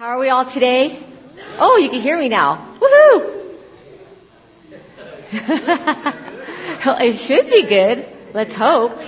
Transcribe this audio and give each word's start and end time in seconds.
How 0.00 0.06
are 0.06 0.18
we 0.18 0.30
all 0.30 0.46
today? 0.46 0.98
Oh, 1.58 1.76
you 1.76 1.90
can 1.90 2.00
hear 2.00 2.16
me 2.16 2.30
now. 2.30 2.66
Woohoo! 2.80 3.54
well, 6.86 6.96
it 7.00 7.16
should 7.16 7.50
be 7.50 7.64
good. 7.64 8.08
Let's 8.32 8.54
hope. 8.54 8.98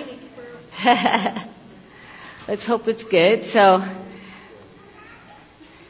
Let's 2.46 2.66
hope 2.66 2.88
it's 2.88 3.04
good. 3.04 3.44
So, 3.46 3.82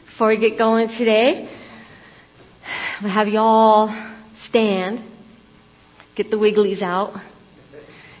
before 0.05 0.29
we 0.29 0.37
get 0.37 0.57
going 0.57 0.87
today, 0.87 1.49
gonna 3.01 3.11
have 3.11 3.27
you 3.27 3.39
all 3.39 3.93
stand, 4.37 5.01
get 6.15 6.31
the 6.31 6.37
wigglies 6.37 6.81
out, 6.81 7.13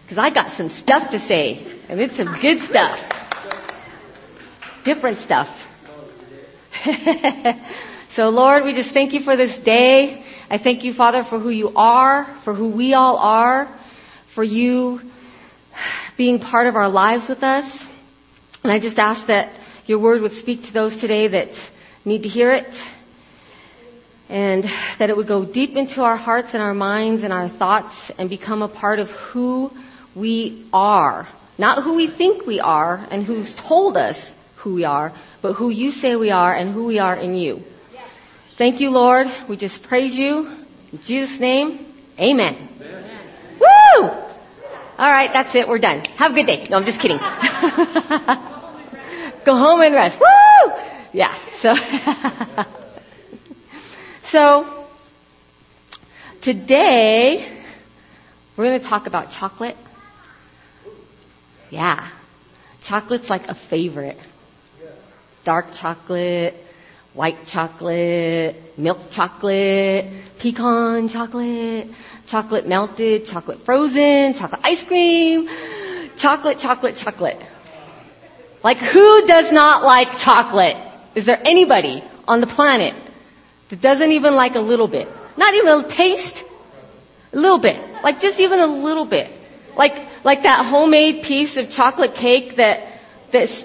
because 0.01 0.17
I 0.17 0.31
got 0.31 0.51
some 0.51 0.67
stuff 0.67 1.11
to 1.11 1.19
say, 1.21 1.65
and 1.87 2.01
it's 2.01 2.17
some 2.17 2.33
good 2.41 2.59
stuff. 2.59 2.99
Different 4.83 5.19
stuff. 5.19 5.62
so 8.09 8.29
Lord, 8.29 8.63
we 8.63 8.73
just 8.73 8.91
thank 8.91 9.13
you 9.13 9.21
for 9.21 9.35
this 9.35 9.57
day. 9.57 10.23
I 10.49 10.57
thank 10.57 10.83
you, 10.83 10.93
Father, 10.93 11.23
for 11.23 11.39
who 11.39 11.49
you 11.49 11.71
are, 11.75 12.25
for 12.25 12.53
who 12.53 12.67
we 12.67 12.93
all 12.93 13.17
are, 13.17 13.73
for 14.25 14.43
you 14.43 15.01
being 16.17 16.39
part 16.39 16.67
of 16.67 16.75
our 16.75 16.89
lives 16.89 17.29
with 17.29 17.43
us. 17.43 17.89
And 18.63 18.71
I 18.71 18.79
just 18.79 18.99
ask 18.99 19.27
that 19.27 19.49
your 19.85 19.99
word 19.99 20.21
would 20.21 20.33
speak 20.33 20.63
to 20.65 20.73
those 20.73 20.97
today 20.97 21.27
that 21.29 21.71
need 22.05 22.23
to 22.23 22.29
hear 22.29 22.51
it 22.51 22.87
and 24.29 24.63
that 24.97 25.09
it 25.09 25.17
would 25.17 25.27
go 25.27 25.45
deep 25.45 25.77
into 25.77 26.01
our 26.01 26.17
hearts 26.17 26.53
and 26.53 26.63
our 26.63 26.73
minds 26.73 27.23
and 27.23 27.31
our 27.31 27.47
thoughts 27.47 28.09
and 28.11 28.29
become 28.29 28.61
a 28.61 28.67
part 28.67 28.99
of 28.99 29.11
who 29.11 29.71
we 30.15 30.65
are. 30.73 31.27
Not 31.57 31.83
who 31.83 31.95
we 31.95 32.07
think 32.07 32.45
we 32.45 32.59
are 32.59 33.05
and 33.11 33.23
who's 33.23 33.55
told 33.55 33.95
us 33.95 34.33
who 34.63 34.73
we 34.73 34.85
are, 34.85 35.13
but 35.41 35.53
who 35.53 35.69
you 35.69 35.91
say 35.91 36.15
we 36.15 36.31
are 36.31 36.55
and 36.55 36.71
who 36.71 36.85
we 36.85 36.99
are 36.99 37.15
in 37.15 37.35
you. 37.35 37.63
Thank 38.55 38.79
you, 38.79 38.91
Lord. 38.91 39.27
We 39.49 39.57
just 39.57 39.83
praise 39.83 40.15
you. 40.15 40.49
In 40.91 41.01
Jesus' 41.01 41.39
name, 41.39 41.85
amen. 42.17 42.55
amen. 42.79 43.19
Woo! 43.59 43.67
All 43.99 45.11
right, 45.11 45.33
that's 45.33 45.53
it. 45.55 45.67
We're 45.67 45.79
done. 45.79 46.03
Have 46.15 46.31
a 46.31 46.35
good 46.35 46.45
day. 46.45 46.63
No, 46.69 46.77
I'm 46.77 46.85
just 46.85 47.01
kidding. 47.01 47.17
Go 49.43 49.57
home 49.57 49.81
and 49.81 49.93
rest. 49.93 50.21
Woo! 50.21 50.71
Yeah, 51.11 51.33
so. 51.51 51.75
so, 54.23 54.85
today, 56.41 57.45
we're 58.55 58.65
going 58.65 58.79
to 58.79 58.85
talk 58.85 59.07
about 59.07 59.31
chocolate. 59.31 59.75
Yeah. 61.69 62.07
Chocolate's 62.79 63.29
like 63.29 63.49
a 63.49 63.55
favorite 63.55 64.17
dark 65.43 65.73
chocolate, 65.73 66.55
white 67.13 67.45
chocolate, 67.45 68.77
milk 68.77 69.11
chocolate, 69.11 70.05
pecan 70.39 71.09
chocolate, 71.09 71.87
chocolate 72.27 72.67
melted, 72.67 73.25
chocolate 73.25 73.61
frozen, 73.63 74.33
chocolate 74.33 74.61
ice 74.63 74.83
cream, 74.83 75.49
chocolate, 76.15 76.59
chocolate, 76.59 76.95
chocolate. 76.95 77.39
Like 78.63 78.77
who 78.77 79.27
does 79.27 79.51
not 79.51 79.83
like 79.83 80.17
chocolate? 80.17 80.77
Is 81.15 81.25
there 81.25 81.39
anybody 81.43 82.03
on 82.27 82.41
the 82.41 82.47
planet 82.47 82.95
that 83.69 83.81
doesn't 83.81 84.11
even 84.11 84.35
like 84.35 84.55
a 84.55 84.61
little 84.61 84.87
bit? 84.87 85.07
Not 85.37 85.53
even 85.53 85.85
a 85.85 85.87
taste? 85.87 86.43
A 87.33 87.37
little 87.37 87.57
bit. 87.57 87.79
Like 88.03 88.21
just 88.21 88.39
even 88.39 88.59
a 88.59 88.67
little 88.67 89.05
bit. 89.05 89.29
Like, 89.75 89.97
like 90.23 90.43
that 90.43 90.65
homemade 90.65 91.23
piece 91.23 91.57
of 91.57 91.69
chocolate 91.69 92.15
cake 92.15 92.57
that, 92.57 92.87
that's 93.31 93.63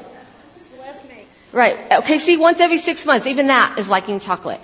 Right. 1.53 1.79
Okay, 2.01 2.19
see, 2.19 2.37
once 2.37 2.61
every 2.61 2.79
six 2.79 3.07
months, 3.07 3.27
even 3.27 3.47
that 3.47 3.79
is 3.79 3.89
liking 3.89 4.21
chocolate. 4.21 4.61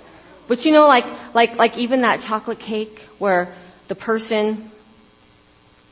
But 0.47 0.65
you 0.65 0.71
know, 0.71 0.87
like, 0.87 1.05
like, 1.33 1.57
like 1.57 1.77
even 1.77 2.01
that 2.01 2.21
chocolate 2.21 2.59
cake 2.59 2.99
where 3.17 3.53
the 3.87 3.95
person 3.95 4.69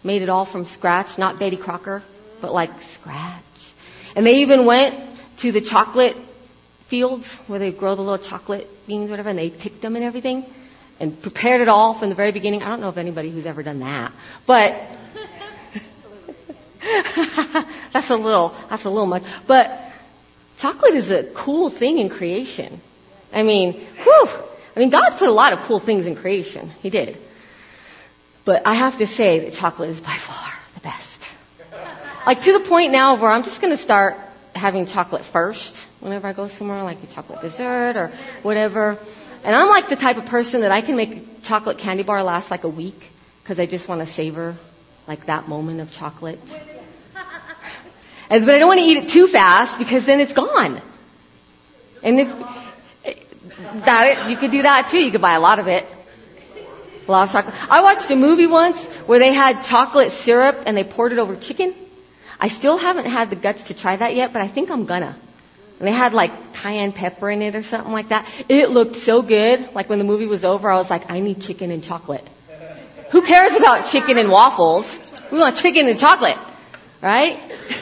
made 0.03 0.21
it 0.21 0.29
all 0.29 0.45
from 0.45 0.65
scratch, 0.65 1.17
not 1.17 1.39
Betty 1.39 1.57
Crocker, 1.57 2.03
but 2.41 2.53
like 2.53 2.81
scratch. 2.81 3.41
And 4.15 4.25
they 4.25 4.41
even 4.41 4.65
went 4.65 4.95
to 5.37 5.51
the 5.51 5.61
chocolate 5.61 6.15
fields 6.87 7.35
where 7.47 7.57
they 7.57 7.71
grow 7.71 7.95
the 7.95 8.01
little 8.01 8.23
chocolate 8.23 8.69
beans, 8.85 9.09
whatever, 9.09 9.29
and 9.29 9.39
they 9.39 9.49
picked 9.49 9.81
them 9.81 9.95
and 9.95 10.05
everything 10.05 10.45
and 10.99 11.19
prepared 11.21 11.61
it 11.61 11.67
all 11.67 11.93
from 11.93 12.09
the 12.09 12.15
very 12.15 12.31
beginning. 12.31 12.61
I 12.61 12.67
don't 12.67 12.81
know 12.81 12.89
of 12.89 12.97
anybody 12.97 13.31
who's 13.31 13.45
ever 13.47 13.63
done 13.63 13.79
that, 13.79 14.11
but 14.45 14.79
that's 17.91 18.09
a 18.09 18.15
little, 18.15 18.53
that's 18.69 18.85
a 18.85 18.89
little 18.89 19.07
much. 19.07 19.23
But 19.47 19.92
chocolate 20.63 20.93
is 20.93 21.11
a 21.11 21.23
cool 21.23 21.69
thing 21.69 21.97
in 21.97 22.07
creation. 22.07 22.79
I 23.33 23.43
mean, 23.43 23.73
whew. 23.73 24.29
I 24.75 24.79
mean, 24.79 24.91
God's 24.91 25.15
put 25.15 25.27
a 25.27 25.37
lot 25.43 25.51
of 25.51 25.59
cool 25.63 25.79
things 25.79 26.05
in 26.05 26.15
creation. 26.15 26.71
He 26.81 26.89
did. 26.89 27.17
But 28.45 28.65
I 28.65 28.73
have 28.75 28.97
to 28.99 29.05
say 29.05 29.39
that 29.39 29.53
chocolate 29.53 29.89
is 29.89 29.99
by 29.99 30.15
far 30.15 30.53
the 30.75 30.79
best. 30.79 31.29
Like 32.25 32.41
to 32.43 32.53
the 32.53 32.61
point 32.61 32.93
now 32.93 33.15
where 33.15 33.29
I'm 33.29 33.43
just 33.43 33.59
going 33.59 33.73
to 33.73 33.77
start 33.77 34.15
having 34.55 34.85
chocolate 34.85 35.25
first 35.25 35.85
whenever 35.99 36.27
I 36.27 36.33
go 36.33 36.47
somewhere, 36.47 36.81
like 36.83 37.03
a 37.03 37.07
chocolate 37.07 37.41
dessert 37.41 37.97
or 37.97 38.13
whatever. 38.41 38.97
And 39.43 39.53
I'm 39.53 39.67
like 39.67 39.89
the 39.89 39.97
type 39.97 40.15
of 40.15 40.27
person 40.27 40.61
that 40.61 40.71
I 40.71 40.79
can 40.79 40.95
make 40.95 41.11
a 41.11 41.41
chocolate 41.43 41.77
candy 41.77 42.03
bar 42.03 42.23
last 42.23 42.49
like 42.51 42.63
a 42.63 42.69
week 42.69 43.11
because 43.43 43.59
I 43.59 43.65
just 43.65 43.89
want 43.89 43.99
to 43.99 44.07
savor 44.07 44.55
like 45.09 45.25
that 45.25 45.49
moment 45.49 45.81
of 45.81 45.91
chocolate. 45.91 46.39
But 48.41 48.49
I 48.49 48.57
don't 48.57 48.67
want 48.67 48.79
to 48.79 48.85
eat 48.85 48.97
it 48.97 49.09
too 49.09 49.27
fast 49.27 49.77
because 49.77 50.05
then 50.05 50.19
it's 50.19 50.33
gone. 50.33 50.81
And 52.01 52.19
if 52.19 52.29
that 53.85 54.29
you 54.29 54.37
could 54.37 54.49
do 54.49 54.63
that 54.63 54.89
too. 54.89 54.99
You 54.99 55.11
could 55.11 55.21
buy 55.21 55.33
a 55.33 55.39
lot 55.39 55.59
of 55.59 55.67
it. 55.67 55.85
A 57.07 57.11
lot 57.11 57.27
of 57.27 57.31
chocolate. 57.31 57.55
I 57.69 57.81
watched 57.81 58.09
a 58.09 58.15
movie 58.15 58.47
once 58.47 58.83
where 59.05 59.19
they 59.19 59.33
had 59.33 59.61
chocolate 59.63 60.11
syrup 60.11 60.63
and 60.65 60.75
they 60.75 60.83
poured 60.83 61.11
it 61.11 61.19
over 61.19 61.35
chicken. 61.35 61.75
I 62.39 62.47
still 62.47 62.77
haven't 62.77 63.05
had 63.05 63.29
the 63.29 63.35
guts 63.35 63.63
to 63.63 63.73
try 63.73 63.95
that 63.95 64.15
yet, 64.15 64.33
but 64.33 64.41
I 64.41 64.47
think 64.47 64.71
I'm 64.71 64.85
gonna. 64.85 65.15
And 65.79 65.87
they 65.87 65.91
had 65.91 66.13
like 66.13 66.53
cayenne 66.53 66.91
pepper 66.91 67.29
in 67.29 67.41
it 67.41 67.55
or 67.55 67.61
something 67.63 67.91
like 67.91 68.09
that. 68.09 68.27
It 68.49 68.69
looked 68.71 68.95
so 68.95 69.21
good. 69.21 69.75
Like 69.75 69.89
when 69.89 69.99
the 69.99 70.05
movie 70.05 70.25
was 70.25 70.43
over, 70.43 70.71
I 70.71 70.77
was 70.77 70.89
like, 70.89 71.11
I 71.11 71.19
need 71.19 71.41
chicken 71.41 71.69
and 71.69 71.83
chocolate. 71.83 72.27
Who 73.11 73.21
cares 73.21 73.55
about 73.55 73.85
chicken 73.85 74.17
and 74.17 74.31
waffles? 74.31 74.99
We 75.31 75.39
want 75.39 75.57
chicken 75.57 75.87
and 75.87 75.99
chocolate 75.99 76.37
right? 77.03 77.37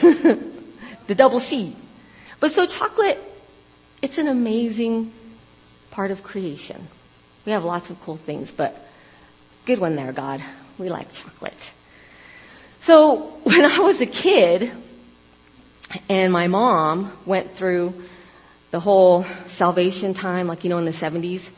the 1.06 1.14
double 1.14 1.40
C. 1.40 1.74
But 2.40 2.50
so 2.50 2.66
chocolate, 2.66 3.22
it's 4.02 4.18
an 4.18 4.26
amazing 4.26 5.12
part 5.92 6.10
of 6.10 6.24
creation. 6.24 6.88
We 7.46 7.52
have 7.52 7.64
lots 7.64 7.90
of 7.90 8.02
cool 8.02 8.16
things, 8.16 8.50
but 8.50 8.76
good 9.64 9.78
one 9.78 9.94
there, 9.94 10.12
God. 10.12 10.42
We 10.76 10.88
like 10.88 11.12
chocolate. 11.12 11.72
So 12.80 13.16
when 13.44 13.64
I 13.64 13.78
was 13.78 14.00
a 14.00 14.06
kid, 14.06 14.72
and 16.08 16.32
my 16.32 16.48
mom 16.48 17.12
went 17.24 17.54
through 17.54 17.94
the 18.72 18.80
whole 18.80 19.24
salvation 19.46 20.14
time, 20.14 20.48
like, 20.48 20.64
you 20.64 20.70
know, 20.70 20.78
in 20.78 20.84
the 20.84 20.90
70s, 20.90 21.48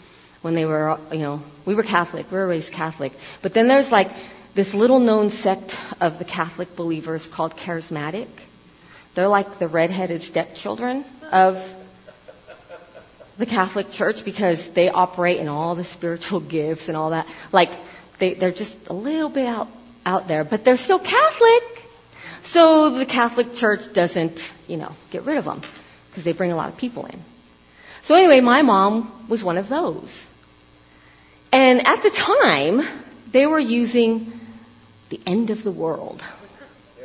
when 0.42 0.54
they 0.54 0.66
were, 0.66 0.98
you 1.12 1.20
know, 1.20 1.42
we 1.64 1.75
were 1.75 1.82
Catholic, 1.82 2.31
we 2.31 2.36
were 2.36 2.46
raised 2.46 2.72
Catholic. 2.72 3.12
But 3.41 3.54
then 3.54 3.69
there's 3.69 3.91
like 3.91 4.10
this 4.54 4.72
little 4.72 5.00
known 5.00 5.31
sect 5.31 5.76
of 6.00 6.19
the 6.19 6.25
Catholic 6.25 6.76
believers 6.76 7.26
called 7.26 7.56
Charismatic. 7.56 8.28
They're 9.15 9.28
like 9.28 9.59
the 9.59 9.69
redheaded 9.69 10.22
stepchildren 10.22 11.04
of 11.32 11.72
the 13.37 13.47
Catholic 13.47 13.91
Church 13.91 14.25
because 14.25 14.69
they 14.70 14.88
operate 14.88 15.38
in 15.38 15.48
all 15.48 15.75
the 15.75 15.84
spiritual 15.84 16.41
gifts 16.56 16.88
and 16.88 16.97
all 16.97 17.10
that. 17.10 17.26
Like 17.53 17.70
they, 18.19 18.34
they're 18.34 18.53
just 18.53 18.76
a 18.88 18.93
little 18.93 19.28
bit 19.28 19.47
out, 19.47 19.69
out 20.06 20.28
there, 20.28 20.44
but 20.44 20.64
they're 20.64 20.76
still 20.76 21.00
Catholic. 21.00 21.62
So 22.43 22.91
the 22.91 23.06
Catholic 23.06 23.54
Church 23.54 23.93
doesn't, 23.93 24.53
you 24.69 24.76
know, 24.76 24.94
get 25.10 25.25
rid 25.25 25.38
of 25.38 25.44
them 25.44 25.62
because 26.10 26.25
they 26.25 26.32
bring 26.32 26.53
a 26.53 26.56
lot 26.56 26.69
of 26.69 26.76
people 26.76 27.06
in. 27.06 27.20
So 28.03 28.14
anyway, 28.14 28.41
my 28.41 28.62
mom 28.62 29.29
was 29.29 29.43
one 29.43 29.56
of 29.56 29.69
those. 29.69 30.26
And 31.50 31.87
at 31.87 32.02
the 32.02 32.11
time, 32.11 32.82
they 33.31 33.46
were 33.46 33.58
using 33.58 34.33
the 35.09 35.21
end 35.27 35.51
of 35.51 35.62
the 35.62 35.71
world, 35.71 36.23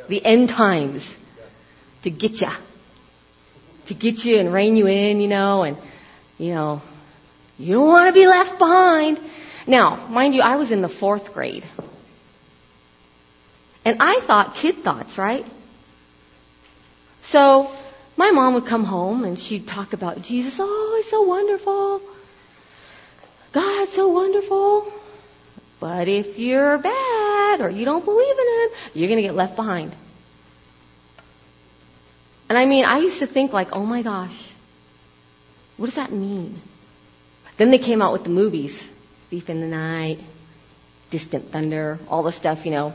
the 0.08 0.24
end 0.24 0.48
times 0.48 1.18
to 2.02 2.10
get 2.10 2.40
you, 2.40 2.50
to 3.86 3.94
get 3.94 4.24
you 4.24 4.38
and 4.38 4.52
rein 4.52 4.76
you 4.76 4.86
in, 4.86 5.20
you 5.20 5.28
know, 5.28 5.62
and, 5.62 5.76
you 6.38 6.54
know, 6.54 6.82
you 7.58 7.74
don't 7.74 7.88
want 7.88 8.08
to 8.08 8.12
be 8.12 8.26
left 8.26 8.58
behind. 8.58 9.20
Now, 9.66 10.06
mind 10.08 10.34
you, 10.34 10.42
I 10.42 10.56
was 10.56 10.70
in 10.70 10.80
the 10.80 10.88
fourth 10.88 11.34
grade. 11.34 11.64
And 13.84 13.98
I 14.00 14.20
thought 14.20 14.54
kid 14.54 14.82
thoughts, 14.82 15.18
right? 15.18 15.44
So, 17.22 17.70
my 18.16 18.30
mom 18.30 18.54
would 18.54 18.66
come 18.66 18.84
home 18.84 19.24
and 19.24 19.38
she'd 19.38 19.66
talk 19.66 19.92
about 19.92 20.22
Jesus. 20.22 20.58
Oh, 20.58 20.94
he's 20.96 21.10
so 21.10 21.22
wonderful. 21.22 22.02
God's 23.52 23.92
so 23.92 24.08
wonderful. 24.08 24.92
But 25.80 26.08
if 26.08 26.38
you're 26.38 26.76
bad 26.78 27.60
or 27.62 27.70
you 27.70 27.86
don't 27.86 28.04
believe 28.04 28.38
in 28.38 28.46
Him, 28.46 28.68
you're 28.94 29.08
going 29.08 29.16
to 29.16 29.22
get 29.22 29.34
left 29.34 29.56
behind. 29.56 29.96
And 32.50 32.58
I 32.58 32.66
mean, 32.66 32.84
I 32.84 32.98
used 32.98 33.20
to 33.20 33.26
think 33.26 33.52
like, 33.52 33.74
oh 33.74 33.86
my 33.86 34.02
gosh, 34.02 34.52
What 35.78 35.86
does 35.86 35.94
that 35.94 36.12
mean? 36.12 36.60
Then 37.56 37.70
they 37.70 37.78
came 37.78 38.02
out 38.02 38.12
with 38.12 38.24
the 38.24 38.30
movies. 38.30 38.86
Thief 39.30 39.48
in 39.48 39.60
the 39.60 39.66
Night, 39.66 40.18
Distant 41.10 41.52
Thunder, 41.52 41.98
all 42.08 42.22
the 42.22 42.32
stuff, 42.32 42.66
you 42.66 42.72
know. 42.72 42.92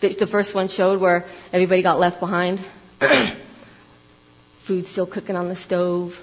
The, 0.00 0.08
the 0.08 0.26
first 0.26 0.54
one 0.54 0.68
showed 0.68 1.00
where 1.00 1.26
everybody 1.52 1.80
got 1.82 2.00
left 2.00 2.18
behind. 2.18 2.60
Food 4.62 4.86
still 4.86 5.06
cooking 5.06 5.36
on 5.36 5.48
the 5.48 5.56
stove. 5.56 6.20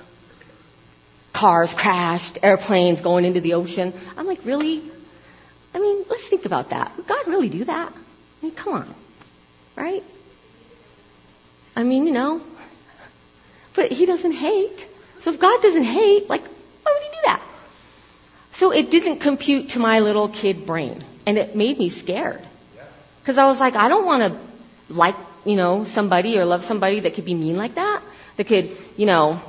Cars 1.31 1.73
crashed, 1.73 2.39
airplanes 2.43 2.99
going 2.99 3.23
into 3.23 3.39
the 3.39 3.53
ocean. 3.53 3.93
I'm 4.17 4.27
like, 4.27 4.43
really? 4.43 4.81
I 5.73 5.79
mean, 5.79 6.05
let's 6.09 6.27
think 6.27 6.45
about 6.45 6.69
that. 6.69 6.95
Would 6.97 7.07
God 7.07 7.27
really 7.27 7.49
do 7.49 7.65
that? 7.65 7.91
I 7.91 8.45
mean, 8.45 8.53
come 8.53 8.73
on. 8.73 8.95
Right? 9.75 10.03
I 11.75 11.83
mean, 11.83 12.07
you 12.07 12.13
know. 12.13 12.41
But 13.75 13.91
He 13.91 14.05
doesn't 14.05 14.31
hate. 14.31 14.87
So 15.21 15.31
if 15.31 15.39
God 15.39 15.61
doesn't 15.61 15.83
hate, 15.83 16.29
like, 16.29 16.43
why 16.43 16.91
would 16.93 17.03
He 17.03 17.09
do 17.09 17.21
that? 17.25 17.41
So 18.53 18.71
it 18.71 18.89
didn't 18.91 19.19
compute 19.19 19.69
to 19.69 19.79
my 19.79 19.99
little 19.99 20.27
kid 20.27 20.65
brain. 20.65 20.99
And 21.25 21.37
it 21.37 21.55
made 21.55 21.77
me 21.77 21.89
scared. 21.89 22.41
Because 23.21 23.37
I 23.37 23.45
was 23.45 23.59
like, 23.59 23.75
I 23.75 23.89
don't 23.89 24.05
want 24.05 24.33
to 24.33 24.93
like, 24.93 25.15
you 25.45 25.55
know, 25.55 25.83
somebody 25.83 26.37
or 26.37 26.45
love 26.45 26.63
somebody 26.63 27.01
that 27.01 27.13
could 27.13 27.25
be 27.25 27.35
mean 27.35 27.57
like 27.57 27.75
that. 27.75 28.01
That 28.37 28.47
could, 28.47 28.75
you 28.97 29.05
know, 29.05 29.41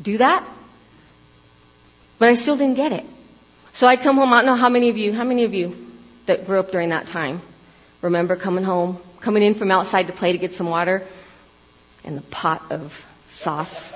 do 0.00 0.18
that. 0.18 0.46
But 2.18 2.28
I 2.28 2.34
still 2.34 2.56
didn't 2.56 2.76
get 2.76 2.92
it. 2.92 3.04
So 3.74 3.88
I'd 3.88 4.00
come 4.00 4.16
home. 4.16 4.32
I 4.32 4.38
don't 4.38 4.46
know 4.46 4.54
how 4.54 4.68
many 4.68 4.88
of 4.88 4.96
you, 4.96 5.12
how 5.12 5.24
many 5.24 5.44
of 5.44 5.52
you 5.52 5.76
that 6.26 6.46
grew 6.46 6.60
up 6.60 6.70
during 6.70 6.90
that 6.90 7.06
time 7.06 7.42
remember 8.00 8.36
coming 8.36 8.64
home, 8.64 9.00
coming 9.20 9.42
in 9.42 9.54
from 9.54 9.70
outside 9.70 10.06
to 10.06 10.12
play 10.12 10.32
to 10.32 10.38
get 10.38 10.54
some 10.54 10.68
water 10.68 11.06
and 12.04 12.16
the 12.16 12.22
pot 12.22 12.62
of 12.70 13.04
sauce. 13.30 13.92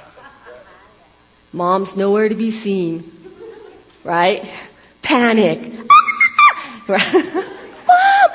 Mom's 1.52 1.94
nowhere 1.94 2.28
to 2.28 2.34
be 2.34 2.50
seen. 2.50 3.12
Right? 4.02 4.50
Panic. 5.02 5.60
right? 6.88 7.14
mom, 7.14 7.24
mom, 7.86 8.30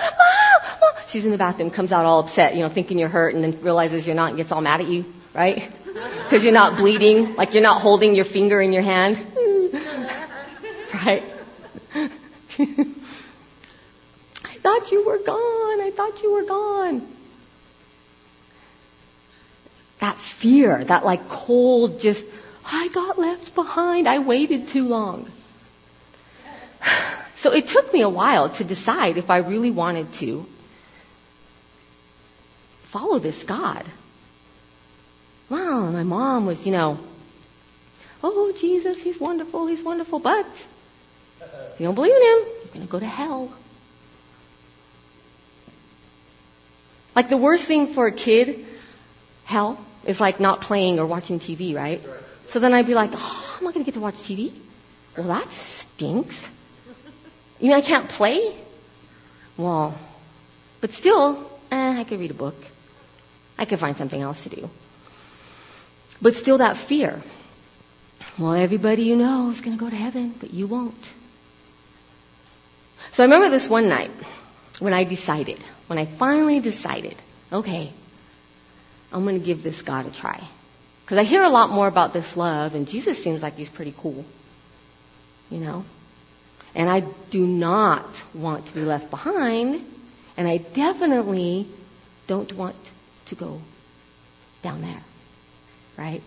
mom. 0.80 0.92
She's 1.08 1.26
in 1.26 1.32
the 1.32 1.38
bathroom, 1.38 1.72
comes 1.72 1.92
out 1.92 2.06
all 2.06 2.20
upset, 2.20 2.56
you 2.56 2.62
know, 2.62 2.70
thinking 2.70 3.00
you're 3.00 3.10
hurt 3.10 3.36
and 3.36 3.44
then 3.44 3.60
realizes 3.62 4.06
you're 4.06 4.16
not 4.16 4.30
and 4.30 4.38
gets 4.38 4.52
all 4.52 4.62
mad 4.62 4.82
at 4.82 4.88
you, 4.88 5.06
right? 5.34 5.70
Because 6.24 6.44
you're 6.44 6.54
not 6.54 6.78
bleeding, 6.78 7.36
like 7.36 7.54
you're 7.54 7.62
not 7.62 7.80
holding 7.80 8.16
your 8.16 8.26
finger 8.26 8.60
in 8.60 8.74
your 8.74 8.82
hand. 8.82 9.18
right? 11.06 11.24
I 14.46 14.56
thought 14.58 14.92
you 14.92 15.06
were 15.06 15.18
gone. 15.18 15.82
I 15.82 15.92
thought 15.96 16.22
you 16.22 16.34
were 16.34 16.44
gone. 16.44 17.08
That 20.00 20.18
fear, 20.18 20.84
that 20.84 21.06
like 21.06 21.30
cold, 21.30 22.02
just, 22.02 22.26
I 22.66 22.90
got 22.90 23.18
left 23.18 23.56
behind. 23.56 24.08
I 24.08 24.20
waited 24.20 24.68
too 24.68 24.88
long. 24.88 25.30
So 27.36 27.52
it 27.52 27.68
took 27.68 27.92
me 27.92 28.02
a 28.04 28.08
while 28.08 28.52
to 28.52 28.64
decide 28.64 29.18
if 29.18 29.30
I 29.30 29.40
really 29.40 29.70
wanted 29.70 30.14
to 30.14 30.46
follow 32.84 33.20
this 33.20 33.44
God. 33.44 33.84
Wow, 35.50 35.92
my 35.92 36.04
mom 36.04 36.46
was, 36.46 36.66
you 36.66 36.72
know, 36.72 36.98
oh, 38.24 38.54
Jesus, 38.58 39.02
he's 39.04 39.20
wonderful, 39.20 39.68
he's 39.68 39.84
wonderful, 39.84 40.20
but 40.20 40.48
if 41.74 41.80
you 41.80 41.86
don't 41.86 41.96
believe 41.96 42.16
in 42.16 42.22
him, 42.22 42.48
you're 42.64 42.74
going 42.74 42.86
to 42.86 42.92
go 42.92 43.00
to 43.00 43.06
hell. 43.06 43.52
Like 47.16 47.30
the 47.30 47.38
worst 47.38 47.66
thing 47.66 47.88
for 47.88 48.08
a 48.08 48.12
kid, 48.12 48.66
hell, 49.46 49.80
is 50.06 50.20
like 50.20 50.40
not 50.40 50.62
playing 50.62 51.00
or 51.00 51.06
watching 51.06 51.40
TV, 51.40 51.76
right? 51.76 52.02
So 52.50 52.60
then 52.60 52.74
I'd 52.74 52.88
be 52.88 52.96
like, 52.96 53.12
oh, 53.14 53.56
I'm 53.58 53.64
not 53.64 53.74
going 53.74 53.86
to 53.86 53.92
get 53.92 53.96
to 53.96 54.02
watch 54.02 54.16
TV. 54.16 54.52
Well, 55.18 55.28
that 55.28 55.52
stinks. 55.52 56.50
You 57.60 57.70
mean 57.70 57.78
I 57.78 57.82
can't 57.82 58.10
play? 58.10 58.54
Well, 59.58 59.98
but 60.82 60.92
still, 60.92 61.50
eh, 61.72 62.00
I 62.00 62.04
could 62.04 62.20
read 62.20 62.32
a 62.32 62.36
book. 62.36 62.56
I 63.58 63.66
could 63.66 63.80
find 63.80 63.96
something 63.96 64.22
else 64.22 64.44
to 64.44 64.50
do. 64.50 64.70
But 66.22 66.36
still 66.36 66.58
that 66.58 66.78
fear. 66.78 67.22
Well, 68.38 68.54
everybody 68.54 69.04
you 69.04 69.16
know 69.16 69.52
is 69.52 69.62
going 69.62 69.78
to 69.78 69.84
go 69.84 69.90
to 69.90 69.96
heaven, 69.96 70.34
but 70.40 70.54
you 70.54 70.66
won't. 70.66 71.14
So 73.14 73.22
I 73.22 73.28
remember 73.28 73.50
this 73.50 73.70
one 73.70 73.90
night 73.90 74.10
when 74.80 74.94
I 74.94 75.04
decided, 75.04 75.60
when 75.86 76.00
I 76.00 76.06
finally 76.06 76.60
decided, 76.60 77.16
okay, 77.52 77.92
I'm 79.12 79.24
going 79.24 79.40
to 79.40 79.46
give 79.46 79.62
this 79.62 79.84
God 79.84 80.08
a 80.08 80.12
try. 80.12 80.44
Because 81.06 81.20
I 81.20 81.24
hear 81.24 81.44
a 81.44 81.50
lot 81.50 81.70
more 81.70 81.88
about 81.88 82.12
this 82.12 82.36
love, 82.36 82.74
and 82.74 82.88
Jesus 82.88 83.22
seems 83.24 83.44
like 83.44 83.56
he's 83.56 83.70
pretty 83.70 83.94
cool. 83.96 84.26
You 85.52 85.60
know? 85.60 85.86
And 86.74 86.90
I 86.90 87.02
do 87.30 87.46
not 87.46 88.24
want 88.34 88.66
to 88.68 88.74
be 88.74 88.82
left 88.82 89.12
behind, 89.12 89.86
and 90.36 90.48
I 90.48 90.58
definitely 90.58 91.68
don't 92.26 92.52
want 92.54 92.76
to 93.28 93.36
go 93.36 93.62
down 94.64 94.82
there. 94.82 95.04
Right? 95.98 96.24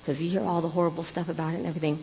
Because 0.00 0.20
you 0.20 0.28
hear 0.30 0.42
all 0.42 0.62
the 0.62 0.68
horrible 0.68 1.04
stuff 1.04 1.28
about 1.28 1.54
it 1.54 1.58
and 1.58 1.66
everything. 1.66 2.02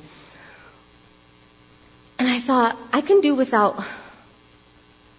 And 2.17 2.29
I 2.29 2.39
thought, 2.39 2.77
I 2.93 3.01
can 3.01 3.19
do 3.19 3.35
without 3.35 3.83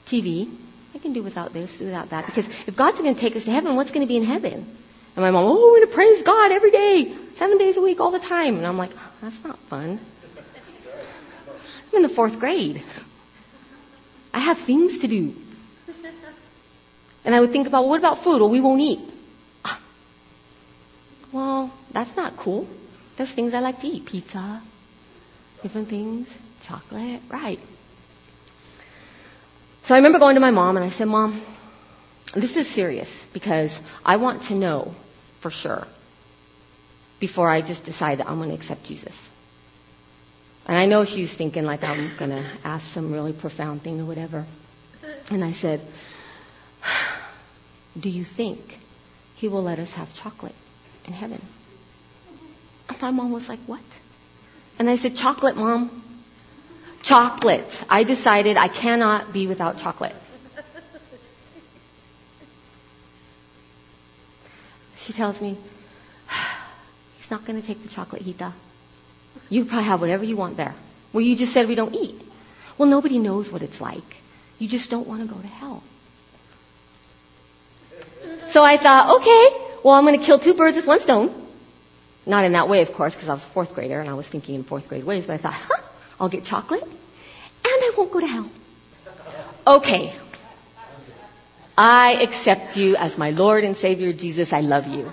TV. 0.06 0.48
I 0.94 0.98
can 0.98 1.12
do 1.12 1.22
without 1.22 1.52
this, 1.52 1.78
without 1.78 2.10
that. 2.10 2.26
Because 2.26 2.48
if 2.66 2.74
God's 2.74 3.00
going 3.00 3.14
to 3.14 3.20
take 3.20 3.36
us 3.36 3.44
to 3.44 3.50
heaven, 3.50 3.76
what's 3.76 3.90
going 3.90 4.06
to 4.06 4.08
be 4.08 4.16
in 4.16 4.24
heaven? 4.24 4.54
And 5.14 5.24
my 5.24 5.30
mom, 5.30 5.44
oh, 5.44 5.72
we're 5.72 5.78
going 5.78 5.88
to 5.88 5.94
praise 5.94 6.22
God 6.22 6.52
every 6.52 6.70
day, 6.70 7.14
seven 7.34 7.58
days 7.58 7.76
a 7.76 7.80
week, 7.80 8.00
all 8.00 8.10
the 8.10 8.18
time. 8.18 8.56
And 8.56 8.66
I'm 8.66 8.78
like, 8.78 8.90
oh, 8.96 9.12
that's 9.22 9.42
not 9.44 9.58
fun. 9.70 10.00
I'm 11.88 11.96
in 11.96 12.02
the 12.02 12.08
fourth 12.08 12.38
grade. 12.38 12.82
I 14.32 14.40
have 14.40 14.58
things 14.58 14.98
to 14.98 15.08
do. 15.08 15.34
And 17.24 17.34
I 17.34 17.40
would 17.40 17.50
think 17.50 17.66
about, 17.66 17.82
well, 17.82 17.90
what 17.90 17.98
about 17.98 18.18
food? 18.18 18.40
Well, 18.40 18.50
we 18.50 18.60
won't 18.60 18.80
eat. 18.80 19.00
Ah. 19.64 19.80
Well, 21.32 21.72
that's 21.90 22.16
not 22.16 22.36
cool. 22.36 22.68
There's 23.16 23.32
things 23.32 23.52
I 23.52 23.60
like 23.60 23.80
to 23.80 23.86
eat. 23.88 24.06
Pizza, 24.06 24.62
different 25.62 25.88
things, 25.88 26.32
chocolate, 26.62 27.22
right. 27.28 27.58
So 29.86 29.94
I 29.94 29.98
remember 29.98 30.18
going 30.18 30.34
to 30.34 30.40
my 30.40 30.50
mom 30.50 30.76
and 30.76 30.84
I 30.84 30.88
said, 30.88 31.06
Mom, 31.06 31.40
this 32.34 32.56
is 32.56 32.68
serious 32.68 33.24
because 33.32 33.80
I 34.04 34.16
want 34.16 34.42
to 34.44 34.56
know 34.56 34.92
for 35.38 35.48
sure 35.52 35.86
before 37.20 37.48
I 37.48 37.60
just 37.60 37.84
decide 37.84 38.18
that 38.18 38.28
I'm 38.28 38.38
going 38.38 38.48
to 38.48 38.54
accept 38.56 38.82
Jesus. 38.82 39.30
And 40.66 40.76
I 40.76 40.87
know 40.87 41.04
she 41.04 41.20
was 41.20 41.32
thinking 41.32 41.64
like 41.64 41.84
I'm 41.84 42.11
going 42.16 42.32
to 42.32 42.44
ask 42.64 42.84
some 42.84 43.12
really 43.12 43.32
profound 43.32 43.82
thing 43.82 44.00
or 44.00 44.06
whatever. 44.06 44.44
And 45.30 45.44
I 45.44 45.52
said, 45.52 45.80
Do 48.00 48.11
you 48.11 48.25
think 48.25 48.80
he 49.37 49.46
will 49.46 49.62
let 49.62 49.78
us 49.78 49.94
have 49.94 50.12
chocolate 50.14 50.56
in 51.04 51.12
heaven? 51.12 51.40
And 52.88 53.00
my 53.00 53.12
mom 53.12 53.30
was 53.30 53.49
like, 53.49 53.61
What? 53.66 53.84
And 54.80 54.90
I 54.90 54.96
said, 54.96 55.14
Chocolate, 55.14 55.56
mom. 55.56 56.02
Chocolate. 57.06 57.84
I 57.88 58.02
decided 58.02 58.56
I 58.56 58.66
cannot 58.66 59.32
be 59.32 59.46
without 59.46 59.78
chocolate. 59.78 60.16
She 64.96 65.12
tells 65.12 65.40
me, 65.40 65.56
He's 67.18 67.30
not 67.30 67.44
going 67.44 67.60
to 67.60 67.66
take 67.66 67.80
the 67.84 67.88
chocolate, 67.88 68.25
Hita. 68.25 68.52
You 69.48 69.64
probably 69.64 69.84
have 69.84 70.00
whatever 70.00 70.25
you 70.25 70.36
want 70.36 70.56
there. 70.56 70.75
Well, 71.12 71.20
you 71.20 71.36
just 71.36 71.52
said 71.52 71.68
we 71.68 71.76
don't 71.76 71.94
eat. 71.94 72.20
Well, 72.76 72.88
nobody 72.88 73.20
knows 73.20 73.52
what 73.52 73.62
it's 73.62 73.80
like. 73.80 74.16
You 74.58 74.66
just 74.66 74.90
don't 74.90 75.06
want 75.06 75.22
to 75.22 75.32
go 75.32 75.40
to 75.40 75.46
hell. 75.46 75.84
So 78.48 78.64
I 78.64 78.78
thought, 78.78 79.20
okay, 79.20 79.80
well, 79.84 79.94
I'm 79.94 80.04
going 80.04 80.18
to 80.18 80.25
kill 80.25 80.40
two 80.40 80.54
birds 80.54 80.75
with 80.76 80.88
one 80.88 80.98
stone. 80.98 81.32
Not 82.26 82.44
in 82.44 82.52
that 82.54 82.68
way, 82.68 82.82
of 82.82 82.92
course, 82.92 83.14
because 83.14 83.28
I 83.28 83.34
was 83.34 83.44
a 83.44 83.48
fourth 83.48 83.75
grader 83.76 84.00
and 84.00 84.10
I 84.10 84.14
was 84.14 84.26
thinking 84.26 84.56
in 84.56 84.64
fourth 84.64 84.88
grade 84.88 85.04
ways, 85.04 85.28
but 85.28 85.34
I 85.34 85.36
thought, 85.36 85.54
huh, 85.54 85.82
I'll 86.20 86.28
get 86.28 86.44
chocolate 86.44 86.82
and 86.82 86.92
I 87.64 87.92
won't 87.96 88.11
go 88.11 88.20
to 88.20 88.26
hell. 88.26 88.50
Okay. 89.66 90.12
I 91.76 92.23
accept 92.23 92.76
you 92.76 92.96
as 92.96 93.18
my 93.18 93.30
Lord 93.30 93.64
and 93.64 93.76
Savior, 93.76 94.12
Jesus. 94.12 94.52
I 94.52 94.61
love 94.61 94.87
you. 94.87 95.12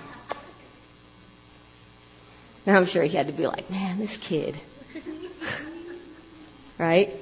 Now 2.66 2.78
I'm 2.78 2.86
sure 2.86 3.04
he 3.04 3.18
had 3.18 3.28
to 3.28 3.34
be 3.34 3.48
like, 3.48 3.70
man, 3.70 4.00
this 4.00 4.16
kid. 4.16 4.58
right? 6.78 7.14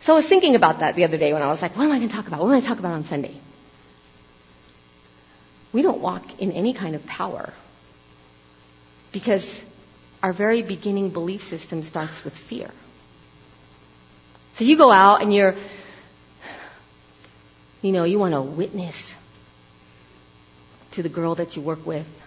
So 0.00 0.14
I 0.14 0.16
was 0.16 0.26
thinking 0.26 0.56
about 0.56 0.80
that 0.80 0.96
the 0.96 1.04
other 1.04 1.16
day 1.16 1.32
when 1.32 1.42
I 1.42 1.46
was 1.46 1.62
like, 1.62 1.76
what 1.76 1.84
am 1.84 1.92
I 1.92 1.98
going 1.98 2.08
to 2.08 2.14
talk 2.14 2.26
about? 2.26 2.40
What 2.40 2.46
am 2.46 2.50
I 2.50 2.54
going 2.54 2.62
to 2.62 2.68
talk 2.68 2.78
about 2.80 2.92
on 2.92 3.04
Sunday? 3.04 3.36
We 5.72 5.82
don't 5.82 6.00
walk 6.00 6.40
in 6.40 6.50
any 6.50 6.74
kind 6.74 6.96
of 6.96 7.06
power 7.06 7.52
because 9.12 9.64
our 10.22 10.32
very 10.32 10.62
beginning 10.62 11.10
belief 11.10 11.42
system 11.42 11.82
starts 11.82 12.24
with 12.24 12.36
fear. 12.36 12.70
So 14.54 14.64
you 14.64 14.76
go 14.76 14.92
out 14.92 15.22
and 15.22 15.32
you're, 15.34 15.54
you 17.80 17.92
know, 17.92 18.04
you 18.04 18.18
want 18.18 18.34
to 18.34 18.42
witness 18.42 19.16
to 20.92 21.02
the 21.02 21.08
girl 21.08 21.34
that 21.36 21.56
you 21.56 21.62
work 21.62 21.86
with 21.86 22.22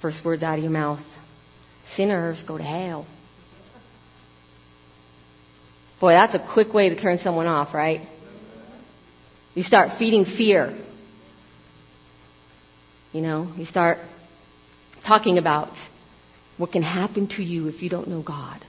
First 0.00 0.24
words 0.24 0.42
out 0.42 0.58
of 0.58 0.62
your 0.62 0.72
mouth. 0.72 1.18
Sinners 1.86 2.42
go 2.42 2.58
to 2.58 2.62
hell. 2.62 3.06
Boy, 5.98 6.12
that's 6.12 6.34
a 6.34 6.38
quick 6.38 6.74
way 6.74 6.90
to 6.90 6.94
turn 6.94 7.18
someone 7.18 7.46
off, 7.46 7.72
right? 7.72 8.06
You 9.54 9.62
start 9.62 9.92
feeding 9.92 10.26
fear. 10.26 10.74
You 13.12 13.22
know, 13.22 13.50
you 13.56 13.64
start 13.64 13.98
talking 15.02 15.38
about 15.38 15.70
what 16.56 16.72
can 16.72 16.82
happen 16.82 17.26
to 17.28 17.42
you 17.42 17.68
if 17.68 17.82
you 17.82 17.88
don't 17.88 18.08
know 18.08 18.20
God. 18.20 18.64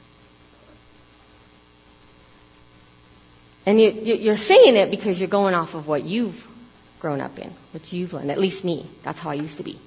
And 3.66 3.82
you, 3.82 3.92
you're 3.92 4.38
saying 4.38 4.76
it 4.78 4.92
because 4.92 5.20
you're 5.20 5.28
going 5.28 5.54
off 5.54 5.74
of 5.74 5.88
what 5.88 6.04
you've 6.04 6.48
grown 7.00 7.22
up 7.22 7.38
in, 7.38 7.54
what 7.72 7.92
you've 7.92 8.14
learned. 8.14 8.32
At 8.32 8.40
least 8.40 8.64
me. 8.64 8.86
That's 9.04 9.20
how 9.20 9.30
I 9.30 9.34
used 9.34 9.58
to 9.58 9.64
be. 9.64 9.78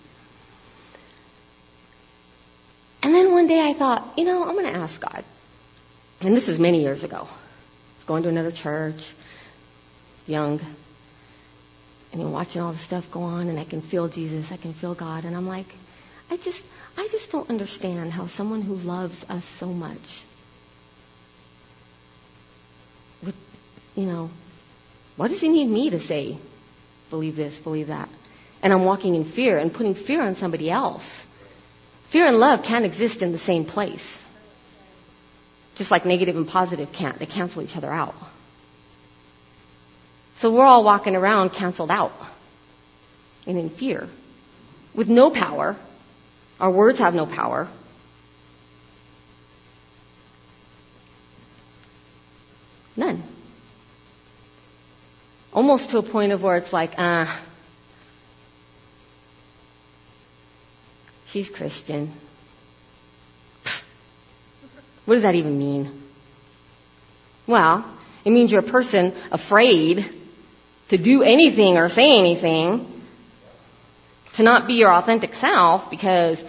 And 3.03 3.15
then 3.15 3.33
one 3.33 3.47
day 3.47 3.61
I 3.61 3.73
thought, 3.73 4.13
you 4.19 4.25
know, 4.25 4.47
I'm 4.47 4.55
going 4.55 4.67
to 4.67 4.79
ask 4.79 5.01
God. 5.01 5.25
And 6.21 6.37
this 6.37 6.47
was 6.47 6.59
many 6.59 6.83
years 6.83 7.03
ago. 7.05 7.17
I 7.17 7.21
was 7.23 8.05
going 8.07 8.23
to 8.25 8.29
another 8.29 8.53
church, 8.53 9.13
young, 10.27 10.61
and 12.13 12.21
you're 12.21 12.31
watching 12.31 12.61
all 12.61 12.73
the 12.73 12.79
stuff 12.79 13.11
go 13.11 13.23
on, 13.23 13.49
and 13.49 13.59
I 13.59 13.65
can 13.65 13.81
feel 13.81 14.09
Jesus, 14.09 14.53
I 14.53 14.59
can 14.59 14.75
feel 14.75 14.95
God, 14.95 15.25
and 15.25 15.35
I'm 15.35 15.47
like, 15.47 15.67
I 16.31 16.37
just, 16.37 16.65
I 16.97 17.09
just 17.09 17.33
don't 17.33 17.51
understand 17.51 18.13
how 18.13 18.27
someone 18.29 18.63
who 18.63 18.77
loves 18.77 19.25
us 19.29 19.45
so 19.45 19.67
much 19.67 20.23
would, 23.25 23.35
you 23.97 24.07
know, 24.07 24.31
what 25.17 25.29
does 25.29 25.41
he 25.41 25.49
need 25.49 25.69
me 25.69 25.91
to 25.91 26.01
say? 26.01 26.39
Believe 27.11 27.35
this, 27.35 27.59
believe 27.59 27.89
that. 27.89 28.09
And 28.63 28.73
I'm 28.73 28.85
walking 28.85 29.17
in 29.17 29.25
fear 29.25 29.59
and 29.59 29.73
putting 29.73 29.95
fear 29.95 30.23
on 30.23 30.37
somebody 30.37 30.71
else. 30.71 31.27
Fear 32.09 32.27
and 32.27 32.39
love 32.39 32.63
can't 32.63 32.85
exist 32.85 33.23
in 33.23 33.33
the 33.33 33.39
same 33.39 33.65
place. 33.65 34.23
Just 35.75 35.91
like 35.91 36.05
negative 36.07 36.37
and 36.37 36.47
positive 36.47 36.93
can't. 36.93 37.19
They 37.19 37.27
cancel 37.27 37.63
each 37.63 37.77
other 37.77 37.91
out. 37.91 38.15
So 40.37 40.51
we're 40.53 40.65
all 40.65 40.85
walking 40.85 41.17
around 41.17 41.51
canceled 41.51 41.91
out 41.91 42.13
and 43.47 43.59
in 43.59 43.69
fear 43.69 44.09
with 44.95 45.09
no 45.09 45.31
power. 45.31 45.77
Our 46.61 46.71
words 46.71 46.99
have 46.99 47.15
no 47.15 47.25
power. 47.25 47.69
None. 52.97 53.23
Almost 55.55 55.91
to 55.91 55.99
a 55.99 56.03
point 56.03 56.33
of 56.33 56.43
where 56.43 56.57
it's 56.57 56.73
like, 56.73 56.93
ah, 56.99 57.23
uh, 57.23 57.41
she's 61.29 61.49
Christian. 61.49 62.13
What 65.07 65.15
does 65.15 65.23
that 65.23 65.35
even 65.35 65.59
mean? 65.59 65.91
Well, 67.47 67.85
it 68.25 68.31
means 68.31 68.53
you're 68.53 68.61
a 68.61 68.65
person 68.65 69.15
afraid 69.33 70.09
to 70.89 70.99
do 70.99 71.23
anything 71.23 71.79
or 71.79 71.89
say 71.89 72.19
anything, 72.19 73.00
to 74.35 74.43
not 74.43 74.67
be 74.67 74.75
your 74.75 74.93
authentic 74.93 75.35
self 75.35 75.91
because 75.91 76.45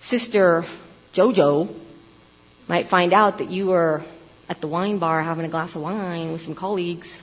Sister 0.00 0.64
Jojo 1.12 1.74
might 2.68 2.88
find 2.88 3.12
out 3.12 3.38
that 3.38 3.50
you 3.50 3.66
were 3.66 4.02
at 4.48 4.60
the 4.60 4.66
wine 4.66 4.98
bar 4.98 5.22
having 5.22 5.44
a 5.44 5.48
glass 5.48 5.74
of 5.74 5.82
wine 5.82 6.32
with 6.32 6.42
some 6.42 6.54
colleagues. 6.54 7.22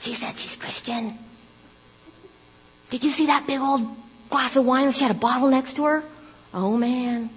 She 0.00 0.14
said 0.14 0.36
she's 0.36 0.56
Christian. 0.56 1.18
Did 2.90 3.02
you 3.02 3.10
see 3.10 3.26
that 3.26 3.46
big 3.46 3.60
old 3.60 3.82
glass 4.30 4.56
of 4.56 4.64
wine? 4.64 4.92
She 4.92 5.02
had 5.02 5.10
a 5.10 5.18
bottle 5.18 5.48
next 5.48 5.74
to 5.76 5.84
her. 5.84 6.04
Oh 6.54 6.76
man. 6.76 7.30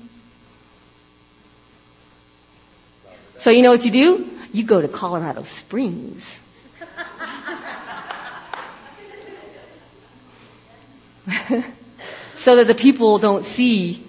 So 3.38 3.52
you 3.52 3.62
know 3.62 3.72
what 3.72 3.86
you 3.86 3.92
do? 3.92 4.30
You 4.52 4.64
go 4.64 4.82
to 4.82 4.88
Colorado 4.88 5.44
Springs. 5.44 6.40
so 12.38 12.56
that 12.56 12.68
the 12.68 12.76
people 12.76 13.20
don't 13.20 13.46
see 13.46 14.04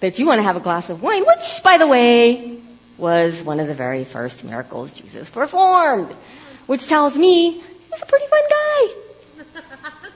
that 0.00 0.18
you 0.18 0.26
want 0.26 0.38
to 0.38 0.42
have 0.42 0.56
a 0.56 0.60
glass 0.60 0.90
of 0.90 1.02
wine, 1.02 1.24
which, 1.24 1.62
by 1.62 1.78
the 1.78 1.86
way, 1.86 2.60
was 2.98 3.42
one 3.42 3.60
of 3.60 3.66
the 3.66 3.74
very 3.74 4.04
first 4.04 4.44
miracles 4.44 4.92
Jesus 4.92 5.30
performed, 5.30 6.10
which 6.66 6.86
tells 6.86 7.16
me 7.16 7.52
he's 7.52 8.02
a 8.02 8.06
pretty 8.06 8.26
fun 8.26 8.42
guy. 8.50 8.88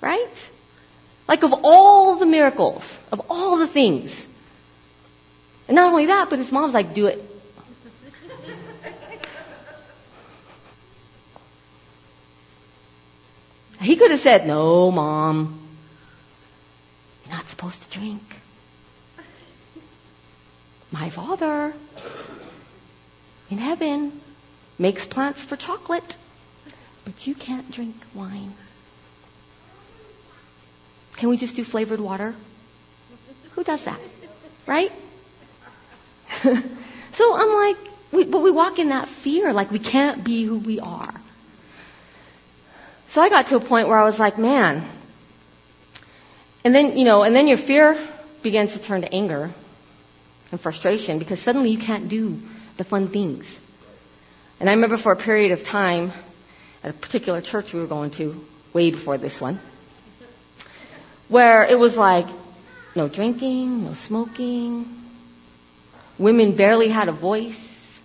right? 0.00 0.50
Like 1.28 1.42
of 1.42 1.54
all 1.62 2.16
the 2.16 2.26
miracles, 2.26 2.98
of 3.12 3.22
all 3.30 3.58
the 3.58 3.66
things. 3.66 4.26
And 5.68 5.76
not 5.76 5.90
only 5.90 6.06
that, 6.06 6.30
but 6.30 6.38
his 6.38 6.50
mom's 6.50 6.74
like, 6.74 6.94
do 6.94 7.06
it. 7.06 7.29
He 13.80 13.96
could 13.96 14.10
have 14.10 14.20
said, 14.20 14.46
no, 14.46 14.90
mom. 14.90 15.58
You're 17.26 17.36
not 17.36 17.48
supposed 17.48 17.82
to 17.82 17.98
drink. 17.98 18.22
My 20.92 21.08
father 21.08 21.72
in 23.50 23.58
heaven 23.58 24.20
makes 24.78 25.06
plants 25.06 25.42
for 25.42 25.56
chocolate, 25.56 26.16
but 27.04 27.26
you 27.26 27.34
can't 27.34 27.70
drink 27.70 27.94
wine. 28.14 28.52
Can 31.16 31.28
we 31.28 31.36
just 31.36 31.56
do 31.56 31.64
flavored 31.64 32.00
water? 32.00 32.34
Who 33.52 33.64
does 33.64 33.84
that? 33.84 34.00
Right? 34.66 34.92
so 36.42 37.36
I'm 37.36 37.52
like, 37.54 37.76
we, 38.12 38.24
but 38.24 38.42
we 38.42 38.50
walk 38.50 38.78
in 38.78 38.88
that 38.88 39.08
fear, 39.08 39.52
like 39.52 39.70
we 39.70 39.78
can't 39.78 40.24
be 40.24 40.44
who 40.44 40.58
we 40.58 40.80
are. 40.80 41.19
So 43.10 43.20
I 43.20 43.28
got 43.28 43.48
to 43.48 43.56
a 43.56 43.60
point 43.60 43.88
where 43.88 43.98
I 43.98 44.04
was 44.04 44.20
like, 44.20 44.38
man. 44.38 44.88
And 46.62 46.72
then, 46.72 46.96
you 46.96 47.04
know, 47.04 47.24
and 47.24 47.34
then 47.34 47.48
your 47.48 47.56
fear 47.56 47.98
begins 48.40 48.74
to 48.74 48.78
turn 48.80 49.02
to 49.02 49.12
anger 49.12 49.50
and 50.52 50.60
frustration 50.60 51.18
because 51.18 51.40
suddenly 51.40 51.70
you 51.70 51.78
can't 51.78 52.08
do 52.08 52.40
the 52.76 52.84
fun 52.84 53.08
things. 53.08 53.58
And 54.60 54.70
I 54.70 54.74
remember 54.74 54.96
for 54.96 55.10
a 55.10 55.16
period 55.16 55.50
of 55.50 55.64
time 55.64 56.12
at 56.84 56.90
a 56.90 56.92
particular 56.92 57.40
church 57.40 57.74
we 57.74 57.80
were 57.80 57.88
going 57.88 58.10
to, 58.12 58.46
way 58.72 58.92
before 58.92 59.18
this 59.18 59.40
one, 59.40 59.58
where 61.28 61.64
it 61.64 61.80
was 61.80 61.96
like 61.96 62.28
no 62.94 63.08
drinking, 63.08 63.86
no 63.86 63.94
smoking. 63.94 64.86
Women 66.16 66.54
barely 66.54 66.88
had 66.88 67.08
a 67.08 67.12
voice. 67.12 68.00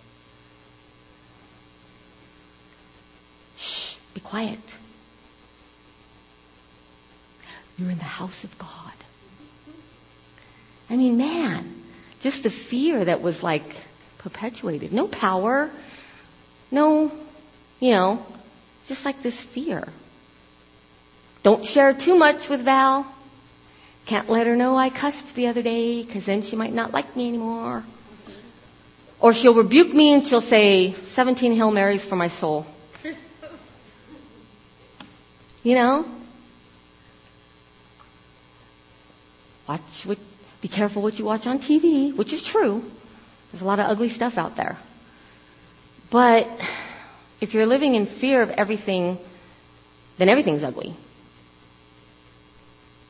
Shh, 3.58 3.98
be 4.16 4.22
quiet. 4.22 4.75
You're 7.78 7.92
in 7.92 7.98
the 7.98 8.04
house 8.04 8.44
of 8.44 8.58
God. 8.58 8.70
I 10.90 10.96
mean, 10.96 11.18
man, 11.18 11.84
just 12.22 12.44
the 12.44 12.50
fear 12.50 13.04
that 13.04 13.22
was 13.22 13.44
like 13.44 13.76
perpetuated. 14.20 14.94
No 14.94 15.08
power, 15.08 15.70
no, 16.72 17.12
you 17.80 17.92
know, 17.92 18.26
just 18.88 19.06
like 19.06 19.22
this 19.22 19.42
fear. 19.42 19.88
Don't 21.44 21.66
share 21.66 21.94
too 21.94 22.18
much 22.18 22.50
with 22.50 22.62
Val. 22.62 23.06
Can't 24.06 24.30
let 24.30 24.48
her 24.48 24.56
know 24.56 24.78
I 24.78 24.90
cussed 24.90 25.36
the 25.36 25.48
other 25.48 25.62
day 25.62 26.04
because 26.04 26.26
then 26.26 26.44
she 26.44 26.56
might 26.56 26.74
not 26.74 26.92
like 26.92 27.16
me 27.16 27.28
anymore. 27.28 27.84
Or 29.20 29.34
she'll 29.34 29.56
rebuke 29.56 29.94
me 29.94 30.14
and 30.14 30.28
she'll 30.28 30.42
say 30.42 30.92
17 30.92 31.54
Hail 31.54 31.72
Marys 31.72 32.06
for 32.06 32.16
my 32.16 32.28
soul. 32.28 32.66
You 35.64 35.74
know? 35.74 36.06
Watch 39.68 40.06
what, 40.06 40.18
be 40.62 40.68
careful 40.68 41.02
what 41.02 41.18
you 41.20 41.26
watch 41.26 41.48
on 41.48 41.60
TV, 41.60 42.16
which 42.16 42.34
is 42.34 42.44
true. 42.44 42.84
There's 43.52 43.62
a 43.62 43.66
lot 43.66 43.80
of 43.80 43.88
ugly 43.90 44.10
stuff 44.10 44.38
out 44.38 44.56
there. 44.58 44.78
But 46.10 46.48
if 47.42 47.54
you're 47.54 47.66
living 47.66 47.96
in 47.96 48.06
fear 48.06 48.42
of 48.42 48.50
everything, 48.50 49.18
then 50.18 50.30
everything's 50.30 50.64
ugly. 50.64 50.94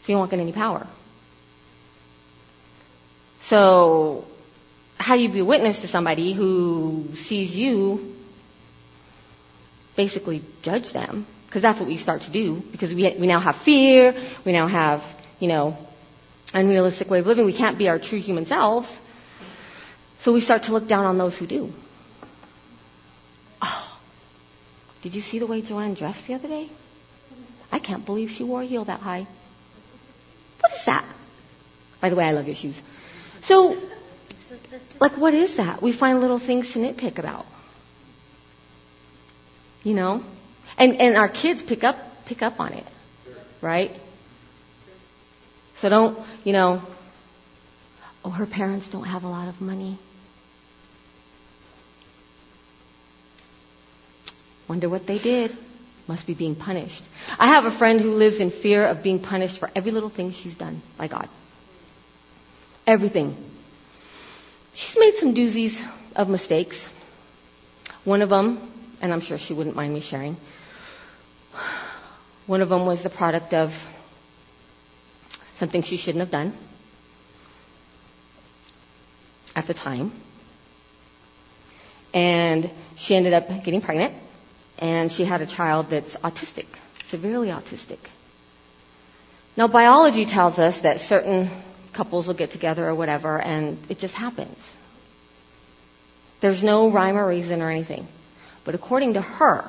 So 0.04 0.12
you 0.12 0.18
won't 0.18 0.32
get 0.32 0.40
any 0.40 0.52
power. 0.52 0.88
So, 3.42 4.26
how 4.98 5.16
do 5.16 5.22
you 5.22 5.30
be 5.30 5.40
a 5.40 5.46
witness 5.46 5.82
to 5.82 5.88
somebody 5.88 6.34
who 6.34 7.10
sees 7.16 7.56
you 7.56 8.16
basically 9.96 10.42
judge 10.64 10.92
them? 10.94 11.28
Because 11.46 11.62
that's 11.62 11.80
what 11.80 11.88
we 11.88 11.98
start 11.98 12.22
to 12.22 12.32
do. 12.32 12.56
Because 12.72 12.94
we, 12.94 13.04
we 13.20 13.28
now 13.28 13.40
have 13.40 13.56
fear, 13.56 14.16
we 14.46 14.52
now 14.52 14.68
have, 14.68 15.04
you 15.40 15.48
know, 15.48 15.78
unrealistic 16.56 17.10
way 17.10 17.20
of 17.20 17.28
living. 17.28 17.46
We 17.46 17.54
can't 17.54 17.78
be 17.78 17.90
our 17.90 18.00
true 18.00 18.20
human 18.20 18.46
selves. 18.46 19.00
So 20.20 20.34
we 20.34 20.40
start 20.40 20.64
to 20.64 20.72
look 20.72 20.88
down 20.88 21.06
on 21.06 21.18
those 21.18 21.38
who 21.38 21.46
do. 21.46 21.72
Oh, 23.62 23.98
Did 25.04 25.14
you 25.14 25.22
see 25.22 25.38
the 25.40 25.46
way 25.46 25.62
Joanne 25.62 25.94
dressed 25.94 26.26
the 26.28 26.34
other 26.34 26.48
day? 26.48 26.68
I 27.72 27.80
can't 27.80 28.06
believe 28.06 28.32
she 28.32 28.44
wore 28.44 28.62
a 28.62 28.66
heel 28.66 28.86
that 28.86 29.02
high. 29.02 29.28
What 30.62 30.74
is 30.74 30.86
that? 30.86 31.06
By 32.00 32.10
the 32.10 32.16
way, 32.16 32.24
I 32.24 32.32
love 32.32 32.48
your 32.48 32.56
shoes. 32.56 32.82
So, 33.42 33.78
like, 35.00 35.18
what 35.18 35.34
is 35.34 35.58
that? 35.58 35.82
We 35.82 35.92
find 35.92 36.22
little 36.22 36.40
things 36.40 36.72
to 36.74 36.80
nitpick 36.80 37.20
about. 37.20 37.46
You 39.84 39.94
know? 39.94 40.24
And, 40.78 40.96
and 41.02 41.18
our 41.18 41.28
kids 41.28 41.62
pick 41.62 41.84
up, 41.84 42.26
pick 42.26 42.42
up 42.42 42.60
on 42.60 42.74
it. 42.74 42.86
Right? 43.62 43.96
So 45.78 45.90
don't, 45.90 46.18
you 46.44 46.54
know, 46.54 46.82
oh, 48.24 48.30
her 48.30 48.46
parents 48.46 48.90
don't 48.90 49.04
have 49.04 49.24
a 49.24 49.28
lot 49.28 49.48
of 49.48 49.62
money. 49.62 49.98
Wonder 54.68 54.90
what 54.90 55.06
they 55.06 55.18
did. 55.18 55.56
Must 56.08 56.26
be 56.26 56.34
being 56.34 56.56
punished. 56.56 57.04
I 57.40 57.48
have 57.48 57.66
a 57.66 57.72
friend 57.72 58.00
who 58.00 58.16
lives 58.16 58.40
in 58.40 58.52
fear 58.52 58.86
of 58.86 59.02
being 59.04 59.20
punished 59.20 59.58
for 59.58 59.70
every 59.76 59.92
little 59.92 60.10
thing 60.10 60.32
she's 60.32 60.56
done 60.56 60.82
by 60.98 61.08
God. 61.08 61.28
Everything. 62.86 63.36
She's 64.74 64.98
made 65.00 65.16
some 65.16 65.34
doozies 65.34 65.84
of 66.16 66.30
mistakes. 66.30 66.90
One 68.04 68.22
of 68.22 68.30
them, 68.30 68.60
and 69.02 69.12
I'm 69.12 69.22
sure 69.22 69.38
she 69.38 69.54
wouldn't 69.54 69.76
mind 69.76 69.94
me 69.94 70.00
sharing, 70.00 70.38
one 72.46 72.62
of 72.62 72.70
them 72.70 72.86
was 72.86 73.02
the 73.02 73.10
product 73.10 73.54
of 73.54 73.74
something 75.56 75.84
she 75.84 75.98
shouldn't 75.98 76.20
have 76.20 76.32
done 76.32 76.54
at 79.56 79.68
the 79.68 79.74
time. 79.74 80.12
And 82.14 82.70
she 82.96 83.16
ended 83.16 83.34
up 83.34 83.48
getting 83.64 83.82
pregnant 83.82 84.14
and 84.80 85.12
she 85.12 85.26
had 85.26 85.42
a 85.42 85.46
child 85.46 85.90
that's 85.90 86.16
autistic, 86.18 86.66
severely 87.08 87.50
autistic. 87.50 88.00
Now 89.58 89.68
biology 89.68 90.26
tells 90.26 90.60
us 90.60 90.82
that 90.82 91.00
certain 91.00 91.50
couples 91.94 92.28
will 92.28 92.34
get 92.34 92.52
together 92.52 92.88
or 92.88 92.96
whatever 92.96 93.40
and 93.40 93.78
it 93.90 94.00
just 94.00 94.14
happens. 94.14 94.74
There's 96.42 96.64
no 96.64 96.90
rhyme 96.90 97.18
or 97.18 97.28
reason 97.28 97.62
or 97.62 97.70
anything. 97.70 98.08
But 98.66 98.76
according 98.76 99.14
to 99.14 99.22
her, 99.22 99.66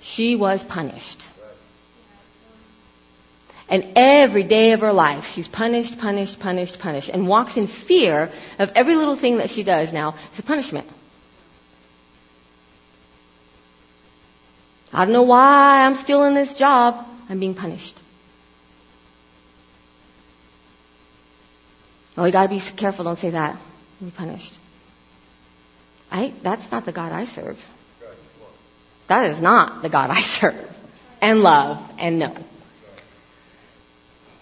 she 0.00 0.36
was 0.36 0.62
punished. 0.62 1.20
And 3.70 3.92
every 3.94 4.42
day 4.42 4.72
of 4.72 4.80
her 4.80 4.92
life, 4.92 5.32
she's 5.32 5.46
punished, 5.46 5.98
punished, 5.98 6.40
punished, 6.40 6.80
punished, 6.80 7.08
and 7.08 7.28
walks 7.28 7.56
in 7.56 7.68
fear 7.68 8.32
of 8.58 8.70
every 8.74 8.96
little 8.96 9.14
thing 9.14 9.38
that 9.38 9.48
she 9.48 9.62
does 9.62 9.92
now 9.92 10.16
is 10.32 10.40
a 10.40 10.42
punishment. 10.42 10.88
I 14.92 15.04
don't 15.04 15.12
know 15.12 15.22
why 15.22 15.84
I'm 15.84 15.94
still 15.94 16.24
in 16.24 16.34
this 16.34 16.56
job. 16.56 17.06
I'm 17.28 17.38
being 17.38 17.54
punished. 17.54 17.96
Oh, 22.18 22.24
you 22.24 22.32
gotta 22.32 22.48
be 22.48 22.58
careful. 22.58 23.04
Don't 23.04 23.16
say 23.16 23.30
that. 23.30 23.56
You'll 24.00 24.10
be 24.10 24.16
punished. 24.16 24.52
I, 26.10 26.32
that's 26.42 26.72
not 26.72 26.86
the 26.86 26.92
God 26.92 27.12
I 27.12 27.24
serve. 27.24 27.64
That 29.06 29.26
is 29.26 29.40
not 29.40 29.82
the 29.82 29.88
God 29.88 30.10
I 30.10 30.20
serve 30.20 30.76
and 31.22 31.40
love 31.40 31.80
and 32.00 32.18
know. 32.18 32.36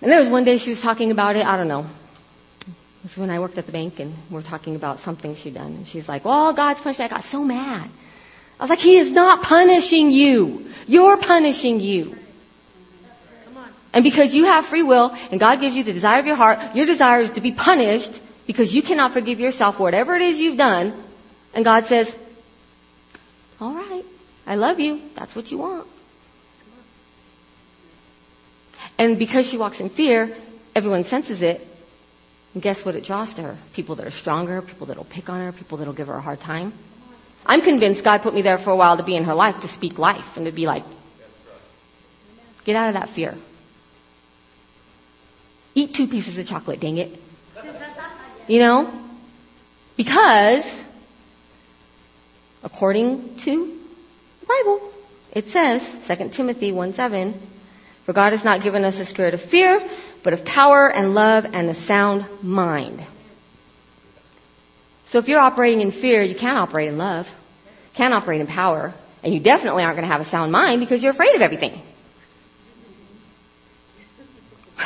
And 0.01 0.11
there 0.11 0.19
was 0.19 0.29
one 0.29 0.45
day 0.45 0.59
she 0.59 0.71
was 0.71 0.81
talking 0.81 1.11
about 1.11 1.37
it. 1.37 1.45
I 1.45 1.57
don't 1.57 1.69
know. 1.69 1.87
It 2.67 3.03
was 3.03 3.19
when 3.19 3.31
I 3.31 3.41
worked 3.41 3.59
at 3.59 3.67
the 3.67 3.73
bank 3.73 3.99
and 4.01 4.15
we 4.31 4.39
are 4.39 4.43
talking 4.43 4.77
about 4.77 5.01
something 5.01 5.35
she'd 5.37 5.55
done. 5.55 5.75
And 5.75 5.87
she's 5.87 6.09
like, 6.09 6.25
well, 6.25 6.53
God's 6.53 6.81
punished 6.81 6.99
me. 6.99 7.05
I 7.05 7.09
got 7.09 7.25
so 7.25 7.43
mad. 7.43 7.91
I 8.59 8.63
was 8.63 8.71
like, 8.71 8.81
He 8.81 8.97
is 8.97 9.11
not 9.11 9.43
punishing 9.43 10.11
you. 10.11 10.71
You're 10.87 11.17
punishing 11.17 11.81
you. 11.81 12.17
And 13.93 14.05
because 14.05 14.35
you 14.35 14.45
have 14.45 14.67
free 14.67 14.83
will 14.83 15.17
and 15.31 15.41
God 15.41 15.61
gives 15.61 15.77
you 15.77 15.83
the 15.83 15.93
desire 15.93 16.21
of 16.21 16.27
your 16.27 16.37
heart, 16.37 16.77
your 16.77 16.87
desire 16.87 17.21
is 17.21 17.31
to 17.33 17.41
be 17.41 17.53
punished 17.53 18.21
because 18.47 18.75
you 18.75 18.83
cannot 18.83 19.13
forgive 19.13 19.41
yourself 19.41 19.77
for 19.77 19.85
whatever 19.85 20.15
it 20.15 20.23
is 20.23 20.41
you've 20.41 20.59
done. 20.59 20.93
And 21.55 21.65
God 21.65 21.87
says, 21.87 22.15
all 23.61 23.75
right, 23.75 24.05
I 24.47 24.57
love 24.57 24.79
you. 24.79 25.03
That's 25.15 25.35
what 25.35 25.51
you 25.51 25.59
want. 25.59 25.87
And 28.99 29.19
because 29.19 29.49
she 29.49 29.57
walks 29.57 29.81
in 29.81 29.89
fear, 29.89 30.37
everyone 30.75 31.05
senses 31.05 31.41
it. 31.43 31.65
And 32.55 32.63
guess 32.63 32.85
what 32.85 32.97
it 32.97 33.05
draws 33.05 33.33
to 33.35 33.43
her? 33.43 33.59
People 33.75 33.95
that 33.97 34.07
are 34.07 34.11
stronger, 34.11 34.61
people 34.61 34.87
that'll 34.89 35.05
pick 35.05 35.31
on 35.31 35.41
her, 35.41 35.53
people 35.53 35.79
that'll 35.79 35.95
give 35.95 36.09
her 36.09 36.17
a 36.17 36.21
hard 36.21 36.41
time. 36.41 36.73
I'm 37.47 37.63
convinced 37.63 38.05
God 38.05 38.23
put 38.23 38.35
me 38.35 38.43
there 38.43 38.59
for 38.59 38.71
a 38.71 38.77
while 38.77 38.97
to 38.97 39.03
be 39.05 39.17
in 39.17 39.25
her 39.25 39.35
life, 39.35 39.61
to 39.61 39.69
speak 39.69 39.99
life, 39.99 40.37
and 40.37 40.47
to 40.47 40.53
be 40.53 40.67
like, 40.67 40.83
get 42.65 42.75
out 42.75 42.89
of 42.89 42.95
that 42.95 43.09
fear. 43.09 43.35
Eat 45.75 45.95
two 45.95 46.09
pieces 46.09 46.39
of 46.39 46.47
chocolate, 46.47 46.81
dang 46.81 46.99
it. 46.99 47.17
You 48.49 48.59
know? 48.59 48.93
Because, 49.97 50.85
according 52.65 53.37
to 53.37 53.79
the 54.41 54.47
Bible, 54.47 54.93
it 55.33 55.49
says, 55.49 55.83
2 56.09 56.31
Timothy 56.31 56.73
1 56.73 56.95
7, 56.95 57.35
for 58.09 58.15
God 58.15 58.33
has 58.33 58.43
not 58.43 58.63
given 58.63 58.87
us 58.87 58.99
a 58.99 59.05
spirit 59.05 59.35
of 59.35 59.43
fear, 59.43 59.87
but 60.23 60.33
of 60.33 60.43
power 60.43 60.91
and 60.91 61.15
love 61.15 61.45
and 61.45 61.69
a 61.69 61.75
sound 61.75 62.25
mind. 62.43 63.05
So 65.09 65.19
if 65.19 65.29
you're 65.29 65.41
operating 65.41 65.83
in 65.83 65.91
fear, 65.91 66.23
you 66.23 66.35
can't 66.35 66.57
operate 66.57 66.89
in 66.89 66.97
love, 66.97 67.31
can't 67.93 68.15
operate 68.15 68.41
in 68.41 68.47
power, 68.47 68.95
and 69.23 69.35
you 69.35 69.41
definitely 69.41 69.83
aren't 69.83 69.97
going 69.97 70.09
to 70.09 70.11
have 70.11 70.23
a 70.23 70.25
sound 70.25 70.53
mind 70.53 70.81
because 70.81 71.03
you're 71.03 71.13
afraid 71.13 71.35
of 71.35 71.43
everything. 71.43 71.83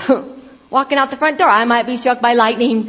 Walking 0.71 0.99
out 0.99 1.11
the 1.11 1.17
front 1.17 1.39
door, 1.39 1.49
I 1.49 1.65
might 1.65 1.87
be 1.87 1.99
struck 1.99 2.21
by 2.21 2.35
lightning. 2.35 2.87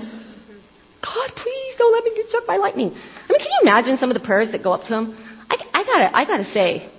God, 1.02 1.30
please 1.36 1.76
don't 1.76 1.91
let 1.91 2.04
me 2.06 2.15
get 2.15 2.26
struck 2.26 2.48
by 2.48 2.58
lightning. 2.58 2.88
I 2.88 3.32
mean, 3.32 3.39
can 3.39 3.52
you 3.52 3.60
imagine 3.62 3.98
some 3.98 4.10
of 4.10 4.15
the 4.15 4.26
prayers 4.26 4.54
that 4.54 4.63
go 4.63 4.74
up 4.74 4.86
to 4.86 4.96
him? 4.96 5.15
I, 5.48 5.58
I 5.76 5.84
gotta, 5.84 6.17
I 6.17 6.26
gotta 6.26 6.43
say, 6.43 6.89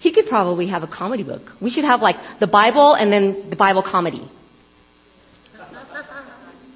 he 0.00 0.12
could 0.12 0.26
probably 0.26 0.66
have 0.68 0.82
a 0.82 0.86
comedy 0.86 1.22
book. 1.22 1.52
We 1.60 1.70
should 1.70 1.84
have 1.84 2.02
like 2.02 2.18
the 2.38 2.46
Bible 2.46 2.94
and 2.94 3.12
then 3.12 3.50
the 3.50 3.56
Bible 3.56 3.82
comedy 3.82 4.28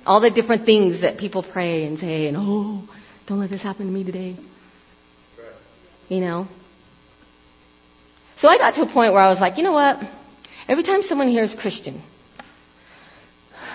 all 0.07 0.21
the 0.21 0.31
different 0.31 0.65
things 0.65 1.01
that 1.01 1.19
people 1.19 1.43
pray 1.43 1.85
and 1.85 1.99
say, 1.99 2.27
and 2.27 2.37
oh, 2.39 2.83
don't 3.27 3.39
let 3.39 3.51
this 3.51 3.63
happen 3.63 3.87
to 3.87 3.93
me 3.93 4.05
today. 4.05 4.37
You 6.09 6.21
know? 6.21 6.49
So 8.37 8.49
I 8.49 8.59
got 8.59 8.75
to 8.75 8.83
a 8.83 8.87
point 8.87 9.13
where 9.13 9.23
I 9.23 9.29
was 9.29 9.41
like, 9.41 9.57
you 9.57 9.63
know 9.63 9.73
what? 9.73 10.03
Every 10.69 10.83
time 10.83 11.03
someone 11.03 11.29
hears 11.29 11.55
Christian, 11.55 12.03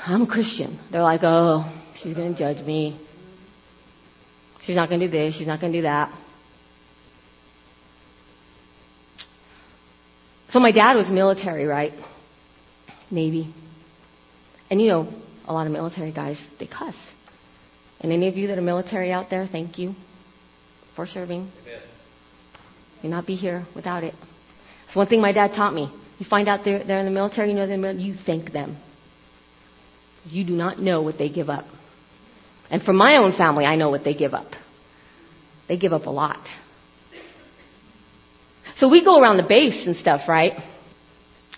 I'm 0.05 0.23
a 0.23 0.27
Christian, 0.27 0.77
they're 0.91 1.03
like, 1.03 1.21
oh, 1.23 1.65
she's 1.95 2.13
going 2.13 2.33
to 2.33 2.37
judge 2.37 2.63
me. 2.65 2.95
She's 4.61 4.75
not 4.75 4.89
going 4.89 4.99
to 4.99 5.07
do 5.07 5.11
this. 5.11 5.35
She's 5.35 5.47
not 5.47 5.61
going 5.61 5.71
to 5.71 5.79
do 5.79 5.83
that. 5.83 6.11
So 10.57 10.61
my 10.61 10.71
dad 10.71 10.95
was 10.95 11.11
military, 11.11 11.65
right? 11.65 11.93
Navy. 13.11 13.47
And 14.71 14.81
you 14.81 14.87
know, 14.87 15.07
a 15.47 15.53
lot 15.53 15.67
of 15.67 15.71
military 15.71 16.09
guys, 16.09 16.41
they 16.57 16.65
cuss. 16.65 17.13
And 18.01 18.11
any 18.11 18.27
of 18.27 18.37
you 18.39 18.47
that 18.47 18.57
are 18.57 18.63
military 18.63 19.11
out 19.11 19.29
there, 19.29 19.45
thank 19.45 19.77
you 19.77 19.93
for 20.95 21.05
serving. 21.05 21.47
Amen. 21.67 21.79
You'd 23.03 23.09
not 23.11 23.27
be 23.27 23.35
here 23.35 23.67
without 23.75 24.03
it. 24.03 24.15
It's 24.87 24.95
one 24.95 25.05
thing 25.05 25.21
my 25.21 25.31
dad 25.31 25.53
taught 25.53 25.75
me. 25.75 25.91
You 26.17 26.25
find 26.25 26.47
out 26.49 26.63
they're, 26.63 26.79
they're 26.79 27.01
in 27.01 27.05
the 27.05 27.11
military, 27.11 27.49
you 27.49 27.53
know 27.53 27.67
they're 27.67 27.91
you 27.91 28.15
thank 28.15 28.51
them. 28.51 28.77
You 30.31 30.43
do 30.43 30.55
not 30.55 30.79
know 30.79 31.01
what 31.01 31.19
they 31.19 31.29
give 31.29 31.51
up. 31.51 31.67
And 32.71 32.81
for 32.81 32.93
my 32.93 33.17
own 33.17 33.31
family, 33.31 33.67
I 33.67 33.75
know 33.75 33.91
what 33.91 34.03
they 34.03 34.15
give 34.15 34.33
up. 34.33 34.55
They 35.67 35.77
give 35.77 35.93
up 35.93 36.07
a 36.07 36.09
lot. 36.09 36.57
So 38.77 38.87
we 38.87 39.01
go 39.01 39.19
around 39.19 39.37
the 39.37 39.43
base 39.43 39.87
and 39.87 39.97
stuff, 39.97 40.29
right? 40.29 40.55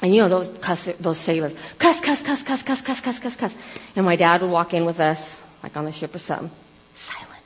And 0.01 0.15
you 0.15 0.21
know 0.21 0.29
those 0.29 0.57
cuss, 0.59 0.87
those 1.01 1.17
sailors, 1.17 1.53
cuss, 1.77 1.99
cuss, 1.99 2.21
cuss, 2.21 2.43
cuss, 2.43 2.63
cuss, 2.63 2.81
cuss, 2.81 3.01
cuss, 3.01 3.19
cuss, 3.19 3.35
cuss. 3.35 3.55
And 3.97 4.05
my 4.05 4.15
dad 4.15 4.41
would 4.41 4.49
walk 4.49 4.73
in 4.73 4.85
with 4.85 5.01
us, 5.01 5.37
like 5.61 5.75
on 5.75 5.83
the 5.83 5.91
ship 5.91 6.15
or 6.15 6.19
something. 6.19 6.49
Silence. 6.95 7.43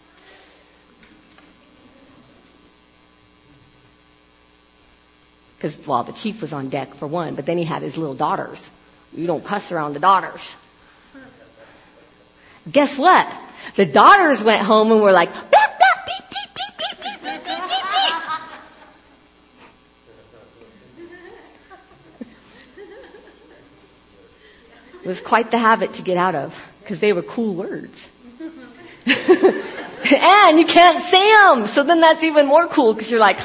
Because 5.58 5.88
well, 5.88 6.04
the 6.04 6.14
chief 6.14 6.44
was 6.44 6.54
on 6.54 6.70
deck 6.70 6.94
for 6.94 7.08
one, 7.08 7.34
but 7.34 7.48
then 7.48 7.58
he 7.58 7.64
had 7.64 7.82
his 7.82 7.98
little 7.98 8.14
daughters. 8.14 8.70
You 9.12 9.26
don't 9.26 9.44
cuss 9.44 9.72
around 9.72 9.94
the 9.94 10.00
daughters. 10.00 10.56
Guess 12.72 13.00
what? 13.00 13.28
The 13.76 13.88
daughters 13.88 14.44
went 14.44 14.62
home 14.62 14.92
and 14.92 15.02
were 15.02 15.12
like, 15.12 15.32
It 25.04 25.08
was 25.08 25.20
quite 25.20 25.52
the 25.52 25.58
habit 25.58 25.96
to 25.96 26.02
get 26.02 26.18
out 26.18 26.34
of 26.34 26.60
because 26.82 27.00
they 27.00 27.12
were 27.12 27.24
cool 27.24 27.54
words. 27.56 28.10
and 29.06 30.60
you 30.60 30.66
can't 30.66 31.04
say 31.04 31.34
them. 31.34 31.68
So 31.68 31.84
then 31.84 32.00
that's 32.00 32.24
even 32.24 32.48
more 32.48 32.68
cool 32.68 32.94
because 32.94 33.12
you're 33.12 33.20
like, 33.20 33.40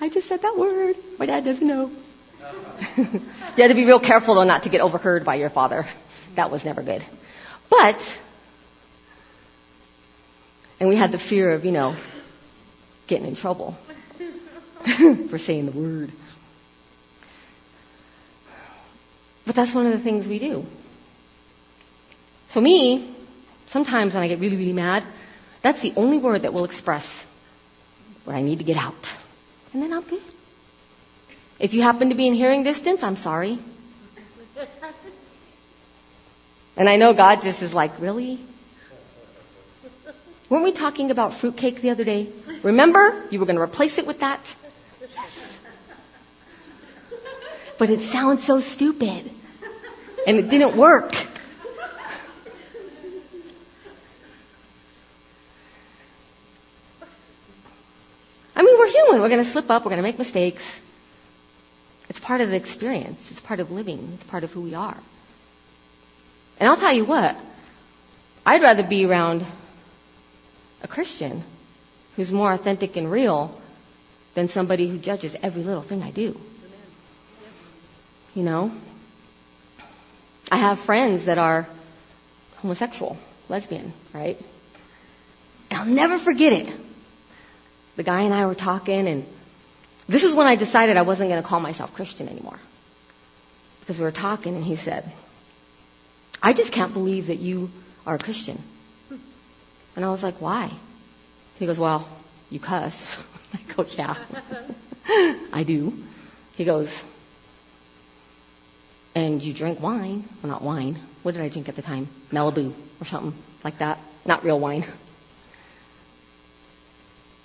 I 0.00 0.08
just 0.10 0.28
said 0.28 0.42
that 0.42 0.58
word. 0.58 0.96
My 1.18 1.26
dad 1.26 1.44
doesn't 1.44 1.66
know. 1.66 1.92
you 2.96 3.22
had 3.56 3.68
to 3.68 3.74
be 3.74 3.84
real 3.84 4.00
careful 4.00 4.34
though 4.34 4.44
not 4.44 4.64
to 4.64 4.70
get 4.70 4.80
overheard 4.80 5.24
by 5.24 5.36
your 5.36 5.50
father. 5.50 5.86
That 6.34 6.50
was 6.50 6.64
never 6.64 6.82
good. 6.82 7.04
But, 7.68 8.20
and 10.80 10.88
we 10.88 10.96
had 10.96 11.12
the 11.12 11.18
fear 11.18 11.52
of, 11.52 11.64
you 11.64 11.72
know, 11.72 11.94
getting 13.06 13.26
in 13.26 13.36
trouble 13.36 13.78
for 15.28 15.38
saying 15.38 15.66
the 15.66 15.72
word. 15.72 16.10
But 19.50 19.56
that's 19.56 19.74
one 19.74 19.84
of 19.86 19.90
the 19.90 19.98
things 19.98 20.28
we 20.28 20.38
do. 20.38 20.64
So 22.50 22.60
me, 22.60 23.12
sometimes 23.66 24.14
when 24.14 24.22
I 24.22 24.28
get 24.28 24.38
really, 24.38 24.56
really 24.56 24.72
mad, 24.72 25.02
that's 25.60 25.80
the 25.80 25.92
only 25.96 26.18
word 26.18 26.42
that 26.42 26.52
will 26.52 26.62
express 26.62 27.26
what 28.22 28.36
I 28.36 28.42
need 28.42 28.58
to 28.58 28.64
get 28.64 28.76
out. 28.76 29.12
And 29.72 29.82
then 29.82 29.92
I'm 29.92 30.02
good. 30.02 30.22
If 31.58 31.74
you 31.74 31.82
happen 31.82 32.10
to 32.10 32.14
be 32.14 32.28
in 32.28 32.34
hearing 32.34 32.62
distance, 32.62 33.02
I'm 33.02 33.16
sorry. 33.16 33.58
And 36.76 36.88
I 36.88 36.94
know 36.94 37.12
God 37.12 37.42
just 37.42 37.60
is 37.60 37.74
like, 37.74 37.98
really? 37.98 38.38
Weren't 40.48 40.62
we 40.62 40.70
talking 40.70 41.10
about 41.10 41.34
fruitcake 41.34 41.80
the 41.80 41.90
other 41.90 42.04
day? 42.04 42.28
Remember? 42.62 43.24
You 43.32 43.40
were 43.40 43.46
going 43.46 43.56
to 43.56 43.62
replace 43.62 43.98
it 43.98 44.06
with 44.06 44.20
that? 44.20 44.54
Yes. 45.00 45.58
But 47.78 47.90
it 47.90 47.98
sounds 47.98 48.44
so 48.44 48.60
stupid. 48.60 49.28
And 50.26 50.38
it 50.38 50.50
didn't 50.50 50.76
work. 50.76 51.14
I 58.54 58.62
mean, 58.62 58.78
we're 58.78 58.90
human. 58.90 59.20
We're 59.22 59.28
going 59.28 59.42
to 59.42 59.50
slip 59.50 59.70
up. 59.70 59.84
We're 59.84 59.90
going 59.90 60.02
to 60.02 60.02
make 60.02 60.18
mistakes. 60.18 60.82
It's 62.10 62.20
part 62.20 62.40
of 62.40 62.50
the 62.50 62.56
experience. 62.56 63.30
It's 63.30 63.40
part 63.40 63.60
of 63.60 63.70
living. 63.70 64.10
It's 64.14 64.24
part 64.24 64.44
of 64.44 64.52
who 64.52 64.60
we 64.60 64.74
are. 64.74 64.96
And 66.58 66.68
I'll 66.68 66.76
tell 66.76 66.92
you 66.92 67.06
what, 67.06 67.36
I'd 68.44 68.60
rather 68.60 68.82
be 68.82 69.06
around 69.06 69.46
a 70.82 70.88
Christian 70.88 71.42
who's 72.16 72.30
more 72.30 72.52
authentic 72.52 72.96
and 72.96 73.10
real 73.10 73.58
than 74.34 74.48
somebody 74.48 74.88
who 74.88 74.98
judges 74.98 75.36
every 75.42 75.62
little 75.62 75.82
thing 75.82 76.02
I 76.02 76.10
do. 76.10 76.38
You 78.34 78.42
know? 78.42 78.72
I 80.50 80.56
have 80.58 80.80
friends 80.80 81.26
that 81.26 81.38
are 81.38 81.66
homosexual, 82.56 83.16
lesbian, 83.48 83.92
right? 84.12 84.38
And 85.70 85.80
I'll 85.80 85.86
never 85.86 86.18
forget 86.18 86.52
it. 86.52 86.72
The 87.96 88.02
guy 88.02 88.22
and 88.22 88.34
I 88.34 88.46
were 88.46 88.54
talking 88.54 89.08
and 89.08 89.26
this 90.08 90.24
is 90.24 90.34
when 90.34 90.48
I 90.48 90.56
decided 90.56 90.96
I 90.96 91.02
wasn't 91.02 91.30
going 91.30 91.40
to 91.40 91.48
call 91.48 91.60
myself 91.60 91.94
Christian 91.94 92.28
anymore. 92.28 92.58
Because 93.80 93.96
we 93.98 94.04
were 94.04 94.10
talking 94.10 94.56
and 94.56 94.64
he 94.64 94.74
said, 94.74 95.10
I 96.42 96.52
just 96.52 96.72
can't 96.72 96.92
believe 96.92 97.28
that 97.28 97.38
you 97.38 97.70
are 98.06 98.16
a 98.16 98.18
Christian. 98.18 98.60
And 99.94 100.04
I 100.04 100.10
was 100.10 100.22
like, 100.22 100.40
why? 100.40 100.70
He 101.60 101.66
goes, 101.66 101.78
well, 101.78 102.08
you 102.50 102.58
cuss. 102.58 103.18
I 103.54 103.58
go, 103.74 103.84
oh, 103.84 103.86
yeah, 103.96 104.16
I 105.52 105.62
do. 105.62 106.02
He 106.56 106.64
goes, 106.64 107.04
and 109.14 109.42
you 109.42 109.52
drink 109.52 109.80
wine. 109.80 110.24
Well, 110.42 110.52
not 110.52 110.62
wine. 110.62 110.98
What 111.22 111.34
did 111.34 111.42
I 111.42 111.48
drink 111.48 111.68
at 111.68 111.76
the 111.76 111.82
time? 111.82 112.08
Malibu 112.32 112.72
or 113.00 113.04
something 113.04 113.34
like 113.64 113.78
that. 113.78 113.98
Not 114.24 114.44
real 114.44 114.58
wine. 114.58 114.84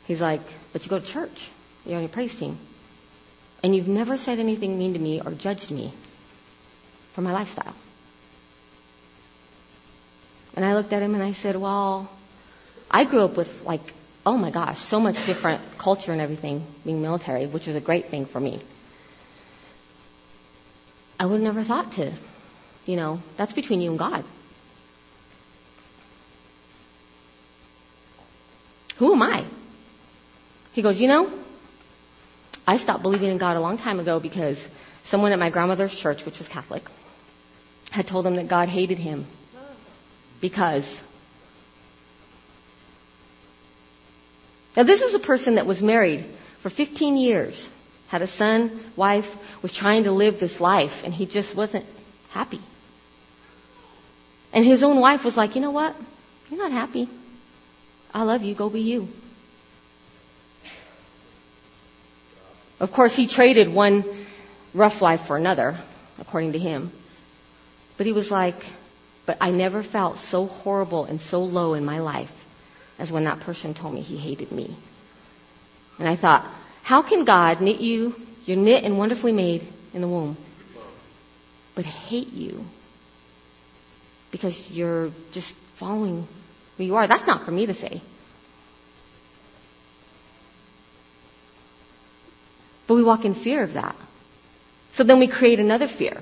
He's 0.08 0.22
like, 0.22 0.42
but 0.72 0.86
you 0.86 0.90
go 0.90 1.00
to 1.00 1.06
church. 1.06 1.50
You're 1.86 1.98
on 1.98 2.04
your 2.04 2.10
praise 2.10 2.36
team. 2.36 2.58
And 3.64 3.76
you've 3.76 3.88
never 3.88 4.18
said 4.18 4.40
anything 4.40 4.78
mean 4.78 4.94
to 4.94 5.00
me 5.00 5.22
or 5.22 5.32
judged 5.32 5.72
me 5.72 5.92
for 7.14 7.22
my 7.22 7.32
lifestyle. 7.32 7.74
And 10.56 10.64
I 10.64 10.76
looked 10.76 10.94
at 10.94 11.02
him 11.02 11.16
and 11.16 11.24
I 11.24 11.32
said, 11.32 11.56
well, 11.56 12.10
I 12.90 13.04
grew 13.04 13.24
up 13.24 13.36
with 13.36 13.66
like, 13.66 13.82
oh 14.26 14.38
my 14.38 14.52
gosh, 14.52 14.80
so 14.80 15.00
much 15.00 15.26
different 15.26 15.62
culture 15.78 16.12
and 16.12 16.22
everything 16.22 16.66
being 16.86 17.02
military, 17.02 17.48
which 17.48 17.68
was 17.68 17.76
a 17.76 17.82
great 17.82 18.06
thing 18.06 18.26
for 18.26 18.40
me. 18.40 18.62
I 21.20 21.26
would 21.26 21.36
have 21.36 21.42
never 21.42 21.64
thought 21.64 21.94
to, 21.94 22.12
you 22.86 22.96
know, 22.96 23.22
that's 23.38 23.54
between 23.54 23.82
you 23.82 23.92
and 23.92 24.00
God. 24.00 24.24
Who 28.98 29.14
am 29.14 29.22
I? 29.22 29.44
He 30.74 30.82
goes, 30.82 31.00
you 31.00 31.08
know, 31.08 31.32
I 32.68 32.78
stopped 32.78 33.02
believing 33.02 33.30
in 33.30 33.38
God 33.38 33.58
a 33.58 33.62
long 33.62 33.78
time 33.78 34.00
ago 34.00 34.20
because 34.20 34.68
someone 35.04 35.32
at 35.32 35.40
my 35.40 35.50
grandmother's 35.50 35.94
church, 35.94 36.26
which 36.26 36.38
was 36.38 36.48
Catholic, 36.48 36.84
had 37.92 38.08
told 38.08 38.26
him 38.26 38.36
that 38.36 38.48
God 38.48 38.70
hated 38.70 38.98
him 38.98 39.26
because. 40.42 41.04
Now 44.76 44.84
this 44.84 45.02
is 45.02 45.14
a 45.14 45.20
person 45.20 45.56
that 45.56 45.66
was 45.66 45.82
married 45.82 46.26
for 46.60 46.70
15 46.70 47.18
years, 47.18 47.70
had 48.08 48.22
a 48.22 48.28
son, 48.28 48.72
wife, 48.96 49.36
was 49.62 49.74
trying 49.74 50.04
to 50.04 50.12
live 50.12 50.40
this 50.40 50.62
life, 50.62 51.04
and 51.04 51.14
he 51.14 51.26
just 51.26 51.56
wasn't 51.56 51.86
happy. 52.30 52.62
And 54.54 54.64
his 54.66 54.84
own 54.84 55.00
wife 55.00 55.26
was 55.26 55.36
like, 55.36 55.56
you 55.56 55.62
know 55.62 55.72
what? 55.72 55.96
You're 56.50 56.60
not 56.60 56.72
happy. 56.72 57.10
I 58.14 58.24
love 58.24 58.44
you. 58.44 58.56
Go 58.56 58.70
be 58.70 58.82
you. 58.82 59.10
Of 62.80 62.92
course, 62.92 63.16
he 63.16 63.28
traded 63.28 63.70
one 63.70 64.04
rough 64.74 65.02
life 65.02 65.22
for 65.22 65.38
another, 65.38 65.78
according 66.20 66.54
to 66.54 66.60
him. 66.60 66.92
But 67.98 68.06
he 68.06 68.14
was 68.14 68.30
like, 68.30 68.66
but 69.26 69.38
I 69.42 69.52
never 69.52 69.82
felt 69.82 70.20
so 70.20 70.46
horrible 70.46 71.06
and 71.06 71.20
so 71.20 71.44
low 71.44 71.74
in 71.74 71.84
my 71.86 72.00
life 72.00 72.46
as 73.00 73.12
when 73.12 73.24
that 73.26 73.42
person 73.42 73.74
told 73.74 73.94
me 73.94 74.02
he 74.02 74.18
hated 74.18 74.52
me. 74.52 74.76
And 76.00 76.08
I 76.08 76.16
thought, 76.16 76.46
how 76.86 77.02
can 77.02 77.26
God 77.26 77.62
knit 77.62 77.80
you, 77.80 78.14
you're 78.46 78.58
knit 78.58 78.84
and 78.84 78.96
wonderfully 78.96 79.32
made 79.32 79.68
in 79.92 80.02
the 80.02 80.08
womb, 80.08 80.38
but 81.74 81.84
hate 81.84 82.32
you 82.32 82.64
because 84.30 84.70
you're 84.70 85.10
just 85.32 85.56
following 85.78 86.28
who 86.78 86.84
you 86.84 86.96
are? 86.96 87.08
That's 87.08 87.26
not 87.26 87.44
for 87.44 87.50
me 87.50 87.66
to 87.66 87.74
say. 87.74 88.02
But 92.86 92.94
we 92.94 93.02
walk 93.02 93.26
in 93.26 93.34
fear 93.34 93.64
of 93.64 93.74
that. 93.74 93.96
So 94.94 95.04
then 95.04 95.18
we 95.18 95.26
create 95.26 95.60
another 95.60 95.88
fear. 95.88 96.22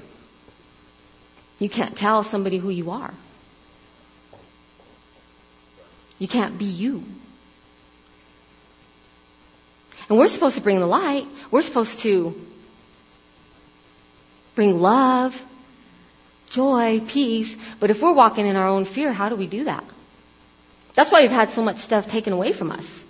You 1.59 1.67
can't 1.67 1.97
tell 1.97 2.23
somebody 2.23 2.57
who 2.57 2.69
you 2.69 2.91
are. 2.91 3.13
You 6.19 6.29
can't 6.29 6.57
be 6.57 6.63
you. 6.63 7.03
And 10.13 10.19
we're 10.19 10.27
supposed 10.27 10.53
to 10.57 10.61
bring 10.61 10.79
the 10.79 10.85
light. 10.85 11.25
We're 11.49 11.63
supposed 11.63 11.97
to 12.01 12.39
bring 14.53 14.79
love, 14.79 15.43
joy, 16.51 16.99
peace. 16.99 17.57
But 17.79 17.89
if 17.89 17.99
we're 17.99 18.13
walking 18.13 18.45
in 18.45 18.55
our 18.55 18.67
own 18.67 18.85
fear, 18.85 19.11
how 19.11 19.29
do 19.29 19.35
we 19.35 19.47
do 19.47 19.63
that? 19.63 19.83
That's 20.93 21.11
why 21.11 21.23
we've 21.23 21.31
had 21.31 21.49
so 21.49 21.63
much 21.63 21.77
stuff 21.77 22.11
taken 22.11 22.31
away 22.31 22.53
from 22.53 22.69
us. 22.69 23.03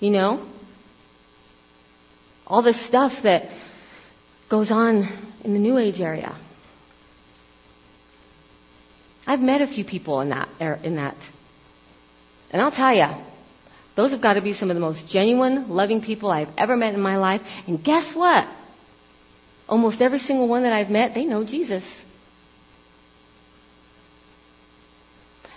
You 0.00 0.10
know? 0.10 0.44
All 2.44 2.60
this 2.60 2.80
stuff 2.80 3.22
that 3.22 3.52
goes 4.48 4.72
on 4.72 5.06
in 5.44 5.52
the 5.52 5.60
New 5.60 5.78
Age 5.78 6.00
area. 6.00 6.34
I've 9.28 9.40
met 9.40 9.60
a 9.60 9.68
few 9.68 9.84
people 9.84 10.20
in 10.22 10.30
that, 10.30 10.48
er, 10.60 10.80
in 10.82 10.96
that. 10.96 11.14
And 12.52 12.60
I'll 12.60 12.70
tell 12.70 12.94
you, 12.94 13.08
those 13.94 14.12
have 14.12 14.20
got 14.20 14.34
to 14.34 14.40
be 14.40 14.52
some 14.52 14.70
of 14.70 14.74
the 14.74 14.80
most 14.80 15.08
genuine, 15.08 15.68
loving 15.68 16.00
people 16.00 16.30
I've 16.30 16.50
ever 16.56 16.76
met 16.76 16.94
in 16.94 17.00
my 17.00 17.16
life. 17.16 17.42
And 17.66 17.82
guess 17.82 18.14
what? 18.14 18.46
Almost 19.68 20.02
every 20.02 20.18
single 20.18 20.48
one 20.48 20.62
that 20.62 20.72
I've 20.72 20.90
met, 20.90 21.14
they 21.14 21.26
know 21.26 21.44
Jesus. 21.44 22.04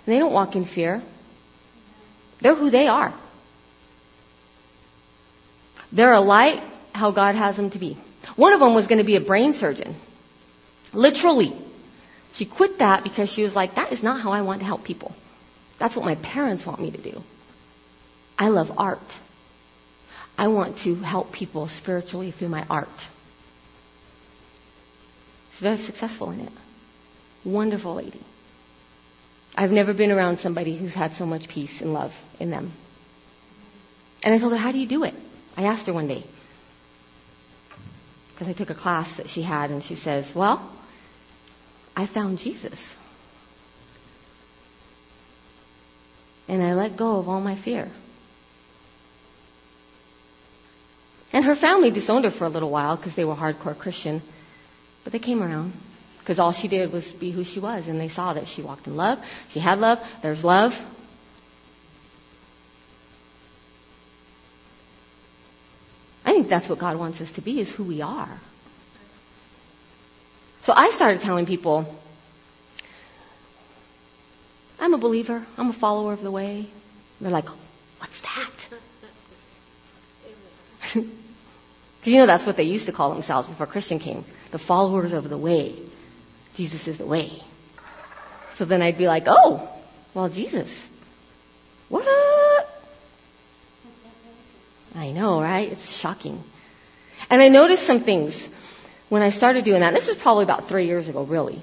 And 0.06 0.14
they 0.14 0.18
don't 0.18 0.32
walk 0.32 0.56
in 0.56 0.64
fear. 0.64 1.02
They're 2.40 2.54
who 2.54 2.70
they 2.70 2.88
are. 2.88 3.12
They're 5.92 6.12
a 6.12 6.20
light 6.20 6.62
how 6.92 7.10
God 7.10 7.34
has 7.34 7.56
them 7.56 7.70
to 7.70 7.78
be. 7.78 7.96
One 8.36 8.52
of 8.52 8.60
them 8.60 8.74
was 8.74 8.86
going 8.86 8.98
to 8.98 9.04
be 9.04 9.16
a 9.16 9.20
brain 9.20 9.54
surgeon. 9.54 9.94
Literally. 10.92 11.52
She 12.34 12.44
quit 12.44 12.78
that 12.80 13.04
because 13.04 13.32
she 13.32 13.42
was 13.42 13.54
like, 13.54 13.76
that 13.76 13.92
is 13.92 14.02
not 14.02 14.20
how 14.20 14.32
I 14.32 14.42
want 14.42 14.60
to 14.60 14.66
help 14.66 14.84
people. 14.84 15.14
That's 15.78 15.96
what 15.96 16.04
my 16.04 16.14
parents 16.16 16.66
want 16.66 16.80
me 16.80 16.90
to 16.90 16.98
do. 16.98 17.22
I 18.38 18.48
love 18.48 18.72
art. 18.78 19.18
I 20.36 20.48
want 20.48 20.78
to 20.78 20.94
help 20.96 21.32
people 21.32 21.68
spiritually 21.68 22.30
through 22.30 22.48
my 22.48 22.64
art. 22.68 23.08
She's 25.52 25.60
very 25.60 25.78
successful 25.78 26.30
in 26.30 26.40
it. 26.40 26.52
Wonderful 27.44 27.94
lady. 27.94 28.20
I've 29.56 29.70
never 29.70 29.94
been 29.94 30.10
around 30.10 30.40
somebody 30.40 30.76
who's 30.76 30.94
had 30.94 31.14
so 31.14 31.26
much 31.26 31.48
peace 31.48 31.80
and 31.80 31.94
love 31.94 32.20
in 32.40 32.50
them. 32.50 32.72
And 34.24 34.34
I 34.34 34.38
told 34.38 34.52
her, 34.52 34.58
how 34.58 34.72
do 34.72 34.78
you 34.78 34.86
do 34.86 35.04
it? 35.04 35.14
I 35.56 35.64
asked 35.64 35.86
her 35.86 35.92
one 35.92 36.08
day. 36.08 36.24
Because 38.32 38.48
I 38.48 38.52
took 38.52 38.70
a 38.70 38.74
class 38.74 39.16
that 39.16 39.28
she 39.28 39.42
had 39.42 39.70
and 39.70 39.82
she 39.82 39.94
says, 39.94 40.34
well, 40.34 40.68
I 41.94 42.06
found 42.06 42.38
Jesus. 42.38 42.96
And 46.48 46.62
I 46.62 46.74
let 46.74 46.96
go 46.96 47.16
of 47.18 47.28
all 47.28 47.40
my 47.40 47.54
fear. 47.54 47.90
And 51.32 51.44
her 51.44 51.54
family 51.54 51.90
disowned 51.90 52.24
her 52.24 52.30
for 52.30 52.44
a 52.44 52.48
little 52.48 52.70
while 52.70 52.96
because 52.96 53.14
they 53.14 53.24
were 53.24 53.34
hardcore 53.34 53.76
Christian. 53.76 54.22
But 55.02 55.12
they 55.12 55.18
came 55.18 55.42
around 55.42 55.72
because 56.20 56.38
all 56.38 56.52
she 56.52 56.68
did 56.68 56.92
was 56.92 57.12
be 57.12 57.30
who 57.30 57.44
she 57.44 57.60
was 57.60 57.88
and 57.88 58.00
they 58.00 58.08
saw 58.08 58.34
that 58.34 58.46
she 58.46 58.62
walked 58.62 58.86
in 58.86 58.96
love. 58.96 59.18
She 59.50 59.60
had 59.60 59.80
love. 59.80 60.00
There's 60.22 60.44
love. 60.44 60.80
I 66.24 66.32
think 66.32 66.48
that's 66.48 66.68
what 66.68 66.78
God 66.78 66.96
wants 66.96 67.20
us 67.20 67.32
to 67.32 67.42
be 67.42 67.60
is 67.60 67.70
who 67.70 67.84
we 67.84 68.00
are. 68.00 68.40
So 70.62 70.72
I 70.74 70.90
started 70.90 71.20
telling 71.20 71.44
people, 71.44 71.84
I'm 74.84 74.92
a 74.92 74.98
believer. 74.98 75.42
I'm 75.56 75.70
a 75.70 75.72
follower 75.72 76.12
of 76.12 76.22
the 76.22 76.30
way. 76.30 76.66
They're 77.18 77.30
like, 77.30 77.48
what's 77.98 78.20
that? 78.20 78.68
Because 82.00 82.12
you 82.12 82.20
know 82.20 82.26
that's 82.26 82.44
what 82.44 82.56
they 82.56 82.64
used 82.64 82.84
to 82.84 82.92
call 82.92 83.14
themselves 83.14 83.48
before 83.48 83.66
Christian 83.66 83.98
came. 83.98 84.26
The 84.50 84.58
followers 84.58 85.14
of 85.14 85.30
the 85.30 85.38
way. 85.38 85.74
Jesus 86.54 86.86
is 86.86 86.98
the 86.98 87.06
way. 87.06 87.30
So 88.56 88.66
then 88.66 88.82
I'd 88.82 88.98
be 88.98 89.06
like, 89.06 89.24
oh, 89.26 89.66
well, 90.12 90.28
Jesus. 90.28 90.86
What? 91.88 92.06
I 94.94 95.12
know, 95.12 95.40
right? 95.40 95.72
It's 95.72 95.98
shocking. 95.98 96.44
And 97.30 97.40
I 97.40 97.48
noticed 97.48 97.84
some 97.84 98.00
things 98.00 98.46
when 99.08 99.22
I 99.22 99.30
started 99.30 99.64
doing 99.64 99.80
that. 99.80 99.94
This 99.94 100.08
was 100.08 100.18
probably 100.18 100.44
about 100.44 100.68
three 100.68 100.84
years 100.84 101.08
ago, 101.08 101.22
really. 101.22 101.62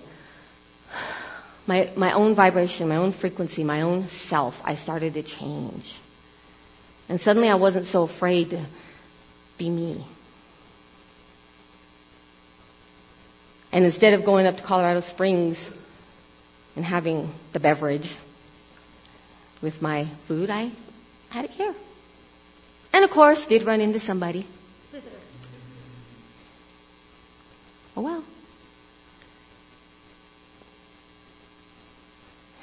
My, 1.67 1.91
my 1.95 2.13
own 2.13 2.34
vibration, 2.34 2.88
my 2.88 2.97
own 2.97 3.12
frequency, 3.12 3.63
my 3.63 3.82
own 3.82 4.08
self, 4.08 4.62
I 4.65 4.76
started 4.76 5.13
to 5.13 5.24
change. 5.24 5.97
And 7.08 7.19
suddenly 7.19 7.50
I 7.50 7.56
wasn't 7.56 7.86
so 7.86 8.04
afraid 8.04 8.52
to 8.52 8.62
be 9.58 9.69
me. 9.69 10.04
And 13.71 13.86
instead 13.86 14.13
of 14.13 14.26
going 14.26 14.47
up 14.47 14.58
to 14.58 14.63
Colorado 14.63 15.00
Springs 15.00 15.71
and 16.76 16.84
having 16.84 17.34
the 17.54 17.60
beverage 17.60 18.13
with 19.62 19.82
my 19.82 20.06
food, 20.26 20.50
I 20.50 20.71
had 21.30 21.45
it 21.45 21.52
here. 21.52 21.74
And 22.93 23.06
of 23.06 23.12
course, 23.12 23.45
did 23.45 23.63
run 23.63 23.82
into 23.82 24.00
somebody. 24.00 24.45
Oh 27.93 28.04
well. 28.04 28.24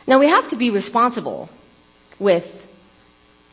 Now 0.09 0.19
we 0.19 0.29
have 0.29 0.49
to 0.49 0.57
be 0.57 0.71
responsible 0.71 1.51
with 2.19 2.67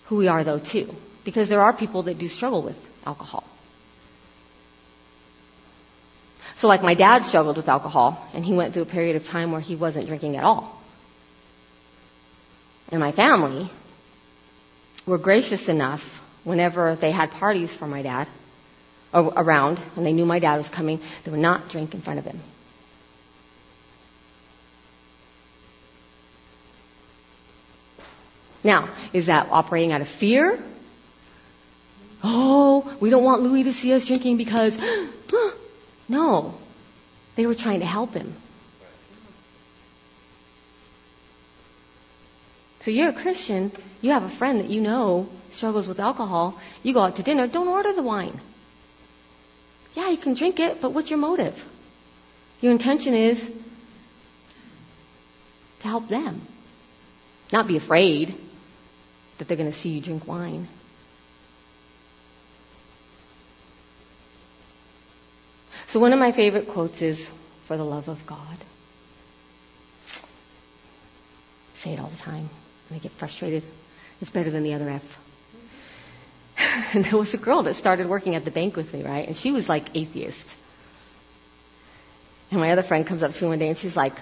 who 0.05 0.15
we 0.15 0.29
are 0.29 0.45
though 0.45 0.57
too, 0.57 0.95
because 1.25 1.49
there 1.49 1.61
are 1.61 1.73
people 1.73 2.03
that 2.03 2.17
do 2.17 2.29
struggle 2.29 2.61
with 2.61 2.79
alcohol. 3.05 3.43
So 6.55 6.69
like 6.69 6.81
my 6.81 6.93
dad 6.93 7.25
struggled 7.25 7.57
with 7.57 7.67
alcohol 7.67 8.25
and 8.33 8.45
he 8.45 8.53
went 8.53 8.73
through 8.73 8.83
a 8.83 8.93
period 8.97 9.17
of 9.17 9.27
time 9.27 9.51
where 9.51 9.59
he 9.59 9.75
wasn't 9.75 10.07
drinking 10.07 10.37
at 10.37 10.45
all. 10.45 10.81
And 12.89 13.01
my 13.01 13.11
family 13.11 13.69
were 15.05 15.17
gracious 15.17 15.67
enough 15.67 16.21
whenever 16.45 16.95
they 16.95 17.11
had 17.11 17.31
parties 17.31 17.75
for 17.75 17.85
my 17.85 18.01
dad 18.01 18.29
around 19.13 19.77
and 19.97 20.05
they 20.05 20.13
knew 20.13 20.25
my 20.25 20.39
dad 20.39 20.55
was 20.55 20.69
coming, 20.69 21.01
they 21.25 21.31
would 21.31 21.41
not 21.41 21.67
drink 21.67 21.93
in 21.93 21.99
front 21.99 22.19
of 22.19 22.25
him. 22.25 22.39
Now, 28.65 28.89
is 29.13 29.27
that 29.27 29.49
operating 29.51 29.93
out 29.93 30.01
of 30.01 30.07
fear? 30.07 30.61
Oh, 32.23 32.91
we 32.99 33.11
don't 33.11 33.23
want 33.23 33.43
Louis 33.43 33.63
to 33.63 33.73
see 33.73 33.93
us 33.93 34.05
drinking 34.05 34.37
because 34.37 34.75
No. 36.09 36.57
They 37.35 37.45
were 37.45 37.55
trying 37.55 37.81
to 37.81 37.85
help 37.85 38.13
him. 38.13 38.33
So 42.81 42.91
you're 42.91 43.09
a 43.09 43.13
Christian, 43.13 43.71
you 44.01 44.11
have 44.11 44.23
a 44.23 44.29
friend 44.29 44.59
that 44.59 44.69
you 44.69 44.81
know 44.81 45.27
struggles 45.51 45.87
with 45.87 45.99
alcohol, 45.99 46.59
you 46.83 46.93
go 46.93 47.01
out 47.01 47.15
to 47.17 47.23
dinner, 47.23 47.47
don't 47.47 47.67
order 47.67 47.93
the 47.93 48.03
wine. 48.03 48.39
Yeah, 49.95 50.09
you 50.09 50.17
can 50.17 50.33
drink 50.33 50.59
it, 50.59 50.81
but 50.81 50.91
what's 50.91 51.09
your 51.09 51.19
motive? 51.19 51.63
Your 52.61 52.71
intention 52.71 53.13
is 53.13 53.51
to 55.79 55.87
help 55.87 56.07
them. 56.09 56.41
Not 57.51 57.67
be 57.67 57.77
afraid 57.77 58.35
that 59.37 59.47
they're 59.47 59.57
going 59.57 59.71
to 59.71 59.77
see 59.77 59.89
you 59.89 60.01
drink 60.01 60.27
wine. 60.27 60.67
So 65.87 65.99
one 65.99 66.13
of 66.13 66.19
my 66.19 66.31
favorite 66.31 66.67
quotes 66.69 67.01
is, 67.01 67.31
for 67.65 67.77
the 67.77 67.85
love 67.85 68.07
of 68.09 68.25
God. 68.25 68.57
I 70.07 70.17
say 71.75 71.93
it 71.93 71.99
all 71.99 72.07
the 72.07 72.17
time 72.21 72.49
when 72.89 72.99
I 72.99 73.01
get 73.01 73.11
frustrated. 73.11 73.63
It's 74.21 74.31
better 74.31 74.49
than 74.49 74.63
the 74.63 74.73
other 74.73 74.89
F. 74.89 75.19
and 76.93 77.05
there 77.05 77.17
was 77.17 77.33
a 77.33 77.37
girl 77.37 77.63
that 77.63 77.75
started 77.75 78.07
working 78.07 78.35
at 78.35 78.45
the 78.45 78.51
bank 78.51 78.75
with 78.75 78.93
me, 78.93 79.03
right? 79.03 79.27
And 79.27 79.35
she 79.35 79.51
was 79.51 79.67
like 79.67 79.95
atheist. 79.95 80.55
And 82.51 82.59
my 82.59 82.71
other 82.71 82.83
friend 82.83 83.05
comes 83.05 83.23
up 83.23 83.33
to 83.33 83.43
me 83.43 83.49
one 83.49 83.59
day 83.59 83.67
and 83.69 83.77
she's 83.77 83.97
like, 83.97 84.13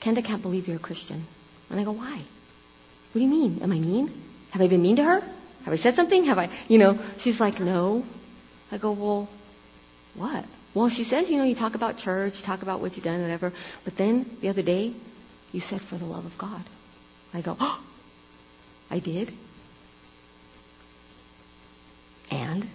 Kenda 0.00 0.24
can't 0.24 0.42
believe 0.42 0.68
you're 0.68 0.76
a 0.76 0.80
Christian. 0.80 1.26
And 1.70 1.80
I 1.80 1.84
go, 1.84 1.92
why? 1.92 2.16
What 2.16 3.14
do 3.14 3.20
you 3.20 3.28
mean? 3.28 3.60
Am 3.62 3.72
I 3.72 3.78
mean? 3.78 4.10
Have 4.50 4.62
I 4.62 4.68
been 4.68 4.82
mean 4.82 4.96
to 4.96 5.04
her? 5.04 5.20
Have 5.64 5.72
I 5.72 5.76
said 5.76 5.94
something? 5.94 6.24
Have 6.24 6.38
I, 6.38 6.50
you 6.68 6.78
know, 6.78 6.98
she's 7.18 7.40
like, 7.40 7.60
no. 7.60 8.04
I 8.72 8.78
go, 8.78 8.92
well, 8.92 9.28
what? 10.14 10.44
Well, 10.74 10.88
she 10.88 11.04
says, 11.04 11.30
you 11.30 11.38
know, 11.38 11.44
you 11.44 11.54
talk 11.54 11.74
about 11.74 11.98
church, 11.98 12.38
you 12.38 12.44
talk 12.44 12.62
about 12.62 12.80
what 12.80 12.96
you've 12.96 13.04
done, 13.04 13.20
whatever. 13.22 13.52
But 13.84 13.96
then 13.96 14.28
the 14.40 14.48
other 14.48 14.62
day, 14.62 14.92
you 15.52 15.60
said 15.60 15.80
for 15.80 15.96
the 15.96 16.04
love 16.04 16.26
of 16.26 16.36
God. 16.38 16.62
I 17.34 17.40
go, 17.40 17.56
oh, 17.58 17.80
I 18.90 18.98
did. 18.98 19.32
And? 22.30 22.68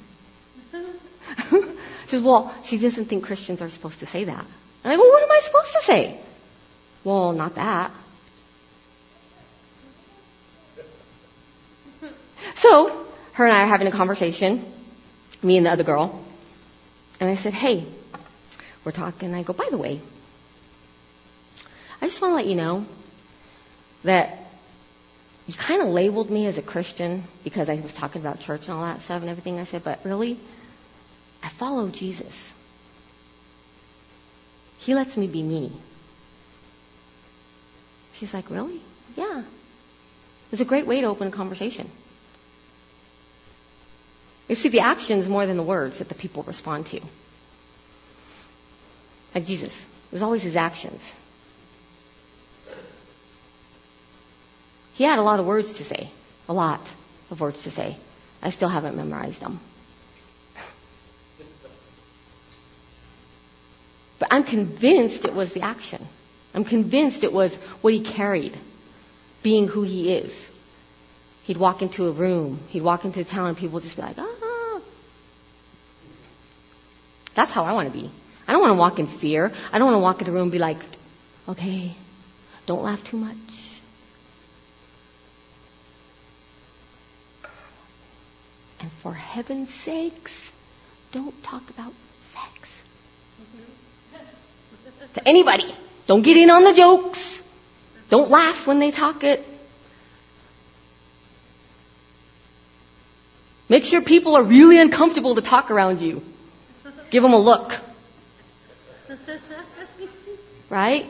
she 0.74 1.60
says, 2.08 2.22
well, 2.22 2.54
she 2.64 2.78
doesn't 2.78 3.06
think 3.06 3.24
Christians 3.26 3.62
are 3.62 3.70
supposed 3.70 4.00
to 4.00 4.06
say 4.06 4.24
that. 4.24 4.46
And 4.84 4.94
I 4.94 4.96
go, 4.96 5.04
what 5.04 5.24
am 5.24 5.32
I 5.32 5.40
supposed 5.40 5.74
to 5.74 5.82
say? 5.82 6.20
Well, 7.04 7.34
not 7.34 7.56
that. 7.56 7.92
So, 12.64 13.06
her 13.34 13.46
and 13.46 13.54
I 13.54 13.64
are 13.64 13.68
having 13.68 13.88
a 13.88 13.92
conversation 13.92 14.64
me 15.42 15.58
and 15.58 15.66
the 15.66 15.72
other 15.72 15.84
girl. 15.84 16.24
And 17.20 17.30
I 17.30 17.36
said, 17.36 17.54
hey, 17.54 17.86
we're 18.86 18.94
talking. 18.94 19.34
I 19.36 19.44
go, 19.44 19.52
by 19.52 19.68
the 19.70 19.78
way, 19.78 20.00
I 22.02 22.06
just 22.06 22.22
want 22.22 22.32
to 22.32 22.36
let 22.36 22.46
you 22.46 22.56
know 22.56 22.86
that 24.06 24.38
you 25.46 25.56
kind 25.56 25.82
of 25.82 25.90
labeled 25.90 26.30
me 26.30 26.48
as 26.48 26.58
a 26.58 26.62
Christian 26.62 27.26
because 27.44 27.68
I 27.68 27.76
was 27.76 27.92
talking 27.92 28.22
about 28.22 28.40
church 28.40 28.70
and 28.70 28.78
all 28.78 28.86
that 28.86 29.02
stuff 29.02 29.20
and 29.20 29.30
everything. 29.30 29.60
I 29.60 29.66
said, 29.66 29.84
but 29.84 30.00
really, 30.06 30.40
I 31.44 31.50
follow 31.50 31.90
Jesus. 31.90 32.54
He 34.78 34.96
lets 34.96 35.18
me 35.18 35.28
be 35.28 35.44
me. 35.44 35.70
She's 38.14 38.34
like, 38.34 38.50
really? 38.50 38.80
Yeah. 39.18 39.44
It's 40.54 40.62
a 40.62 40.66
great 40.66 40.88
way 40.88 41.02
to 41.02 41.08
open 41.08 41.28
a 41.28 41.32
conversation. 41.32 41.92
You 44.48 44.56
see 44.56 44.70
the 44.70 44.82
actions 44.82 45.28
more 45.28 45.46
than 45.46 45.58
the 45.58 45.64
words 45.64 46.00
that 46.00 46.10
the 46.10 46.16
people 46.16 46.44
respond 46.44 46.88
to. 46.88 47.02
Like 49.34 49.46
Jesus. 49.46 49.74
It 49.74 50.14
was 50.14 50.22
always 50.22 50.44
his 50.44 50.56
actions. 50.56 51.14
He 54.94 55.04
had 55.04 55.18
a 55.18 55.24
lot 55.24 55.40
of 55.40 55.46
words 55.46 55.74
to 55.74 55.84
say. 55.84 56.10
A 56.48 56.54
lot 56.54 56.82
of 57.32 57.40
words 57.42 57.64
to 57.64 57.72
say. 57.72 57.98
I 58.42 58.50
still 58.50 58.70
haven't 58.70 58.96
memorized 58.96 59.42
them. 59.42 59.60
But 64.20 64.28
I'm 64.32 64.44
convinced 64.44 65.26
it 65.26 65.34
was 65.34 65.54
the 65.54 65.62
action. 65.62 66.06
I'm 66.54 66.64
convinced 66.64 67.24
it 67.24 67.34
was 67.34 67.56
what 67.82 67.94
he 67.94 68.02
carried, 68.02 68.56
being 69.42 69.68
who 69.68 69.82
he 69.82 70.14
is. 70.14 70.50
He'd 71.44 71.58
walk 71.58 71.82
into 71.82 72.08
a 72.08 72.12
room, 72.12 72.60
he'd 72.70 72.82
walk 72.82 73.06
into 73.06 73.24
town, 73.24 73.50
and 73.50 73.58
people 73.58 73.76
would 73.76 73.84
just 73.84 73.96
be 73.96 74.02
like, 74.02 74.18
ah. 74.18 74.82
That's 77.36 77.52
how 77.52 77.66
I 77.66 77.74
want 77.74 77.92
to 77.92 77.98
be. 77.98 78.10
I 78.48 78.52
don't 78.52 78.62
want 78.62 78.72
to 78.72 78.80
walk 78.80 79.00
in 79.00 79.08
fear. 79.08 79.52
I 79.72 79.78
don't 79.78 79.88
want 79.88 79.96
to 79.96 80.04
walk 80.04 80.20
into 80.20 80.32
a 80.32 80.34
room 80.34 80.44
and 80.44 80.52
be 80.52 80.60
like, 80.60 80.78
okay, 81.48 81.94
don't 82.66 82.84
laugh 82.84 83.04
too 83.04 83.18
much. 83.18 83.38
And 88.82 88.92
for 88.92 89.14
heaven's 89.14 89.74
sakes, 89.74 90.52
don't 91.12 91.42
talk 91.44 91.70
about 91.70 91.94
sex. 92.34 92.84
To 95.14 95.28
anybody. 95.28 95.74
Don't 96.06 96.22
get 96.22 96.36
in 96.36 96.50
on 96.50 96.66
the 96.66 96.74
jokes. 96.74 97.44
Don't 98.10 98.30
laugh 98.30 98.68
when 98.68 98.80
they 98.80 98.92
talk 98.92 99.24
it. 99.24 99.46
Make 103.70 103.86
sure 103.86 104.02
people 104.02 104.36
are 104.36 104.44
really 104.44 104.80
uncomfortable 104.80 105.36
to 105.36 105.42
talk 105.42 105.72
around 105.72 106.02
you. 106.02 106.22
Give 107.10 107.24
them 107.24 107.34
a 107.34 107.38
look. 107.38 107.80
Right? 110.70 111.06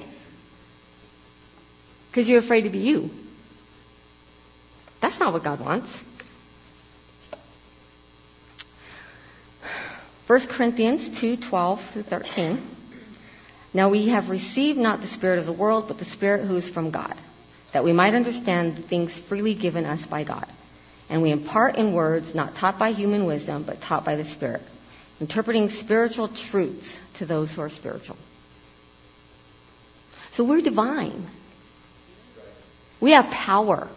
Because 2.10 2.30
you're 2.30 2.39
afraid 2.39 2.62
to 2.62 2.70
be 2.70 2.80
you. 2.80 3.10
That's 5.00 5.20
not 5.20 5.34
what 5.34 5.44
God 5.44 5.60
wants. 5.60 6.04
1 10.28 10.48
Corinthians 10.48 11.10
2 11.20 11.38
12 11.38 11.82
through 11.82 12.02
13. 12.04 12.62
Now 13.74 13.89
we 13.89 14.10
have 14.10 14.30
received 14.30 14.80
not 14.80 15.02
the 15.02 15.08
Spirit 15.08 15.39
of 15.39 15.46
the 15.46 15.52
world, 15.52 15.88
but 15.88 15.98
the 15.98 16.06
Spirit 16.06 16.46
who 16.46 16.56
is 16.56 16.70
from 16.70 16.92
God, 16.92 17.16
that 17.72 17.84
we 17.84 17.92
might 17.92 18.13
understand 18.13 18.76
the 18.76 18.82
things 18.82 19.18
freely 19.18 19.54
given 19.54 19.86
us 19.86 20.06
by 20.06 20.24
God. 20.24 20.46
And 21.13 21.21
we 21.21 21.30
impart 21.30 21.76
in 21.76 21.93
words 21.93 22.34
not 22.34 22.56
taught 22.56 22.80
by 22.80 22.91
human 22.91 23.26
wisdom, 23.26 23.62
but 23.62 23.80
taught 23.80 24.04
by 24.04 24.15
the 24.15 24.26
Spirit, 24.26 24.63
interpreting 25.21 25.69
spiritual 25.69 26.28
truths 26.28 26.99
to 27.13 27.28
those 27.28 27.54
who 27.54 27.62
are 27.62 27.69
spiritual. 27.69 28.17
So 30.32 30.43
we're 30.43 30.62
divine. 30.62 31.28
We 32.99 33.12
have 33.12 33.30
power. 33.30 33.88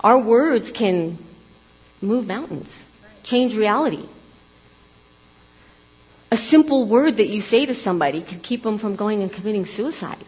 Our 0.00 0.18
words 0.18 0.70
can 0.70 1.16
move 2.02 2.26
mountains, 2.26 2.84
change 3.22 3.56
reality. 3.56 4.04
A 6.30 6.36
simple 6.36 6.84
word 6.84 7.16
that 7.16 7.30
you 7.30 7.40
say 7.40 7.64
to 7.64 7.74
somebody 7.74 8.20
could 8.20 8.42
keep 8.42 8.62
them 8.62 8.76
from 8.76 8.96
going 8.96 9.22
and 9.22 9.32
committing 9.32 9.64
suicide. 9.64 10.18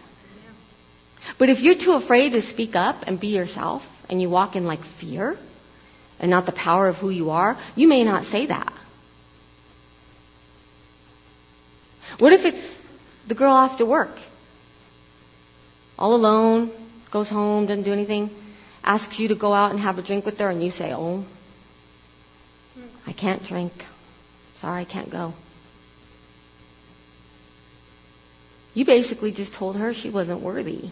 But 1.39 1.49
if 1.49 1.61
you're 1.61 1.75
too 1.75 1.95
afraid 1.95 2.33
to 2.33 2.43
speak 2.43 2.77
up 2.77 3.05
and 3.07 3.19
be 3.19 3.29
yourself 3.29 3.87
and 4.09 4.21
you 4.21 4.29
walk 4.29 4.57
in 4.57 4.65
like 4.65 4.85
fear 4.85 5.37
and 6.21 6.31
not 6.31 6.47
the 6.47 6.53
power 6.53 6.89
of 6.89 6.99
who 6.99 7.11
you 7.11 7.31
are, 7.31 7.57
you 7.75 7.89
may 7.89 8.05
not 8.05 8.25
say 8.25 8.47
that. 8.47 8.73
What 12.19 12.33
if 12.33 12.45
it's 12.45 12.77
the 13.27 13.35
girl 13.35 13.55
after 13.55 13.85
work? 13.85 14.17
All 15.99 16.15
alone, 16.15 16.71
goes 17.11 17.29
home, 17.29 17.67
doesn't 17.67 17.85
do 17.85 17.93
anything, 17.93 18.31
asks 18.85 19.19
you 19.19 19.29
to 19.29 19.35
go 19.35 19.53
out 19.53 19.71
and 19.71 19.81
have 19.81 19.99
a 19.99 20.03
drink 20.03 20.25
with 20.27 20.39
her 20.39 20.51
and 20.51 20.63
you 20.63 20.71
say, 20.71 20.93
oh, 20.93 21.25
I 23.07 23.13
can't 23.13 23.45
drink. 23.45 23.73
Sorry, 24.59 24.81
I 24.81 24.85
can't 24.85 25.11
go. 25.11 25.35
You 28.75 28.85
basically 28.85 29.33
just 29.33 29.53
told 29.55 29.77
her 29.77 29.93
she 29.93 30.09
wasn't 30.09 30.41
worthy 30.41 30.91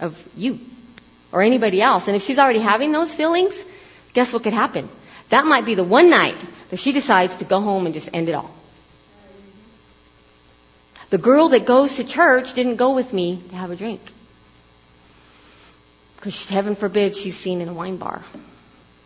of 0.00 0.28
you 0.36 0.58
or 1.32 1.42
anybody 1.42 1.80
else. 1.80 2.08
And 2.08 2.16
if 2.16 2.22
she's 2.22 2.38
already 2.38 2.58
having 2.58 2.92
those 2.92 3.14
feelings, 3.14 3.54
guess 4.12 4.32
what 4.32 4.42
could 4.42 4.52
happen? 4.52 4.88
That 5.28 5.46
might 5.46 5.64
be 5.64 5.74
the 5.74 5.84
one 5.84 6.10
night 6.10 6.36
that 6.70 6.78
she 6.78 6.92
decides 6.92 7.36
to 7.36 7.44
go 7.44 7.60
home 7.60 7.86
and 7.86 7.94
just 7.94 8.08
end 8.12 8.28
it 8.28 8.34
all. 8.34 8.50
The 11.10 11.18
girl 11.18 11.48
that 11.50 11.66
goes 11.66 11.96
to 11.96 12.04
church 12.04 12.54
didn't 12.54 12.76
go 12.76 12.94
with 12.94 13.12
me 13.12 13.42
to 13.50 13.56
have 13.56 13.70
a 13.70 13.76
drink. 13.76 14.00
Because 16.16 16.48
heaven 16.48 16.74
forbid 16.74 17.16
she's 17.16 17.36
seen 17.36 17.60
in 17.60 17.68
a 17.68 17.72
wine 17.72 17.96
bar 17.96 18.22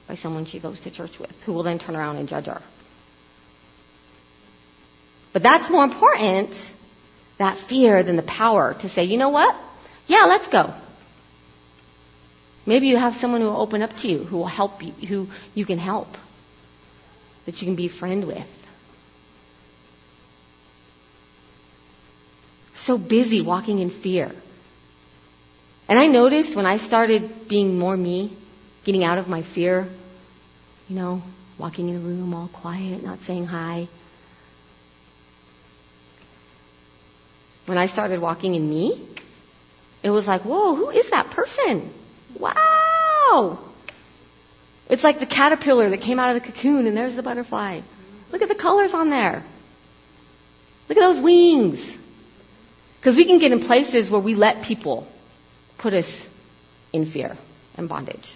by 0.06 0.14
someone 0.14 0.44
she 0.44 0.58
goes 0.58 0.80
to 0.80 0.90
church 0.90 1.18
with, 1.18 1.42
who 1.44 1.52
will 1.52 1.62
then 1.62 1.78
turn 1.78 1.96
around 1.96 2.16
and 2.16 2.28
judge 2.28 2.46
her. 2.46 2.60
But 5.32 5.42
that's 5.42 5.70
more 5.70 5.84
important, 5.84 6.72
that 7.38 7.56
fear, 7.56 8.02
than 8.02 8.16
the 8.16 8.22
power 8.22 8.74
to 8.74 8.88
say, 8.88 9.04
you 9.04 9.16
know 9.16 9.30
what? 9.30 9.56
Yeah, 10.06 10.26
let's 10.26 10.48
go. 10.48 10.74
Maybe 12.66 12.88
you 12.88 12.96
have 12.96 13.14
someone 13.14 13.40
who 13.40 13.48
will 13.48 13.60
open 13.60 13.82
up 13.82 13.96
to 13.98 14.08
you, 14.08 14.18
who 14.24 14.38
will 14.38 14.46
help 14.46 14.82
you, 14.82 14.92
who 14.92 15.28
you 15.54 15.66
can 15.66 15.78
help, 15.78 16.16
that 17.44 17.60
you 17.60 17.66
can 17.66 17.74
be 17.74 17.86
a 17.86 17.90
friend 17.90 18.26
with. 18.26 18.50
So 22.74 22.96
busy 22.96 23.42
walking 23.42 23.78
in 23.80 23.90
fear. 23.90 24.30
And 25.88 25.98
I 25.98 26.06
noticed 26.06 26.56
when 26.56 26.66
I 26.66 26.78
started 26.78 27.48
being 27.48 27.78
more 27.78 27.96
me, 27.96 28.32
getting 28.84 29.04
out 29.04 29.18
of 29.18 29.28
my 29.28 29.42
fear, 29.42 29.86
you 30.88 30.96
know, 30.96 31.22
walking 31.58 31.88
in 31.88 31.94
the 31.94 32.00
room 32.00 32.34
all 32.34 32.48
quiet, 32.48 33.04
not 33.04 33.20
saying 33.20 33.46
hi. 33.46 33.88
When 37.66 37.78
I 37.78 37.86
started 37.86 38.20
walking 38.20 38.54
in 38.54 38.68
me, 38.68 39.00
it 40.02 40.10
was 40.10 40.26
like, 40.26 40.42
whoa, 40.42 40.74
who 40.74 40.90
is 40.90 41.10
that 41.10 41.30
person? 41.30 41.90
Wow! 42.38 43.58
It's 44.88 45.04
like 45.04 45.18
the 45.18 45.26
caterpillar 45.26 45.90
that 45.90 46.00
came 46.00 46.18
out 46.18 46.36
of 46.36 46.42
the 46.42 46.52
cocoon 46.52 46.86
and 46.86 46.96
there's 46.96 47.14
the 47.14 47.22
butterfly. 47.22 47.80
Look 48.32 48.42
at 48.42 48.48
the 48.48 48.54
colors 48.54 48.94
on 48.94 49.10
there. 49.10 49.44
Look 50.88 50.98
at 50.98 51.00
those 51.00 51.20
wings. 51.20 51.98
Because 53.00 53.16
we 53.16 53.24
can 53.24 53.38
get 53.38 53.52
in 53.52 53.60
places 53.60 54.10
where 54.10 54.20
we 54.20 54.34
let 54.34 54.62
people 54.62 55.06
put 55.78 55.94
us 55.94 56.26
in 56.92 57.06
fear 57.06 57.36
and 57.76 57.88
bondage. 57.88 58.34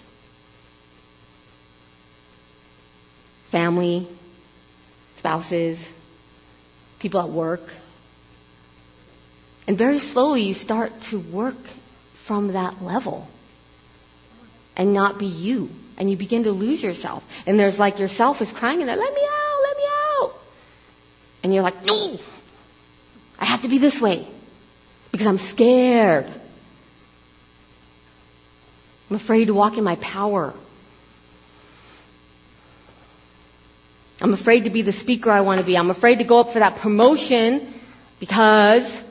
Family, 3.47 4.07
spouses, 5.17 5.91
people 6.99 7.19
at 7.19 7.29
work. 7.29 7.67
And 9.67 9.77
very 9.77 9.99
slowly 9.99 10.43
you 10.43 10.53
start 10.53 10.99
to 11.03 11.19
work 11.19 11.57
from 12.13 12.53
that 12.53 12.83
level 12.83 13.27
and 14.79 14.93
not 14.93 15.19
be 15.19 15.25
you. 15.25 15.69
And 15.97 16.09
you 16.09 16.15
begin 16.15 16.45
to 16.45 16.51
lose 16.51 16.81
yourself. 16.81 17.27
And 17.45 17.59
there's 17.59 17.77
like 17.77 17.99
yourself 17.99 18.41
is 18.41 18.51
crying 18.51 18.81
and 18.81 18.87
let 18.87 18.97
me 18.97 19.21
out, 19.29 19.61
let 19.61 19.77
me 19.77 19.83
out. 19.85 20.33
And 21.43 21.53
you're 21.53 21.63
like, 21.63 21.83
no, 21.83 22.17
I 23.37 23.45
have 23.45 23.63
to 23.63 23.67
be 23.67 23.77
this 23.77 24.01
way 24.01 24.25
because 25.11 25.27
I'm 25.27 25.37
scared. 25.37 26.25
I'm 29.09 29.15
afraid 29.17 29.45
to 29.45 29.53
walk 29.53 29.77
in 29.77 29.83
my 29.83 29.97
power. 29.97 30.53
I'm 34.21 34.33
afraid 34.33 34.63
to 34.63 34.69
be 34.69 34.81
the 34.81 34.93
speaker 34.93 35.29
I 35.29 35.41
want 35.41 35.59
to 35.59 35.65
be. 35.65 35.77
I'm 35.77 35.89
afraid 35.89 36.19
to 36.19 36.23
go 36.23 36.39
up 36.39 36.51
for 36.51 36.59
that 36.59 36.77
promotion 36.77 37.73
because, 38.21 39.03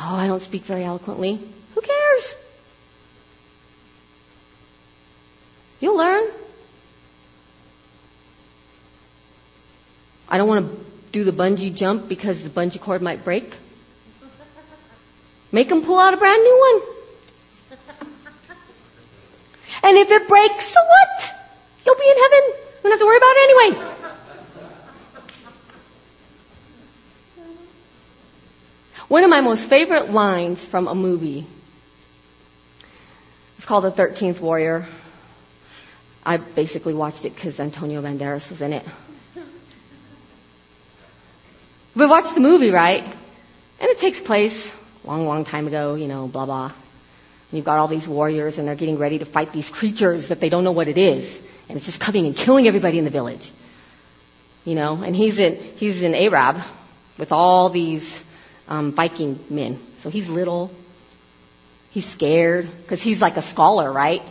oh, 0.00 0.16
I 0.16 0.26
don't 0.26 0.42
speak 0.42 0.62
very 0.62 0.82
eloquently. 0.82 1.38
Who 1.74 1.80
cares? 1.80 2.34
You'll 5.80 5.96
learn. 5.96 6.28
I 10.28 10.38
don't 10.38 10.48
want 10.48 10.68
to 10.68 10.86
do 11.12 11.24
the 11.24 11.32
bungee 11.32 11.74
jump 11.74 12.08
because 12.08 12.42
the 12.42 12.48
bungee 12.48 12.80
cord 12.80 13.02
might 13.02 13.24
break. 13.24 13.52
Make 15.52 15.68
them 15.68 15.82
pull 15.82 15.98
out 15.98 16.12
a 16.14 16.16
brand 16.16 16.42
new 16.42 16.58
one. 16.58 16.82
And 19.82 19.96
if 19.96 20.10
it 20.10 20.26
breaks, 20.26 20.66
so 20.66 20.80
what? 20.80 21.34
You'll 21.84 21.94
be 21.94 22.10
in 22.10 22.16
heaven. 22.16 22.42
You 22.48 22.82
don't 22.82 22.90
have 22.92 22.98
to 23.00 23.06
worry 23.06 23.16
about 23.18 23.36
it 23.36 23.50
anyway. 23.50 23.92
One 29.08 29.22
of 29.22 29.30
my 29.30 29.40
most 29.40 29.68
favorite 29.68 30.10
lines 30.10 30.64
from 30.64 30.88
a 30.88 30.94
movie. 30.94 31.46
It's 33.56 33.64
called 33.64 33.84
The 33.84 33.92
Thirteenth 33.92 34.40
Warrior. 34.40 34.86
I 36.26 36.38
basically 36.38 36.92
watched 36.92 37.24
it 37.24 37.36
because 37.36 37.60
Antonio 37.60 38.02
Banderas 38.02 38.50
was 38.50 38.60
in 38.60 38.72
it. 38.72 38.84
We 41.94 42.04
watched 42.04 42.34
the 42.34 42.40
movie, 42.40 42.70
right? 42.70 43.04
And 43.04 43.90
it 43.90 43.98
takes 44.00 44.20
place 44.20 44.74
long, 45.04 45.24
long 45.24 45.44
time 45.44 45.68
ago, 45.68 45.94
you 45.94 46.08
know, 46.08 46.26
blah, 46.26 46.44
blah. 46.44 46.64
And 46.64 46.72
you've 47.52 47.64
got 47.64 47.78
all 47.78 47.86
these 47.86 48.08
warriors 48.08 48.58
and 48.58 48.66
they're 48.66 48.74
getting 48.74 48.98
ready 48.98 49.18
to 49.20 49.24
fight 49.24 49.52
these 49.52 49.70
creatures 49.70 50.28
that 50.28 50.40
they 50.40 50.48
don't 50.48 50.64
know 50.64 50.72
what 50.72 50.88
it 50.88 50.98
is. 50.98 51.40
And 51.68 51.76
it's 51.76 51.86
just 51.86 52.00
coming 52.00 52.26
and 52.26 52.36
killing 52.36 52.66
everybody 52.66 52.98
in 52.98 53.04
the 53.04 53.10
village. 53.10 53.52
You 54.64 54.74
know, 54.74 55.00
and 55.04 55.14
he's 55.14 55.38
in, 55.38 55.54
he's 55.76 56.02
an 56.02 56.16
Arab 56.16 56.60
with 57.18 57.30
all 57.30 57.70
these, 57.70 58.24
um, 58.66 58.90
Viking 58.90 59.38
men. 59.48 59.78
So 60.00 60.10
he's 60.10 60.28
little. 60.28 60.72
He's 61.90 62.04
scared 62.04 62.68
because 62.82 63.00
he's 63.00 63.22
like 63.22 63.36
a 63.36 63.42
scholar, 63.42 63.92
right? 63.92 64.22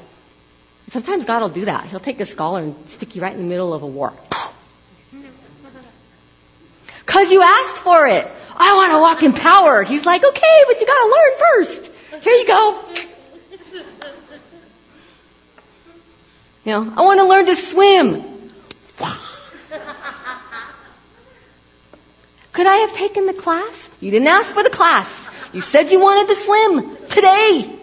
Sometimes 0.90 1.26
God 1.26 1.42
will 1.42 1.50
do 1.50 1.66
that. 1.66 1.86
He'll 1.88 2.00
take 2.00 2.20
a 2.20 2.26
scholar 2.26 2.62
and 2.62 2.76
stick 2.90 3.16
you 3.16 3.22
right 3.22 3.34
in 3.34 3.40
the 3.40 3.48
middle 3.48 3.74
of 3.74 3.84
a 3.84 3.88
war. 3.88 4.14
Cause 7.06 7.32
you 7.32 7.42
asked 7.42 7.78
for 7.78 8.08
it. 8.08 8.28
I 8.58 8.74
want 8.76 8.92
to 8.94 9.00
walk 9.00 9.24
in 9.24 9.34
power. 9.34 9.84
He's 9.84 10.06
like, 10.06 10.24
okay, 10.24 10.64
but 10.68 10.80
you 10.80 10.88
gotta 10.88 11.08
learn 11.08 11.32
first. 11.40 11.92
Here 12.24 12.34
you 12.34 12.48
go. 12.48 12.82
You 16.64 16.72
know, 16.72 16.94
I 16.98 17.02
want 17.02 17.20
to 17.20 17.26
learn 17.28 17.46
to 17.46 17.56
swim. 17.56 18.24
Could 22.54 22.66
I 22.66 22.76
have 22.78 22.94
taken 22.94 23.28
the 23.28 23.34
class? 23.34 23.90
You 24.02 24.10
didn't 24.10 24.30
ask 24.30 24.54
for 24.54 24.64
the 24.64 24.72
class. 24.72 25.30
You 25.54 25.62
said 25.62 25.92
you 25.92 26.00
wanted 26.00 26.34
to 26.34 26.36
swim 26.36 26.98
today. 27.08 27.75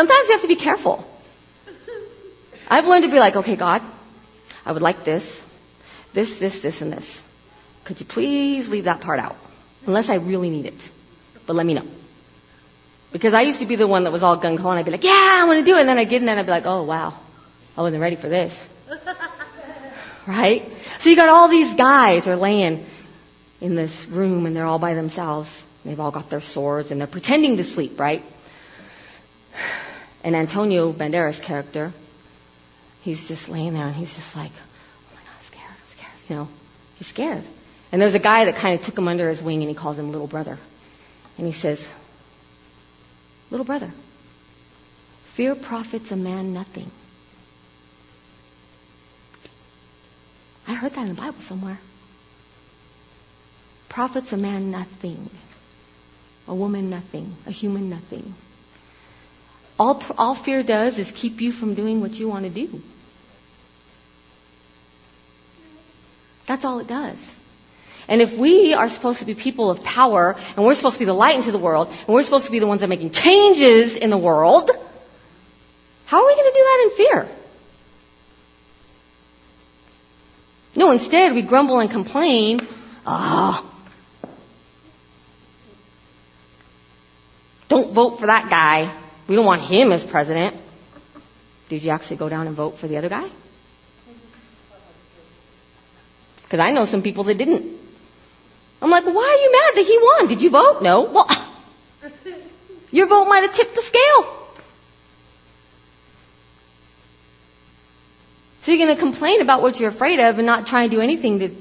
Sometimes 0.00 0.28
you 0.28 0.32
have 0.32 0.40
to 0.40 0.48
be 0.48 0.56
careful. 0.56 1.06
I've 2.70 2.88
learned 2.88 3.04
to 3.04 3.10
be 3.10 3.18
like, 3.18 3.36
okay, 3.36 3.54
God, 3.54 3.82
I 4.64 4.72
would 4.72 4.80
like 4.80 5.04
this, 5.04 5.44
this, 6.14 6.36
this, 6.36 6.60
this, 6.60 6.80
and 6.80 6.90
this. 6.90 7.22
Could 7.84 8.00
you 8.00 8.06
please 8.06 8.70
leave 8.70 8.84
that 8.84 9.02
part 9.02 9.20
out? 9.20 9.36
Unless 9.86 10.08
I 10.08 10.14
really 10.14 10.48
need 10.48 10.64
it. 10.64 10.88
But 11.44 11.54
let 11.54 11.66
me 11.66 11.74
know. 11.74 11.84
Because 13.12 13.34
I 13.34 13.42
used 13.42 13.60
to 13.60 13.66
be 13.66 13.76
the 13.76 13.86
one 13.86 14.04
that 14.04 14.10
was 14.10 14.22
all 14.22 14.38
gung 14.38 14.58
ho 14.58 14.70
and 14.70 14.78
I'd 14.78 14.86
be 14.86 14.90
like, 14.90 15.04
yeah, 15.04 15.40
I 15.42 15.44
want 15.44 15.58
to 15.58 15.66
do 15.66 15.76
it. 15.76 15.80
And 15.80 15.88
then 15.90 15.98
I 15.98 16.04
get 16.04 16.22
in 16.22 16.24
there 16.24 16.32
and 16.32 16.40
I'd 16.40 16.46
be 16.46 16.50
like, 16.50 16.64
oh 16.64 16.84
wow, 16.84 17.12
I 17.76 17.82
wasn't 17.82 18.00
ready 18.00 18.16
for 18.16 18.30
this. 18.30 18.66
right? 20.26 20.66
So 21.00 21.10
you 21.10 21.16
got 21.16 21.28
all 21.28 21.48
these 21.48 21.74
guys 21.74 22.26
are 22.26 22.36
laying 22.36 22.86
in 23.60 23.74
this 23.74 24.06
room 24.06 24.46
and 24.46 24.56
they're 24.56 24.64
all 24.64 24.78
by 24.78 24.94
themselves. 24.94 25.62
They've 25.84 26.00
all 26.00 26.10
got 26.10 26.30
their 26.30 26.40
swords 26.40 26.90
and 26.90 26.98
they're 27.02 27.06
pretending 27.06 27.58
to 27.58 27.64
sleep, 27.64 28.00
right? 28.00 28.24
And 30.22 30.36
Antonio 30.36 30.92
Banderas' 30.92 31.40
character, 31.40 31.92
he's 33.02 33.26
just 33.26 33.48
laying 33.48 33.74
there 33.74 33.86
and 33.86 33.94
he's 33.94 34.14
just 34.14 34.36
like, 34.36 34.52
oh 34.52 35.14
my 35.14 35.20
God, 35.22 35.34
I'm 35.34 35.44
scared, 35.44 35.70
I'm 35.70 35.86
scared. 35.86 36.12
You 36.28 36.36
know, 36.36 36.48
he's 36.96 37.06
scared. 37.06 37.44
And 37.92 38.00
there's 38.00 38.14
a 38.14 38.20
guy 38.20 38.44
that 38.44 38.56
kind 38.56 38.78
of 38.78 38.84
took 38.84 38.96
him 38.96 39.08
under 39.08 39.28
his 39.28 39.42
wing 39.42 39.62
and 39.62 39.68
he 39.68 39.74
calls 39.74 39.98
him 39.98 40.12
little 40.12 40.26
brother. 40.26 40.58
And 41.38 41.46
he 41.46 41.52
says, 41.52 41.88
little 43.50 43.64
brother, 43.64 43.90
fear 45.24 45.54
profits 45.54 46.12
a 46.12 46.16
man 46.16 46.52
nothing. 46.52 46.90
I 50.68 50.74
heard 50.74 50.92
that 50.92 51.08
in 51.08 51.14
the 51.14 51.20
Bible 51.20 51.40
somewhere. 51.40 51.80
Profits 53.88 54.32
a 54.32 54.36
man 54.36 54.70
nothing. 54.70 55.30
A 56.46 56.54
woman 56.54 56.90
nothing. 56.90 57.34
A 57.46 57.50
human 57.50 57.90
nothing. 57.90 58.34
All, 59.80 60.02
all 60.18 60.34
fear 60.34 60.62
does 60.62 60.98
is 60.98 61.10
keep 61.10 61.40
you 61.40 61.52
from 61.52 61.72
doing 61.72 62.02
what 62.02 62.12
you 62.12 62.28
want 62.28 62.44
to 62.44 62.50
do. 62.50 62.82
That's 66.44 66.66
all 66.66 66.80
it 66.80 66.86
does. 66.86 67.16
And 68.06 68.20
if 68.20 68.36
we 68.36 68.74
are 68.74 68.90
supposed 68.90 69.20
to 69.20 69.24
be 69.24 69.34
people 69.34 69.70
of 69.70 69.82
power, 69.82 70.36
and 70.54 70.66
we're 70.66 70.74
supposed 70.74 70.96
to 70.96 70.98
be 70.98 71.06
the 71.06 71.14
light 71.14 71.36
into 71.36 71.50
the 71.50 71.58
world, 71.58 71.88
and 71.88 72.08
we're 72.08 72.24
supposed 72.24 72.44
to 72.44 72.50
be 72.50 72.58
the 72.58 72.66
ones 72.66 72.80
that 72.80 72.86
are 72.86 72.88
making 72.90 73.12
changes 73.12 73.96
in 73.96 74.10
the 74.10 74.18
world, 74.18 74.70
how 76.04 76.18
are 76.18 76.26
we 76.26 76.34
going 76.34 76.52
to 76.52 76.58
do 76.58 76.62
that 76.62 76.82
in 76.84 76.96
fear? 76.96 77.28
No, 80.76 80.90
instead 80.90 81.32
we 81.32 81.40
grumble 81.40 81.78
and 81.80 81.90
complain. 81.90 82.60
Ah, 83.06 83.64
oh, 83.64 84.30
don't 87.68 87.92
vote 87.94 88.20
for 88.20 88.26
that 88.26 88.50
guy. 88.50 88.94
We 89.30 89.36
don't 89.36 89.46
want 89.46 89.62
him 89.62 89.92
as 89.92 90.02
president. 90.02 90.56
Did 91.68 91.84
you 91.84 91.92
actually 91.92 92.16
go 92.16 92.28
down 92.28 92.48
and 92.48 92.56
vote 92.56 92.78
for 92.78 92.88
the 92.88 92.96
other 92.96 93.08
guy? 93.08 93.28
Because 96.42 96.58
I 96.58 96.72
know 96.72 96.84
some 96.84 97.02
people 97.02 97.22
that 97.22 97.38
didn't. 97.38 97.78
I'm 98.82 98.90
like, 98.90 99.04
why 99.04 99.12
are 99.12 99.40
you 99.40 99.52
mad 99.52 99.76
that 99.76 99.86
he 99.86 99.98
won? 100.02 100.26
Did 100.26 100.42
you 100.42 100.50
vote? 100.50 100.82
No. 100.82 101.02
Well, 101.02 101.28
your 102.90 103.06
vote 103.06 103.26
might 103.26 103.44
have 103.44 103.54
tipped 103.54 103.76
the 103.76 103.82
scale. 103.82 104.36
So 108.62 108.72
you're 108.72 108.84
going 108.84 108.96
to 108.96 109.00
complain 109.00 109.42
about 109.42 109.62
what 109.62 109.78
you're 109.78 109.90
afraid 109.90 110.18
of 110.18 110.38
and 110.38 110.46
not 110.46 110.66
try 110.66 110.82
and 110.82 110.90
do 110.90 111.00
anything 111.00 111.38
to 111.38 111.54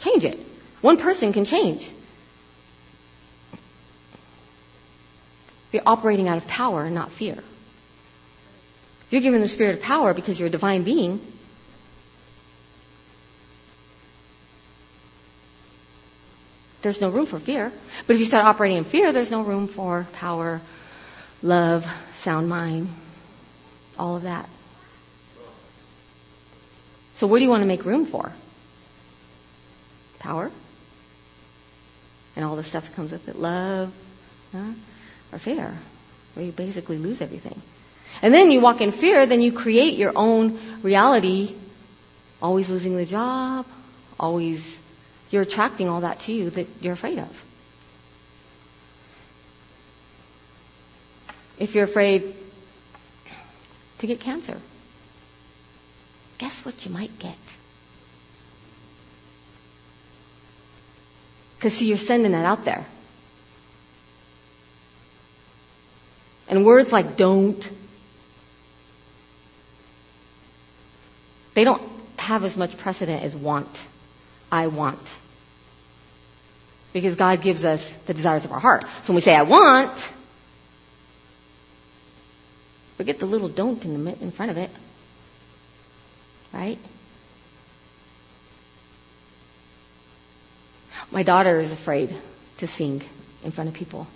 change 0.00 0.26
it. 0.26 0.38
One 0.82 0.98
person 0.98 1.32
can 1.32 1.46
change. 1.46 1.88
You're 5.72 5.82
operating 5.84 6.28
out 6.28 6.38
of 6.38 6.46
power 6.46 6.84
and 6.84 6.94
not 6.94 7.12
fear. 7.12 7.42
You're 9.10 9.20
given 9.20 9.40
the 9.40 9.48
spirit 9.48 9.76
of 9.76 9.82
power 9.82 10.14
because 10.14 10.38
you're 10.38 10.48
a 10.48 10.50
divine 10.50 10.82
being. 10.82 11.20
There's 16.82 17.00
no 17.00 17.10
room 17.10 17.26
for 17.26 17.38
fear. 17.38 17.72
But 18.06 18.14
if 18.14 18.20
you 18.20 18.26
start 18.26 18.44
operating 18.44 18.78
in 18.78 18.84
fear, 18.84 19.12
there's 19.12 19.30
no 19.30 19.42
room 19.42 19.66
for 19.66 20.06
power, 20.12 20.60
love, 21.42 21.86
sound 22.14 22.48
mind, 22.48 22.88
all 23.98 24.16
of 24.16 24.22
that. 24.22 24.48
So 27.16 27.26
what 27.26 27.38
do 27.38 27.44
you 27.44 27.50
want 27.50 27.62
to 27.62 27.68
make 27.68 27.84
room 27.84 28.06
for? 28.06 28.32
Power? 30.20 30.52
And 32.36 32.44
all 32.44 32.54
the 32.54 32.62
stuff 32.62 32.84
that 32.88 32.94
comes 32.94 33.10
with 33.10 33.26
it. 33.28 33.36
Love? 33.36 33.92
Huh? 34.52 34.70
Or 35.32 35.38
fear? 35.38 35.74
Where 36.34 36.46
you 36.46 36.52
basically 36.52 36.98
lose 36.98 37.20
everything. 37.20 37.60
And 38.22 38.34
then 38.34 38.50
you 38.50 38.60
walk 38.60 38.80
in 38.80 38.92
fear, 38.92 39.26
then 39.26 39.40
you 39.40 39.52
create 39.52 39.96
your 39.96 40.12
own 40.16 40.58
reality, 40.82 41.54
always 42.42 42.68
losing 42.70 42.96
the 42.96 43.06
job, 43.06 43.66
always, 44.18 44.78
you're 45.30 45.42
attracting 45.42 45.88
all 45.88 46.00
that 46.00 46.20
to 46.20 46.32
you 46.32 46.50
that 46.50 46.66
you're 46.80 46.94
afraid 46.94 47.18
of. 47.18 47.44
If 51.58 51.74
you're 51.74 51.84
afraid 51.84 52.34
to 53.98 54.06
get 54.06 54.20
cancer, 54.20 54.56
guess 56.38 56.64
what 56.64 56.84
you 56.86 56.92
might 56.92 57.18
get? 57.18 57.36
Because 61.56 61.74
see, 61.74 61.86
you're 61.86 61.98
sending 61.98 62.32
that 62.32 62.44
out 62.44 62.64
there. 62.64 62.86
And 66.48 66.64
words 66.64 66.92
like 66.92 67.16
don't, 67.16 67.68
they 71.54 71.64
don't 71.64 71.82
have 72.16 72.44
as 72.44 72.56
much 72.56 72.76
precedent 72.78 73.22
as 73.22 73.36
want. 73.36 73.68
I 74.50 74.68
want. 74.68 74.98
Because 76.92 77.16
God 77.16 77.42
gives 77.42 77.64
us 77.64 77.92
the 78.06 78.14
desires 78.14 78.46
of 78.46 78.52
our 78.52 78.60
heart. 78.60 78.82
So 78.82 79.08
when 79.08 79.16
we 79.16 79.20
say 79.20 79.34
I 79.34 79.42
want, 79.42 79.92
forget 82.96 83.18
the 83.18 83.26
little 83.26 83.48
don't 83.48 83.84
in, 83.84 84.04
the, 84.04 84.22
in 84.22 84.30
front 84.30 84.50
of 84.50 84.56
it. 84.56 84.70
Right? 86.52 86.78
My 91.10 91.22
daughter 91.22 91.58
is 91.60 91.72
afraid 91.72 92.14
to 92.58 92.66
sing 92.66 93.02
in 93.44 93.50
front 93.50 93.68
of 93.68 93.74
people. 93.74 94.06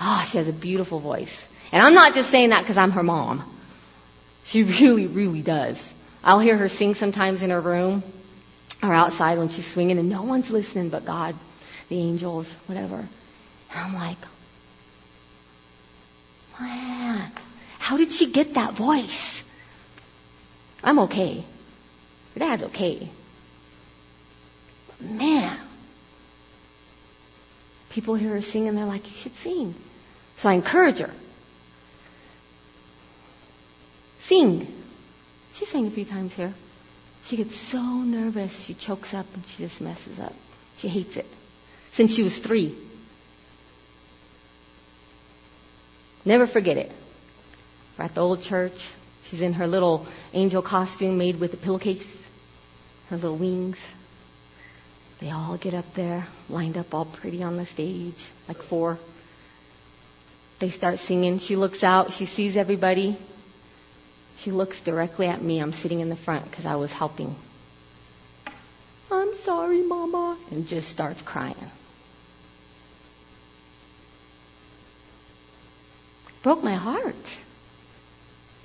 Oh, 0.00 0.26
she 0.30 0.38
has 0.38 0.48
a 0.48 0.52
beautiful 0.52 1.00
voice. 1.00 1.48
And 1.70 1.82
I'm 1.82 1.94
not 1.94 2.14
just 2.14 2.30
saying 2.30 2.50
that 2.50 2.62
because 2.62 2.76
I'm 2.76 2.90
her 2.92 3.02
mom. 3.02 3.42
She 4.44 4.62
really, 4.62 5.06
really 5.06 5.42
does. 5.42 5.92
I'll 6.24 6.40
hear 6.40 6.56
her 6.56 6.68
sing 6.68 6.94
sometimes 6.94 7.42
in 7.42 7.50
her 7.50 7.60
room 7.60 8.02
or 8.82 8.92
outside 8.92 9.38
when 9.38 9.48
she's 9.48 9.66
swinging 9.66 9.98
and 9.98 10.08
no 10.08 10.22
one's 10.22 10.50
listening 10.50 10.88
but 10.88 11.04
God, 11.04 11.34
the 11.88 11.98
angels, 11.98 12.52
whatever. 12.66 12.96
And 12.96 13.08
I'm 13.74 13.94
like, 13.94 14.18
man, 16.60 17.32
how 17.78 17.96
did 17.96 18.12
she 18.12 18.30
get 18.30 18.54
that 18.54 18.74
voice? 18.74 19.42
I'm 20.84 20.98
okay. 21.00 21.44
Your 22.34 22.48
dad's 22.48 22.62
okay. 22.64 23.08
Man. 25.00 25.58
People 27.92 28.14
hear 28.14 28.30
her 28.30 28.40
sing 28.40 28.68
and 28.68 28.76
they're 28.76 28.86
like, 28.86 29.06
you 29.06 29.16
should 29.16 29.36
sing. 29.36 29.74
So 30.38 30.48
I 30.48 30.54
encourage 30.54 31.00
her. 31.00 31.10
Sing. 34.20 34.66
She 35.52 35.66
sang 35.66 35.86
a 35.86 35.90
few 35.90 36.06
times 36.06 36.32
here. 36.32 36.54
She 37.26 37.36
gets 37.36 37.54
so 37.54 37.82
nervous, 37.82 38.64
she 38.64 38.72
chokes 38.72 39.12
up 39.12 39.26
and 39.34 39.44
she 39.46 39.64
just 39.64 39.82
messes 39.82 40.18
up. 40.18 40.34
She 40.78 40.88
hates 40.88 41.18
it. 41.18 41.26
Since 41.92 42.14
she 42.14 42.22
was 42.22 42.38
three. 42.38 42.74
Never 46.24 46.46
forget 46.46 46.78
it. 46.78 46.90
We're 47.98 48.06
at 48.06 48.14
the 48.14 48.22
old 48.22 48.40
church. 48.40 48.88
She's 49.24 49.42
in 49.42 49.52
her 49.54 49.66
little 49.66 50.06
angel 50.32 50.62
costume 50.62 51.18
made 51.18 51.38
with 51.38 51.52
a 51.52 51.58
pillowcase, 51.58 52.26
her 53.10 53.16
little 53.16 53.36
wings. 53.36 53.78
They 55.22 55.30
all 55.30 55.56
get 55.56 55.72
up 55.72 55.94
there, 55.94 56.26
lined 56.48 56.76
up 56.76 56.92
all 56.92 57.04
pretty 57.04 57.44
on 57.44 57.56
the 57.56 57.64
stage, 57.64 58.26
like 58.48 58.60
four. 58.60 58.98
They 60.58 60.70
start 60.70 60.98
singing. 60.98 61.38
She 61.38 61.54
looks 61.54 61.84
out. 61.84 62.12
She 62.12 62.26
sees 62.26 62.56
everybody. 62.56 63.16
She 64.38 64.50
looks 64.50 64.80
directly 64.80 65.28
at 65.28 65.40
me. 65.40 65.60
I'm 65.60 65.72
sitting 65.72 66.00
in 66.00 66.08
the 66.08 66.16
front 66.16 66.50
because 66.50 66.66
I 66.66 66.74
was 66.74 66.92
helping. 66.92 67.36
I'm 69.12 69.36
sorry, 69.44 69.82
Mama. 69.82 70.36
And 70.50 70.66
just 70.66 70.88
starts 70.88 71.22
crying. 71.22 71.70
Broke 76.42 76.64
my 76.64 76.74
heart. 76.74 77.38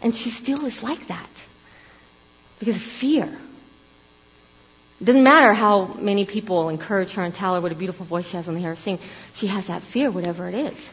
And 0.02 0.16
she 0.16 0.32
still 0.32 0.66
is 0.66 0.82
like 0.82 1.06
that. 1.10 1.30
Because 2.58 2.78
of 2.78 2.82
fear. 2.82 3.38
It 5.00 5.06
doesn't 5.06 5.24
matter 5.24 5.54
how 5.54 5.86
many 5.86 6.26
people 6.26 6.70
encourage 6.70 7.14
her 7.14 7.24
and 7.24 7.34
tell 7.34 7.54
her 7.56 7.62
what 7.62 7.72
a 7.72 7.76
beautiful 7.76 8.06
voice 8.06 8.28
she 8.28 8.36
has 8.36 8.48
when 8.48 8.56
they 8.56 8.62
hear 8.62 8.72
her 8.72 8.76
sing. 8.76 9.00
She 9.36 9.48
has 9.48 9.68
that 9.68 9.84
fear, 9.84 10.10
whatever 10.10 10.48
it 10.48 10.56
is. 10.56 10.92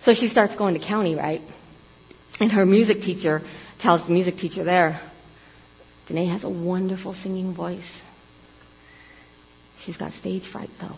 So 0.00 0.12
she 0.12 0.28
starts 0.28 0.54
going 0.54 0.74
to 0.74 0.80
county, 0.80 1.14
right? 1.14 1.40
And 2.40 2.52
her 2.52 2.66
music 2.66 3.00
teacher 3.00 3.40
tells 3.78 4.06
the 4.06 4.12
music 4.12 4.36
teacher 4.36 4.64
there, 4.64 5.00
Danae 6.06 6.26
has 6.26 6.44
a 6.44 6.48
wonderful 6.48 7.14
singing 7.14 7.54
voice. 7.54 8.02
She's 9.78 9.96
got 9.96 10.12
stage 10.12 10.46
fright 10.46 10.70
though. 10.78 10.96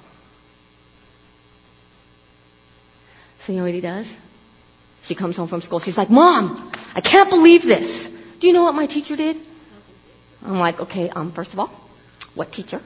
So 3.40 3.52
you 3.52 3.58
know 3.58 3.64
what 3.64 3.74
he 3.74 3.80
does? 3.80 4.16
She 5.04 5.14
comes 5.14 5.36
home 5.36 5.46
from 5.46 5.60
school. 5.60 5.78
She's 5.78 5.96
like, 5.96 6.10
Mom, 6.10 6.72
I 6.96 7.00
can't 7.00 7.30
believe 7.30 7.64
this. 7.64 8.10
Do 8.40 8.48
you 8.48 8.52
know 8.52 8.64
what 8.64 8.74
my 8.74 8.86
teacher 8.86 9.14
did? 9.14 9.36
I'm 10.44 10.58
like, 10.58 10.80
okay, 10.80 11.08
um, 11.08 11.32
first 11.32 11.52
of 11.52 11.58
all, 11.60 11.70
what 12.34 12.52
teacher? 12.52 12.80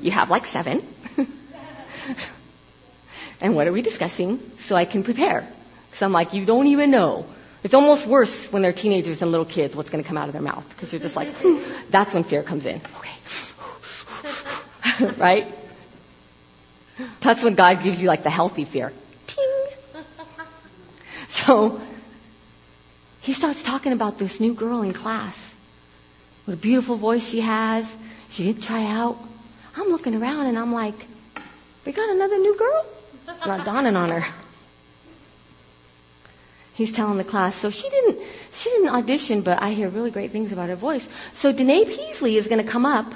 You 0.00 0.10
have 0.10 0.30
like 0.30 0.46
seven. 0.46 0.86
and 3.40 3.56
what 3.56 3.66
are 3.66 3.72
we 3.72 3.82
discussing 3.82 4.40
so 4.58 4.76
I 4.76 4.84
can 4.84 5.02
prepare? 5.02 5.48
So 5.92 6.06
I'm 6.06 6.12
like, 6.12 6.34
you 6.34 6.44
don't 6.44 6.66
even 6.68 6.90
know. 6.90 7.26
It's 7.62 7.74
almost 7.74 8.06
worse 8.06 8.52
when 8.52 8.62
they're 8.62 8.72
teenagers 8.72 9.22
and 9.22 9.30
little 9.30 9.46
kids 9.46 9.74
what's 9.74 9.88
going 9.88 10.04
to 10.04 10.08
come 10.08 10.18
out 10.18 10.28
of 10.28 10.34
their 10.34 10.42
mouth 10.42 10.68
because 10.68 10.92
you're 10.92 11.00
just 11.00 11.16
like, 11.16 11.28
that's 11.90 12.12
when 12.12 12.24
fear 12.24 12.42
comes 12.42 12.66
in. 12.66 12.80
Okay. 12.96 13.10
right? 15.16 15.46
That's 17.20 17.42
when 17.42 17.54
God 17.54 17.82
gives 17.82 18.02
you 18.02 18.08
like 18.08 18.22
the 18.22 18.30
healthy 18.30 18.64
fear. 18.64 18.92
Ting. 19.26 19.44
So 21.28 21.80
he 23.22 23.32
starts 23.32 23.62
talking 23.62 23.92
about 23.92 24.18
this 24.18 24.38
new 24.38 24.54
girl 24.54 24.82
in 24.82 24.92
class 24.92 25.43
what 26.44 26.54
a 26.54 26.56
beautiful 26.56 26.96
voice 26.96 27.26
she 27.26 27.40
has. 27.40 27.92
She 28.30 28.44
didn't 28.44 28.62
try 28.62 28.84
out. 28.84 29.18
I'm 29.76 29.88
looking 29.88 30.14
around 30.14 30.46
and 30.46 30.58
I'm 30.58 30.72
like, 30.72 31.06
we 31.84 31.92
got 31.92 32.10
another 32.10 32.38
new 32.38 32.56
girl? 32.56 32.86
It's 33.28 33.46
not 33.46 33.64
dawning 33.64 33.96
on 33.96 34.10
her. 34.10 34.24
He's 36.74 36.92
telling 36.92 37.16
the 37.18 37.24
class, 37.24 37.54
so 37.54 37.70
she 37.70 37.88
didn't, 37.88 38.18
she 38.52 38.68
didn't 38.68 38.88
audition, 38.88 39.42
but 39.42 39.62
I 39.62 39.70
hear 39.72 39.88
really 39.88 40.10
great 40.10 40.32
things 40.32 40.52
about 40.52 40.68
her 40.68 40.76
voice. 40.76 41.08
So 41.34 41.52
Danae 41.52 41.84
Peasley 41.84 42.36
is 42.36 42.48
going 42.48 42.64
to 42.64 42.70
come 42.70 42.84
up 42.84 43.14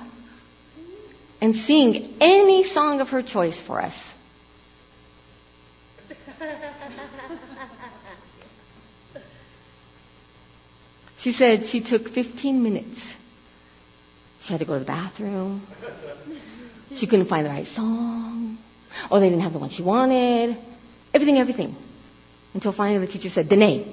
and 1.40 1.54
sing 1.54 2.14
any 2.20 2.62
song 2.62 3.00
of 3.00 3.10
her 3.10 3.22
choice 3.22 3.60
for 3.60 3.82
us. 3.82 4.14
She 11.18 11.32
said 11.32 11.66
she 11.66 11.80
took 11.80 12.08
15 12.08 12.62
minutes 12.62 13.16
she 14.48 14.54
had 14.54 14.60
to 14.60 14.64
go 14.64 14.72
to 14.72 14.78
the 14.78 14.86
bathroom. 14.86 15.60
She 16.94 17.06
couldn't 17.06 17.26
find 17.26 17.44
the 17.44 17.50
right 17.50 17.66
song. 17.66 18.56
Or 19.10 19.20
they 19.20 19.28
didn't 19.28 19.42
have 19.42 19.52
the 19.52 19.58
one 19.58 19.68
she 19.68 19.82
wanted. 19.82 20.56
Everything, 21.12 21.36
everything. 21.36 21.76
Until 22.54 22.72
finally 22.72 23.04
the 23.04 23.12
teacher 23.12 23.28
said, 23.28 23.50
Danae, 23.50 23.86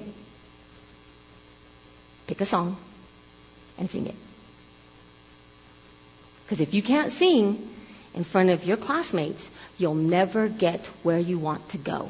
pick 2.26 2.40
a 2.40 2.46
song 2.46 2.78
and 3.76 3.90
sing 3.90 4.06
it. 4.06 4.14
Because 6.44 6.60
if 6.60 6.72
you 6.72 6.80
can't 6.80 7.12
sing 7.12 7.68
in 8.14 8.24
front 8.24 8.48
of 8.48 8.64
your 8.64 8.78
classmates, 8.78 9.50
you'll 9.76 9.94
never 9.94 10.48
get 10.48 10.86
where 11.02 11.18
you 11.18 11.38
want 11.38 11.68
to 11.70 11.76
go. 11.76 12.08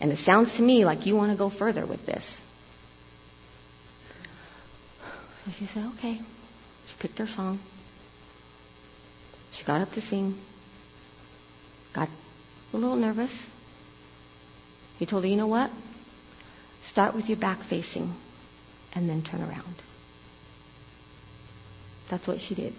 And 0.00 0.12
it 0.12 0.18
sounds 0.18 0.54
to 0.54 0.62
me 0.62 0.84
like 0.84 1.04
you 1.04 1.16
want 1.16 1.32
to 1.32 1.36
go 1.36 1.48
further 1.48 1.84
with 1.84 2.06
this. 2.06 2.40
So 5.44 5.50
she 5.58 5.66
said, 5.66 5.84
okay. 5.98 6.20
Picked 7.04 7.18
her 7.18 7.26
song. 7.26 7.58
She 9.52 9.62
got 9.64 9.82
up 9.82 9.92
to 9.92 10.00
sing. 10.00 10.38
Got 11.92 12.08
a 12.72 12.76
little 12.78 12.96
nervous. 12.96 13.46
He 14.98 15.04
told 15.04 15.24
her, 15.24 15.28
you 15.28 15.36
know 15.36 15.46
what? 15.46 15.70
Start 16.80 17.14
with 17.14 17.28
your 17.28 17.36
back 17.36 17.62
facing 17.62 18.10
and 18.94 19.06
then 19.06 19.20
turn 19.20 19.42
around. 19.42 19.74
That's 22.08 22.26
what 22.26 22.40
she 22.40 22.54
did. 22.54 22.72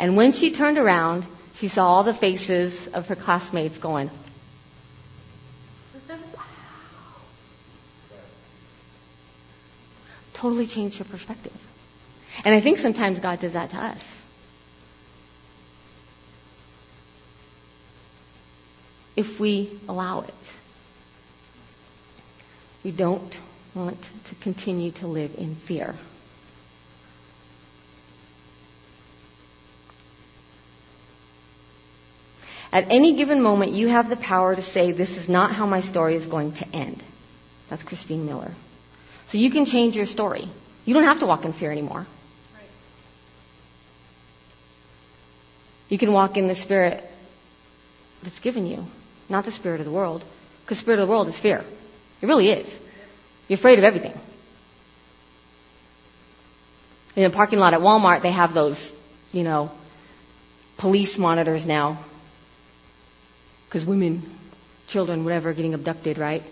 And 0.00 0.16
when 0.16 0.32
she 0.32 0.50
turned 0.50 0.76
around, 0.76 1.24
she 1.54 1.68
saw 1.68 1.86
all 1.86 2.02
the 2.02 2.14
faces 2.14 2.88
of 2.88 3.06
her 3.06 3.14
classmates 3.14 3.78
going, 3.78 4.10
wow. 6.10 6.44
Totally 10.34 10.66
changed 10.66 10.98
her 10.98 11.04
perspective. 11.04 11.54
And 12.44 12.54
I 12.54 12.60
think 12.60 12.78
sometimes 12.78 13.20
God 13.20 13.40
does 13.40 13.52
that 13.54 13.70
to 13.70 13.76
us. 13.76 14.22
If 19.16 19.40
we 19.40 19.70
allow 19.88 20.20
it. 20.20 20.34
We 22.84 22.92
don't 22.92 23.38
want 23.74 24.00
to 24.26 24.34
continue 24.36 24.92
to 24.92 25.08
live 25.08 25.34
in 25.36 25.56
fear. 25.56 25.94
At 32.70 32.86
any 32.90 33.14
given 33.14 33.40
moment, 33.42 33.72
you 33.72 33.88
have 33.88 34.08
the 34.08 34.16
power 34.16 34.54
to 34.54 34.62
say, 34.62 34.92
This 34.92 35.16
is 35.16 35.28
not 35.28 35.52
how 35.52 35.66
my 35.66 35.80
story 35.80 36.14
is 36.14 36.26
going 36.26 36.52
to 36.52 36.68
end. 36.74 37.02
That's 37.70 37.82
Christine 37.82 38.26
Miller. 38.26 38.52
So 39.28 39.38
you 39.38 39.50
can 39.50 39.64
change 39.64 39.96
your 39.96 40.06
story. 40.06 40.48
You 40.84 40.94
don't 40.94 41.04
have 41.04 41.20
to 41.20 41.26
walk 41.26 41.44
in 41.44 41.52
fear 41.52 41.72
anymore. 41.72 42.06
You 45.88 45.98
can 45.98 46.12
walk 46.12 46.36
in 46.36 46.46
the 46.46 46.54
spirit 46.54 47.04
that's 48.22 48.40
given 48.40 48.66
you, 48.66 48.86
not 49.28 49.44
the 49.44 49.52
spirit 49.52 49.80
of 49.80 49.86
the 49.86 49.92
world. 49.92 50.22
Because 50.64 50.78
the 50.78 50.82
spirit 50.82 51.00
of 51.00 51.08
the 51.08 51.10
world 51.10 51.28
is 51.28 51.38
fear. 51.38 51.64
It 52.20 52.26
really 52.26 52.50
is. 52.50 52.78
You're 53.48 53.54
afraid 53.54 53.78
of 53.78 53.84
everything. 53.84 54.12
In 57.16 57.24
a 57.24 57.30
parking 57.30 57.58
lot 57.58 57.74
at 57.74 57.80
Walmart, 57.80 58.22
they 58.22 58.30
have 58.30 58.52
those, 58.52 58.94
you 59.32 59.42
know, 59.42 59.70
police 60.76 61.18
monitors 61.18 61.66
now. 61.66 61.98
Because 63.66 63.84
women, 63.84 64.22
children, 64.88 65.24
whatever, 65.24 65.50
are 65.50 65.54
getting 65.54 65.74
abducted, 65.74 66.18
right? 66.18 66.42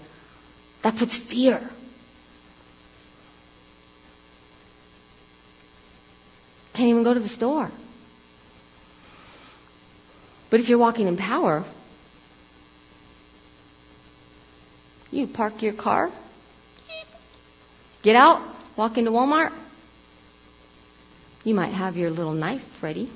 That 0.82 0.96
puts 0.96 1.16
fear. 1.16 1.60
Can't 6.74 6.88
even 6.88 7.04
go 7.04 7.14
to 7.14 7.20
the 7.20 7.28
store. 7.28 7.70
But 10.56 10.62
if 10.62 10.70
you're 10.70 10.78
walking 10.78 11.06
in 11.06 11.18
power, 11.18 11.64
you 15.12 15.26
park 15.26 15.60
your 15.60 15.74
car, 15.74 16.10
get 18.00 18.16
out, 18.16 18.40
walk 18.74 18.96
into 18.96 19.10
Walmart. 19.10 19.52
You 21.44 21.54
might 21.54 21.74
have 21.74 21.98
your 21.98 22.08
little 22.08 22.32
knife 22.32 22.82
ready, 22.82 23.10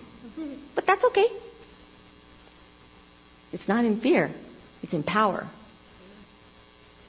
but 0.74 0.84
that's 0.84 1.02
okay. 1.02 1.28
It's 3.54 3.68
not 3.68 3.86
in 3.86 3.98
fear, 3.98 4.30
it's 4.82 4.92
in 4.92 5.02
power. 5.02 5.46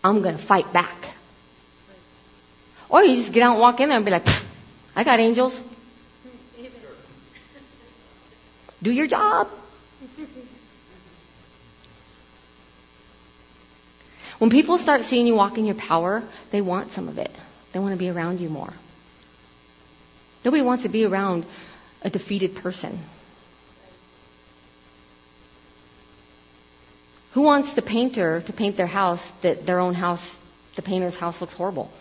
I'm 0.01 0.21
going 0.21 0.37
to 0.37 0.41
fight 0.41 0.71
back. 0.71 0.95
Or 2.87 3.03
you 3.03 3.17
just 3.17 3.33
get 3.33 3.43
out 3.43 3.51
and 3.51 3.59
walk 3.59 3.81
in 3.81 3.89
there 3.89 3.97
and 3.97 4.05
be 4.05 4.11
like, 4.11 4.27
I 4.95 5.03
got 5.03 5.19
angels. 5.19 5.61
Do 8.81 8.93
your 8.93 9.07
job. 9.07 9.49
When 14.41 14.49
people 14.49 14.79
start 14.79 15.03
seeing 15.03 15.27
you 15.27 15.35
walk 15.35 15.59
in 15.59 15.65
your 15.67 15.75
power, 15.75 16.23
they 16.49 16.61
want 16.61 16.93
some 16.93 17.07
of 17.07 17.19
it. 17.19 17.29
They 17.73 17.79
want 17.79 17.93
to 17.93 17.97
be 17.97 18.09
around 18.09 18.41
you 18.41 18.49
more. 18.49 18.73
Nobody 20.43 20.63
wants 20.63 20.81
to 20.81 20.89
be 20.89 21.05
around 21.05 21.45
a 22.01 22.09
defeated 22.09 22.55
person. 22.55 22.97
Who 27.33 27.41
wants 27.41 27.75
the 27.75 27.83
painter 27.83 28.41
to 28.41 28.51
paint 28.51 28.77
their 28.77 28.87
house 28.87 29.31
that 29.41 29.67
their 29.67 29.79
own 29.79 29.93
house, 29.93 30.39
the 30.75 30.81
painter's 30.81 31.15
house 31.15 31.39
looks 31.39 31.53
horrible? 31.53 31.91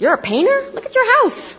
You're 0.00 0.14
a 0.14 0.20
painter? 0.20 0.70
Look 0.72 0.86
at 0.86 0.94
your 0.96 1.22
house. 1.22 1.56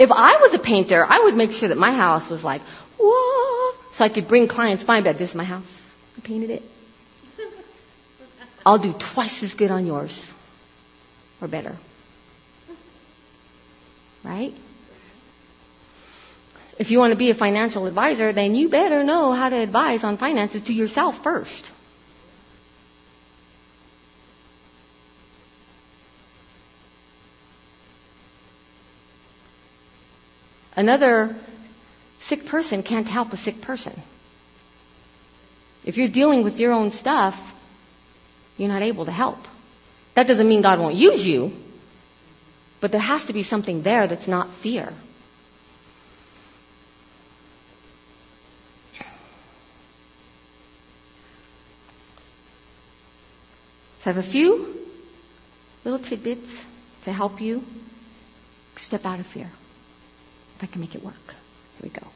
If 0.00 0.10
I 0.10 0.38
was 0.38 0.54
a 0.54 0.58
painter, 0.58 1.04
I 1.06 1.20
would 1.24 1.36
make 1.36 1.52
sure 1.52 1.68
that 1.68 1.76
my 1.76 1.92
house 1.92 2.26
was 2.26 2.42
like, 2.42 2.62
whoa, 2.98 3.74
so 3.92 4.02
I 4.02 4.08
could 4.08 4.28
bring 4.28 4.48
clients 4.48 4.82
by 4.82 4.96
and 4.96 5.04
be 5.04 5.10
like, 5.10 5.18
this 5.18 5.30
is 5.30 5.34
my 5.34 5.44
house. 5.44 5.94
I 6.16 6.22
painted 6.22 6.48
it. 6.48 6.62
I'll 8.64 8.78
do 8.78 8.94
twice 8.94 9.42
as 9.42 9.52
good 9.52 9.70
on 9.70 9.84
yours. 9.84 10.26
Or 11.42 11.48
better. 11.48 11.76
Right? 14.24 14.54
If 16.78 16.90
you 16.90 16.98
want 16.98 17.12
to 17.12 17.18
be 17.18 17.28
a 17.28 17.34
financial 17.34 17.86
advisor, 17.86 18.32
then 18.32 18.54
you 18.54 18.70
better 18.70 19.04
know 19.04 19.32
how 19.32 19.50
to 19.50 19.56
advise 19.56 20.02
on 20.02 20.16
finances 20.16 20.62
to 20.62 20.72
yourself 20.72 21.22
first. 21.22 21.70
Another 30.80 31.36
sick 32.20 32.46
person 32.46 32.82
can't 32.82 33.06
help 33.06 33.34
a 33.34 33.36
sick 33.36 33.60
person. 33.60 33.92
If 35.84 35.98
you're 35.98 36.08
dealing 36.08 36.42
with 36.42 36.58
your 36.58 36.72
own 36.72 36.90
stuff, 36.90 37.36
you're 38.56 38.70
not 38.70 38.80
able 38.80 39.04
to 39.04 39.10
help. 39.10 39.46
That 40.14 40.26
doesn't 40.26 40.48
mean 40.48 40.62
God 40.62 40.78
won't 40.78 40.94
use 40.94 41.26
you, 41.26 41.52
but 42.80 42.92
there 42.92 43.00
has 43.00 43.26
to 43.26 43.34
be 43.34 43.42
something 43.42 43.82
there 43.82 44.06
that's 44.06 44.26
not 44.26 44.48
fear. 44.48 44.90
So 53.98 54.10
I 54.10 54.14
have 54.14 54.16
a 54.16 54.22
few 54.22 54.78
little 55.84 55.98
tidbits 55.98 56.64
to 57.04 57.12
help 57.12 57.38
you 57.42 57.62
step 58.76 59.04
out 59.04 59.20
of 59.20 59.26
fear. 59.26 59.50
If 60.60 60.64
I 60.64 60.72
can 60.72 60.82
make 60.82 60.94
it 60.94 61.02
work. 61.02 61.14
Here 61.80 61.84
we 61.84 61.88
go. 61.88 62.06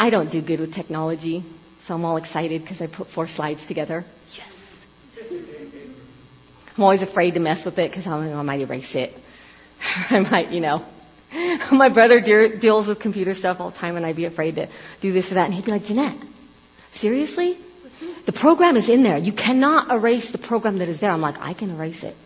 I 0.00 0.08
don't 0.08 0.30
do 0.30 0.40
good 0.40 0.60
with 0.60 0.72
technology, 0.72 1.44
so 1.80 1.94
I'm 1.94 2.02
all 2.06 2.16
excited 2.16 2.62
because 2.62 2.80
I 2.80 2.86
put 2.86 3.08
four 3.08 3.26
slides 3.26 3.66
together. 3.66 4.06
Yes. 4.34 4.54
I'm 6.74 6.82
always 6.82 7.02
afraid 7.02 7.34
to 7.34 7.40
mess 7.40 7.66
with 7.66 7.78
it 7.78 7.90
because 7.90 8.06
I 8.06 8.42
might 8.42 8.60
erase 8.60 8.96
it. 8.96 9.14
I 10.08 10.20
might, 10.20 10.52
you 10.52 10.60
know. 10.60 10.82
My 11.70 11.90
brother 11.90 12.18
de- 12.20 12.56
deals 12.56 12.86
with 12.88 12.98
computer 12.98 13.34
stuff 13.34 13.60
all 13.60 13.68
the 13.68 13.78
time, 13.78 13.98
and 13.98 14.06
I'd 14.06 14.16
be 14.16 14.24
afraid 14.24 14.54
to 14.54 14.68
do 15.02 15.12
this 15.12 15.30
or 15.32 15.34
that, 15.34 15.44
and 15.44 15.52
he'd 15.52 15.66
be 15.66 15.70
like, 15.70 15.84
Jeanette, 15.84 16.16
seriously? 16.92 17.58
The 18.24 18.32
program 18.32 18.78
is 18.78 18.88
in 18.88 19.02
there. 19.02 19.18
You 19.18 19.32
cannot 19.32 19.90
erase 19.90 20.30
the 20.30 20.38
program 20.38 20.78
that 20.78 20.88
is 20.88 20.98
there. 20.98 21.10
I'm 21.10 21.20
like, 21.20 21.38
I 21.42 21.52
can 21.52 21.68
erase 21.72 22.02
it. 22.04 22.16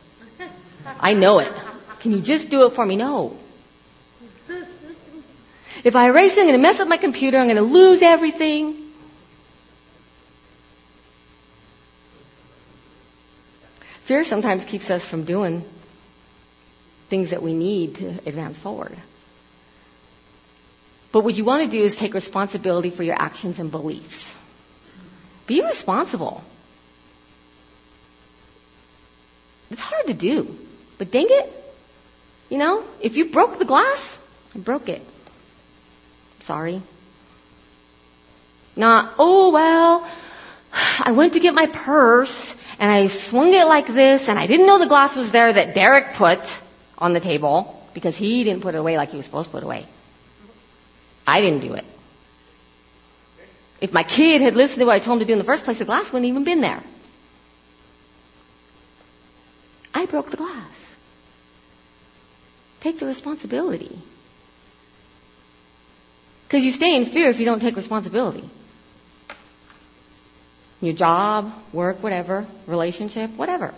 I 1.00 1.14
know 1.14 1.38
it. 1.40 1.52
Can 2.00 2.12
you 2.12 2.20
just 2.20 2.48
do 2.48 2.66
it 2.66 2.70
for 2.70 2.84
me? 2.84 2.96
No. 2.96 3.36
If 5.84 5.94
I 5.94 6.06
erase 6.08 6.36
it, 6.36 6.40
I'm 6.40 6.46
going 6.46 6.58
to 6.58 6.62
mess 6.62 6.80
up 6.80 6.88
my 6.88 6.96
computer. 6.96 7.38
I'm 7.38 7.46
going 7.46 7.56
to 7.56 7.62
lose 7.62 8.02
everything. 8.02 8.74
Fear 14.04 14.24
sometimes 14.24 14.64
keeps 14.64 14.90
us 14.90 15.06
from 15.06 15.24
doing 15.24 15.64
things 17.08 17.30
that 17.30 17.42
we 17.42 17.54
need 17.54 17.96
to 17.96 18.08
advance 18.26 18.58
forward. 18.58 18.96
But 21.12 21.24
what 21.24 21.34
you 21.34 21.44
want 21.44 21.64
to 21.64 21.76
do 21.76 21.82
is 21.82 21.96
take 21.96 22.14
responsibility 22.14 22.90
for 22.90 23.02
your 23.02 23.20
actions 23.20 23.58
and 23.58 23.70
beliefs. 23.70 24.36
Be 25.46 25.62
responsible. 25.62 26.42
It's 29.70 29.80
hard 29.82 30.06
to 30.06 30.14
do, 30.14 30.58
but 30.98 31.10
dang 31.10 31.26
it, 31.28 31.52
you 32.48 32.58
know, 32.58 32.84
if 33.00 33.16
you 33.16 33.26
broke 33.30 33.58
the 33.58 33.64
glass, 33.64 34.20
I 34.54 34.58
broke 34.58 34.88
it. 34.88 35.02
Sorry. 36.40 36.80
Not, 38.76 39.14
oh 39.18 39.52
well, 39.52 40.08
I 40.72 41.12
went 41.12 41.32
to 41.32 41.40
get 41.40 41.54
my 41.54 41.66
purse 41.66 42.54
and 42.78 42.90
I 42.90 43.06
swung 43.06 43.52
it 43.54 43.66
like 43.66 43.86
this 43.86 44.28
and 44.28 44.38
I 44.38 44.46
didn't 44.46 44.66
know 44.66 44.78
the 44.78 44.86
glass 44.86 45.16
was 45.16 45.30
there 45.30 45.52
that 45.52 45.74
Derek 45.74 46.14
put 46.14 46.60
on 46.98 47.12
the 47.12 47.20
table 47.20 47.72
because 47.94 48.16
he 48.16 48.44
didn't 48.44 48.62
put 48.62 48.74
it 48.74 48.78
away 48.78 48.96
like 48.96 49.10
he 49.10 49.16
was 49.16 49.24
supposed 49.24 49.48
to 49.48 49.52
put 49.52 49.62
it 49.62 49.66
away. 49.66 49.86
I 51.26 51.40
didn't 51.40 51.60
do 51.60 51.74
it. 51.74 51.84
If 53.80 53.92
my 53.92 54.02
kid 54.02 54.40
had 54.40 54.54
listened 54.54 54.80
to 54.80 54.86
what 54.86 54.94
I 54.94 54.98
told 55.00 55.16
him 55.16 55.20
to 55.20 55.24
do 55.26 55.32
in 55.32 55.38
the 55.38 55.44
first 55.44 55.64
place, 55.64 55.78
the 55.78 55.84
glass 55.84 56.12
wouldn't 56.12 56.28
even 56.28 56.44
been 56.44 56.60
there. 56.60 56.82
I 59.92 60.06
broke 60.06 60.30
the 60.30 60.36
glass. 60.36 60.85
Take 62.80 62.98
the 62.98 63.06
responsibility. 63.06 63.98
Because 66.46 66.64
you 66.64 66.72
stay 66.72 66.94
in 66.96 67.04
fear 67.04 67.28
if 67.28 67.40
you 67.40 67.46
don't 67.46 67.60
take 67.60 67.76
responsibility. 67.76 68.48
Your 70.80 70.94
job, 70.94 71.52
work, 71.72 72.02
whatever, 72.02 72.46
relationship, 72.66 73.30
whatever. 73.30 73.74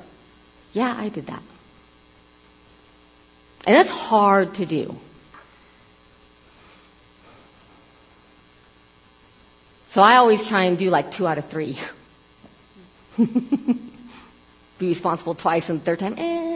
Yeah, 0.73 0.95
I 0.97 1.09
did 1.09 1.27
that. 1.27 1.43
And 3.67 3.75
that's 3.77 3.91
hard 3.91 4.55
to 4.55 4.67
do. 4.67 4.97
So 9.91 10.03
I 10.03 10.17
always 10.17 10.47
try 10.47 10.65
and 10.65 10.77
do 10.77 10.91
like 10.91 11.13
two 11.13 11.27
out 11.27 11.39
of 11.39 11.47
three. 11.47 11.79
Be 13.19 14.87
responsible 14.87 15.35
twice 15.35 15.71
and 15.71 15.81
the 15.81 15.85
third 15.85 15.99
time, 15.99 16.15
eh. 16.19 16.48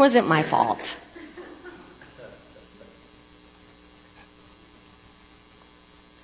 Wasn't 0.00 0.26
my 0.26 0.42
fault. 0.42 0.96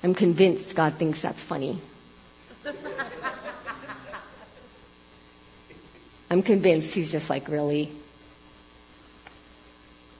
I'm 0.02 0.14
convinced 0.14 0.74
God 0.74 0.94
thinks 0.94 1.20
that's 1.20 1.44
funny. 1.44 1.78
I'm 6.30 6.42
convinced 6.42 6.94
he's 6.94 7.12
just 7.12 7.28
like, 7.28 7.48
really? 7.48 7.92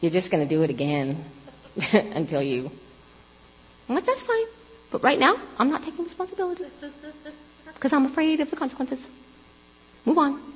You're 0.03 0.13
just 0.13 0.31
going 0.31 0.47
to 0.47 0.55
do 0.55 0.63
it 0.63 0.69
again 0.69 1.25
until 1.95 2.43
you. 2.43 2.71
I'm 3.89 3.95
like, 3.95 4.05
that's 4.05 4.23
fine. 4.23 4.45
But 4.91 5.03
right 5.03 5.19
now, 5.19 5.35
I'm 5.59 5.71
not 5.71 5.83
taking 5.83 6.05
responsibility 6.05 6.67
because 7.73 7.95
I'm 7.95 8.05
afraid 8.05 8.41
of 8.41 8.51
the 8.51 8.57
consequences. 8.57 9.01
Move 10.05 10.19
on. 10.19 10.56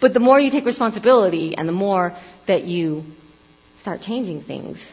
But 0.00 0.12
the 0.12 0.20
more 0.20 0.38
you 0.38 0.50
take 0.50 0.66
responsibility 0.66 1.56
and 1.56 1.68
the 1.68 1.72
more 1.72 2.14
that 2.46 2.64
you 2.64 3.04
start 3.80 4.02
changing 4.02 4.42
things, 4.42 4.92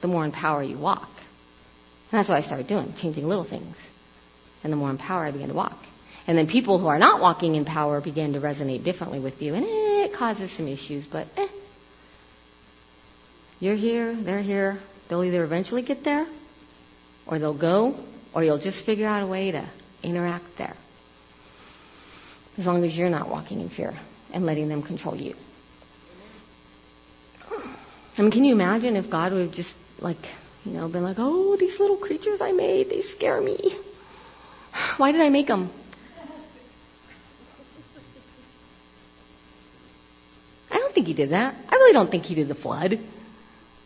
the 0.00 0.08
more 0.08 0.24
in 0.24 0.32
power 0.32 0.62
you 0.62 0.76
walk. 0.76 1.10
And 2.12 2.18
that's 2.18 2.28
what 2.28 2.38
I 2.38 2.42
started 2.42 2.66
doing, 2.66 2.92
changing 2.96 3.26
little 3.26 3.44
things. 3.44 3.76
And 4.62 4.72
the 4.72 4.76
more 4.76 4.90
in 4.90 4.98
power 4.98 5.24
I 5.24 5.30
began 5.30 5.48
to 5.48 5.54
walk. 5.54 5.84
And 6.26 6.38
then 6.38 6.46
people 6.46 6.78
who 6.78 6.86
are 6.86 6.98
not 6.98 7.20
walking 7.20 7.54
in 7.56 7.64
power 7.64 8.00
begin 8.00 8.34
to 8.34 8.40
resonate 8.40 8.84
differently 8.84 9.18
with 9.18 9.42
you. 9.42 9.54
And 9.54 9.64
it 9.66 10.12
causes 10.14 10.50
some 10.52 10.68
issues, 10.68 11.06
but 11.06 11.26
eh. 11.36 11.48
You're 13.60 13.76
here, 13.76 14.14
they're 14.14 14.42
here. 14.42 14.78
They'll 15.08 15.24
either 15.24 15.44
eventually 15.44 15.82
get 15.82 16.02
there, 16.02 16.26
or 17.26 17.38
they'll 17.38 17.52
go, 17.52 17.94
or 18.32 18.42
you'll 18.42 18.58
just 18.58 18.84
figure 18.84 19.06
out 19.06 19.22
a 19.22 19.26
way 19.26 19.50
to 19.50 19.64
interact 20.02 20.56
there. 20.56 20.74
As 22.56 22.66
long 22.66 22.84
as 22.84 22.96
you're 22.96 23.10
not 23.10 23.28
walking 23.28 23.60
in 23.60 23.68
fear 23.68 23.94
and 24.34 24.44
letting 24.44 24.68
them 24.68 24.82
control 24.82 25.16
you. 25.16 25.34
I 28.18 28.22
mean, 28.22 28.30
can 28.30 28.44
you 28.44 28.52
imagine 28.52 28.96
if 28.96 29.08
God 29.08 29.32
would 29.32 29.42
have 29.42 29.52
just, 29.52 29.76
like, 30.00 30.18
you 30.66 30.72
know, 30.72 30.88
been 30.88 31.02
like, 31.02 31.16
oh, 31.18 31.56
these 31.56 31.80
little 31.80 31.96
creatures 31.96 32.40
I 32.40 32.52
made, 32.52 32.90
they 32.90 33.00
scare 33.00 33.40
me. 33.40 33.74
Why 34.96 35.12
did 35.12 35.20
I 35.20 35.30
make 35.30 35.46
them? 35.46 35.70
I 40.70 40.78
don't 40.78 40.92
think 40.92 41.06
he 41.06 41.14
did 41.14 41.30
that. 41.30 41.54
I 41.68 41.74
really 41.74 41.92
don't 41.92 42.10
think 42.10 42.24
he 42.24 42.34
did 42.34 42.48
the 42.48 42.54
flood. 42.54 42.98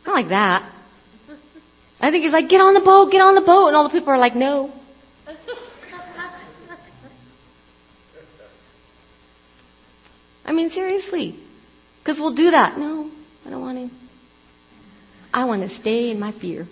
Not 0.07 0.13
like 0.15 0.29
that. 0.29 0.65
I 2.01 2.11
think 2.11 2.25
he's 2.25 2.33
like, 2.33 2.49
get 2.49 2.61
on 2.61 2.75
the 2.75 2.81
boat, 2.81 3.11
get 3.11 3.21
on 3.21 3.35
the 3.35 3.41
boat. 3.41 3.69
And 3.69 3.77
all 3.77 3.85
the 3.85 3.91
people 3.91 4.11
are 4.11 4.19
like, 4.19 4.35
no. 4.35 4.73
I 10.49 10.53
mean, 10.53 10.71
seriously. 10.71 11.35
Because 12.03 12.19
we'll 12.19 12.33
do 12.33 12.53
that. 12.53 12.79
No, 12.79 13.11
I 13.47 13.51
don't 13.51 13.61
want 13.61 13.91
to. 13.91 13.97
I 15.33 15.45
want 15.45 15.61
to 15.61 15.69
stay 15.69 16.11
in 16.11 16.19
my 16.19 16.33
fear. 16.33 16.67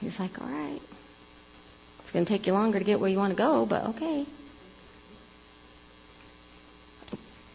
He's 0.00 0.18
like, 0.18 0.40
all 0.40 0.48
right. 0.48 0.80
It's 2.00 2.10
going 2.10 2.24
to 2.24 2.28
take 2.28 2.48
you 2.48 2.54
longer 2.54 2.80
to 2.80 2.84
get 2.84 2.98
where 2.98 3.08
you 3.08 3.16
want 3.16 3.30
to 3.30 3.36
go, 3.36 3.64
but 3.64 3.86
okay. 3.90 4.26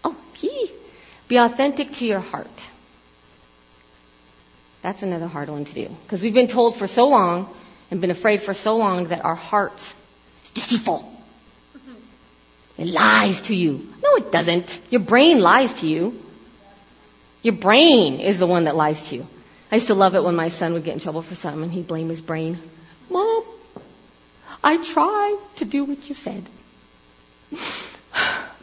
Oh, 0.05 0.15
key. 0.35 0.71
Be 1.27 1.35
authentic 1.35 1.91
to 1.95 2.05
your 2.05 2.21
heart. 2.21 2.67
That's 4.83 5.03
another 5.03 5.27
hard 5.27 5.49
one 5.49 5.65
to 5.65 5.73
do. 5.73 5.89
Because 6.03 6.23
we've 6.23 6.33
been 6.33 6.47
told 6.47 6.77
for 6.77 6.87
so 6.87 7.09
long 7.09 7.53
and 7.91 7.99
been 7.99 8.11
afraid 8.11 8.41
for 8.41 8.53
so 8.53 8.77
long 8.77 9.07
that 9.07 9.25
our 9.25 9.35
heart 9.35 9.77
is 10.55 10.67
deceitful. 10.67 11.12
It 12.77 12.87
lies 12.87 13.41
to 13.43 13.55
you. 13.55 13.87
No, 14.01 14.15
it 14.15 14.31
doesn't. 14.31 14.79
Your 14.89 15.01
brain 15.01 15.39
lies 15.39 15.73
to 15.81 15.87
you. 15.87 16.19
Your 17.41 17.55
brain 17.55 18.19
is 18.19 18.39
the 18.39 18.47
one 18.47 18.65
that 18.65 18.75
lies 18.75 19.09
to 19.09 19.17
you. 19.17 19.27
I 19.71 19.75
used 19.75 19.87
to 19.87 19.95
love 19.95 20.15
it 20.15 20.23
when 20.23 20.35
my 20.35 20.49
son 20.49 20.73
would 20.73 20.83
get 20.83 20.93
in 20.93 20.99
trouble 20.99 21.21
for 21.21 21.35
something 21.35 21.63
and 21.63 21.71
he'd 21.71 21.87
blame 21.87 22.09
his 22.09 22.21
brain. 22.21 22.57
Mom, 23.09 23.43
I 24.63 24.83
tried 24.83 25.37
to 25.57 25.65
do 25.65 25.83
what 25.83 26.07
you 26.09 26.15
said. 26.15 26.43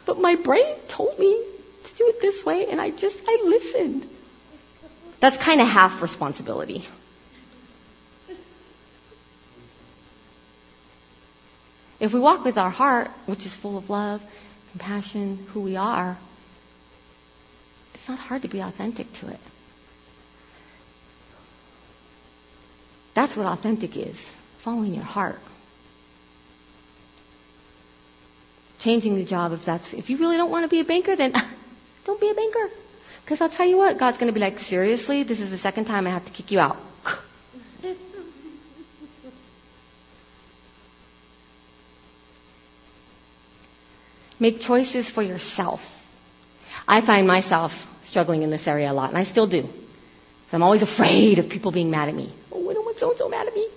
But 0.03 0.19
my 0.19 0.35
brain 0.35 0.75
told 0.87 1.17
me 1.19 1.31
to 1.83 1.95
do 1.95 2.07
it 2.09 2.19
this 2.19 2.43
way. 2.43 2.65
And 2.67 2.81
I 2.81 2.89
just, 2.89 3.17
I 3.25 3.43
listened. 3.45 4.09
That's 5.19 5.37
kind 5.37 5.61
of 5.61 5.67
half 5.67 6.01
responsibility. 6.01 6.83
If 12.01 12.13
we 12.15 12.19
walk 12.19 12.43
with 12.43 12.57
our 12.57 12.71
heart, 12.71 13.11
which 13.27 13.45
is 13.45 13.55
full 13.55 13.77
of 13.77 13.91
love, 13.91 14.23
compassion, 14.71 15.45
who 15.53 15.61
we 15.61 15.75
are, 15.75 16.17
it's 17.93 18.09
not 18.09 18.17
hard 18.17 18.41
to 18.41 18.47
be 18.47 18.59
authentic 18.59 19.13
to 19.19 19.27
it. 19.27 19.39
That's 23.13 23.37
what 23.37 23.45
authentic 23.45 23.95
is. 23.95 24.19
Following 24.61 24.95
your 24.95 25.03
heart. 25.03 25.39
Changing 28.79 29.15
the 29.15 29.23
job 29.23 29.51
if 29.53 29.63
that's, 29.63 29.93
if 29.93 30.09
you 30.09 30.17
really 30.17 30.37
don't 30.37 30.49
want 30.49 30.63
to 30.63 30.69
be 30.69 30.79
a 30.79 30.83
banker, 30.83 31.15
then 31.15 31.33
don't 32.05 32.19
be 32.19 32.31
a 32.31 32.33
banker. 32.33 32.67
Because 33.23 33.41
I'll 33.41 33.49
tell 33.49 33.67
you 33.67 33.77
what, 33.77 33.99
God's 33.99 34.17
going 34.17 34.33
to 34.33 34.33
be 34.33 34.39
like, 34.39 34.57
seriously, 34.57 35.21
this 35.21 35.39
is 35.39 35.51
the 35.51 35.57
second 35.59 35.85
time 35.85 36.07
I 36.07 36.09
have 36.09 36.25
to 36.25 36.31
kick 36.31 36.49
you 36.49 36.59
out. 36.59 36.77
Make 44.41 44.59
choices 44.59 45.07
for 45.07 45.21
yourself. 45.21 45.87
I 46.87 47.01
find 47.01 47.27
myself 47.27 47.87
struggling 48.05 48.41
in 48.41 48.49
this 48.49 48.67
area 48.67 48.91
a 48.91 48.95
lot, 49.01 49.09
and 49.09 49.17
I 49.17 49.23
still 49.23 49.45
do. 49.45 49.69
I'm 50.51 50.63
always 50.63 50.81
afraid 50.81 51.37
of 51.37 51.47
people 51.47 51.71
being 51.71 51.91
mad 51.91 52.09
at 52.09 52.15
me. 52.15 52.33
Oh, 52.51 52.67
I 52.67 52.73
don't 52.73 52.83
want 52.83 52.97
so 52.97 53.11
and 53.11 53.19
so 53.19 53.29
mad 53.29 53.47
at 53.47 53.53
me. 53.53 53.67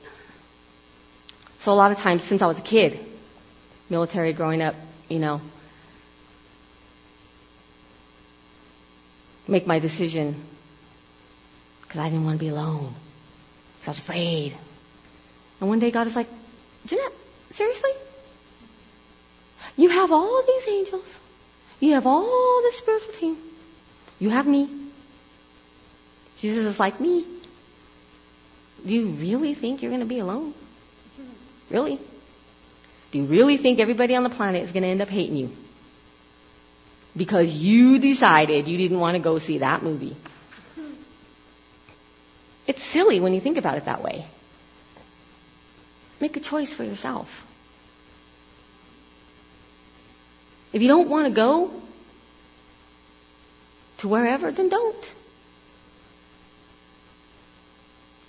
So 1.58 1.70
a 1.70 1.74
lot 1.74 1.92
of 1.92 1.98
times 1.98 2.24
since 2.24 2.40
I 2.40 2.46
was 2.46 2.58
a 2.58 2.62
kid, 2.62 2.98
military 3.90 4.32
growing 4.32 4.62
up, 4.62 4.74
you 5.10 5.18
know, 5.18 5.42
make 9.46 9.66
my 9.66 9.80
decision 9.80 10.34
because 11.82 12.00
I 12.00 12.08
didn't 12.08 12.24
want 12.24 12.38
to 12.38 12.44
be 12.44 12.48
alone. 12.48 12.94
Because 13.80 13.88
I 13.88 13.90
was 13.90 13.98
afraid. 13.98 14.54
And 15.60 15.68
one 15.68 15.78
day 15.78 15.90
God 15.90 16.06
is 16.06 16.16
like, 16.16 16.28
Jeanette, 16.86 17.12
seriously? 17.50 17.90
You 19.76 19.88
have 19.88 20.12
all 20.12 20.42
these 20.46 20.68
angels. 20.68 21.20
You 21.80 21.94
have 21.94 22.06
all 22.06 22.62
this 22.62 22.76
spiritual 22.76 23.12
team. 23.12 23.36
You 24.18 24.30
have 24.30 24.46
me. 24.46 24.68
Jesus 26.38 26.66
is 26.66 26.78
like 26.78 27.00
me. 27.00 27.24
Do 28.86 28.92
you 28.92 29.08
really 29.08 29.54
think 29.54 29.82
you're 29.82 29.90
going 29.90 30.00
to 30.00 30.06
be 30.06 30.18
alone? 30.18 30.54
Really? 31.70 31.98
Do 33.10 33.18
you 33.18 33.24
really 33.24 33.56
think 33.56 33.80
everybody 33.80 34.14
on 34.14 34.22
the 34.22 34.30
planet 34.30 34.62
is 34.62 34.72
going 34.72 34.82
to 34.82 34.88
end 34.88 35.00
up 35.00 35.08
hating 35.08 35.36
you? 35.36 35.52
Because 37.16 37.50
you 37.50 37.98
decided 37.98 38.68
you 38.68 38.76
didn't 38.76 38.98
want 38.98 39.14
to 39.14 39.20
go 39.20 39.38
see 39.38 39.58
that 39.58 39.82
movie. 39.82 40.16
It's 42.66 42.82
silly 42.82 43.20
when 43.20 43.32
you 43.34 43.40
think 43.40 43.56
about 43.56 43.76
it 43.76 43.84
that 43.84 44.02
way. 44.02 44.26
Make 46.20 46.36
a 46.36 46.40
choice 46.40 46.72
for 46.72 46.84
yourself. 46.84 47.46
If 50.74 50.82
you 50.82 50.88
don't 50.88 51.08
want 51.08 51.26
to 51.26 51.30
go 51.30 51.70
to 53.98 54.08
wherever, 54.08 54.50
then 54.50 54.68
don't. 54.68 55.12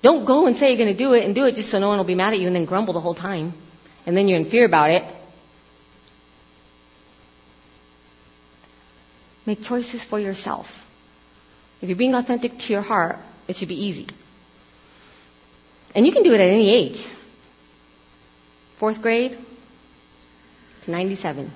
Don't 0.04 0.26
go 0.26 0.46
and 0.46 0.56
say 0.56 0.68
you're 0.68 0.78
going 0.78 0.94
to 0.94 0.98
do 0.98 1.14
it 1.14 1.26
and 1.26 1.34
do 1.34 1.46
it 1.46 1.56
just 1.56 1.72
so 1.72 1.80
no 1.80 1.88
one 1.88 1.98
will 1.98 2.06
be 2.06 2.14
mad 2.14 2.34
at 2.34 2.40
you 2.40 2.46
and 2.46 2.56
then 2.56 2.66
grumble 2.66 2.94
the 2.94 3.00
whole 3.00 3.16
time. 3.16 3.54
And 4.06 4.16
then 4.16 4.28
you're 4.28 4.38
in 4.38 4.46
fear 4.46 4.64
about 4.64 4.92
it. 4.92 5.04
Make 9.48 9.64
choices 9.64 10.06
for 10.06 10.20
yourself. 10.20 10.86
If 11.82 11.90
you're 11.90 11.98
being 11.98 12.14
authentic 12.14 12.60
to 12.60 12.74
your 12.74 12.84
heart, 12.84 13.18
it 13.48 13.56
should 13.56 13.70
be 13.70 13.86
easy. 13.86 14.06
And 15.96 16.06
you 16.06 16.12
can 16.12 16.22
do 16.22 16.32
it 16.36 16.40
at 16.40 16.50
any 16.50 16.70
age. 16.70 17.04
Fourth 18.76 19.02
grade 19.02 19.36
to 20.84 20.92
97 20.92 21.52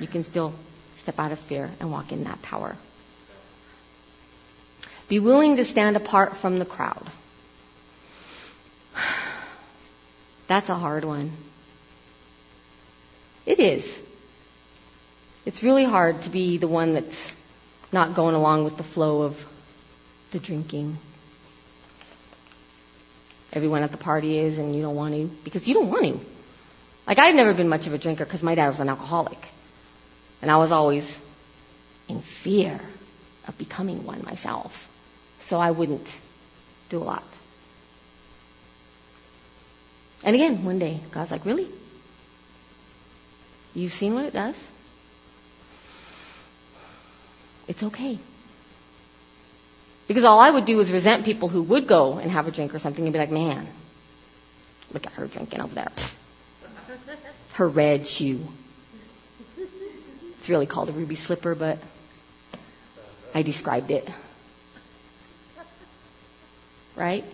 you 0.00 0.06
can 0.06 0.24
still 0.24 0.54
step 0.96 1.18
out 1.18 1.30
of 1.30 1.38
fear 1.38 1.70
and 1.78 1.92
walk 1.92 2.10
in 2.10 2.24
that 2.24 2.40
power. 2.42 2.76
Be 5.08 5.18
willing 5.18 5.56
to 5.56 5.64
stand 5.64 5.96
apart 5.96 6.36
from 6.36 6.58
the 6.58 6.64
crowd. 6.64 7.06
That's 10.46 10.68
a 10.68 10.74
hard 10.74 11.04
one. 11.04 11.32
It 13.46 13.58
is. 13.58 14.00
It's 15.44 15.62
really 15.62 15.84
hard 15.84 16.22
to 16.22 16.30
be 16.30 16.58
the 16.58 16.68
one 16.68 16.92
that's 16.92 17.34
not 17.92 18.14
going 18.14 18.34
along 18.34 18.64
with 18.64 18.76
the 18.76 18.84
flow 18.84 19.22
of 19.22 19.44
the 20.30 20.38
drinking. 20.38 20.98
Everyone 23.52 23.82
at 23.82 23.90
the 23.90 23.98
party 23.98 24.38
is 24.38 24.58
and 24.58 24.76
you 24.76 24.82
don't 24.82 24.94
want 24.94 25.14
to 25.14 25.26
because 25.42 25.66
you 25.66 25.74
don't 25.74 25.88
want 25.88 26.04
to. 26.04 26.20
Like 27.06 27.18
I've 27.18 27.34
never 27.34 27.54
been 27.54 27.68
much 27.68 27.86
of 27.88 27.94
a 27.94 27.98
drinker 27.98 28.24
because 28.24 28.42
my 28.42 28.54
dad 28.54 28.68
was 28.68 28.78
an 28.78 28.88
alcoholic. 28.88 29.38
And 30.42 30.50
I 30.50 30.56
was 30.56 30.72
always 30.72 31.18
in 32.08 32.20
fear 32.20 32.80
of 33.46 33.58
becoming 33.58 34.04
one 34.04 34.22
myself. 34.24 34.88
So 35.40 35.58
I 35.58 35.70
wouldn't 35.70 36.16
do 36.88 36.98
a 36.98 37.04
lot. 37.04 37.24
And 40.22 40.34
again, 40.34 40.64
one 40.64 40.78
day, 40.78 41.00
God's 41.12 41.30
like, 41.30 41.46
really? 41.46 41.66
You've 43.74 43.92
seen 43.92 44.14
what 44.14 44.24
it 44.24 44.32
does? 44.32 44.56
It's 47.68 47.82
okay. 47.82 48.18
Because 50.08 50.24
all 50.24 50.40
I 50.40 50.50
would 50.50 50.64
do 50.64 50.78
is 50.80 50.90
resent 50.90 51.24
people 51.24 51.48
who 51.48 51.62
would 51.62 51.86
go 51.86 52.18
and 52.18 52.30
have 52.32 52.48
a 52.48 52.50
drink 52.50 52.74
or 52.74 52.80
something 52.80 53.04
and 53.04 53.12
be 53.12 53.18
like, 53.18 53.30
man, 53.30 53.66
look 54.92 55.06
at 55.06 55.12
her 55.12 55.26
drinking 55.26 55.60
over 55.60 55.74
there. 55.74 55.92
Her 57.52 57.68
red 57.68 58.06
shoe. 58.06 58.40
Really 60.50 60.66
called 60.66 60.88
a 60.88 60.92
ruby 60.92 61.14
slipper, 61.14 61.54
but 61.54 61.78
I 63.32 63.42
described 63.42 63.92
it. 63.92 64.08
Right? 66.96 67.24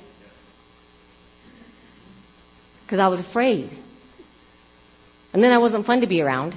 Because 2.85 2.99
I 2.99 3.09
was 3.09 3.19
afraid. 3.19 3.71
And 5.33 5.43
then 5.43 5.51
I 5.51 5.57
wasn't 5.57 5.87
fun 5.87 6.03
to 6.03 6.07
be 6.07 6.21
around. 6.21 6.55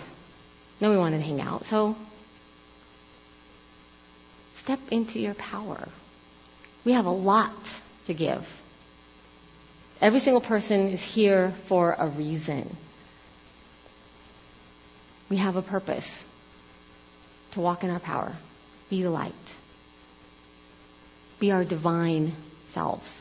No 0.82 0.89
one 0.89 0.99
wanted 0.99 1.20
to 1.20 1.24
hang 1.24 1.39
out. 1.39 1.66
So 1.66 1.95
step 4.57 4.80
into 4.91 5.18
your 5.18 5.36
power. 5.36 5.88
We 6.84 6.91
have 6.91 7.05
a 7.05 7.10
lot 7.32 7.80
to 8.07 8.14
give. 8.14 8.62
Every 10.01 10.20
single 10.20 10.41
person 10.41 10.89
is 10.89 11.01
here 11.01 11.53
for 11.68 11.95
a 11.97 12.07
reason. 12.07 12.76
We 15.30 15.38
have 15.38 15.55
a 15.55 15.62
purpose 15.62 16.26
to 17.52 17.60
walk 17.62 17.84
in 17.84 17.89
our 17.89 18.00
power, 18.00 18.32
be 18.89 19.04
the 19.04 19.10
light, 19.10 19.34
be 21.39 21.52
our 21.52 21.64
divine 21.64 22.34
selves. 22.72 23.18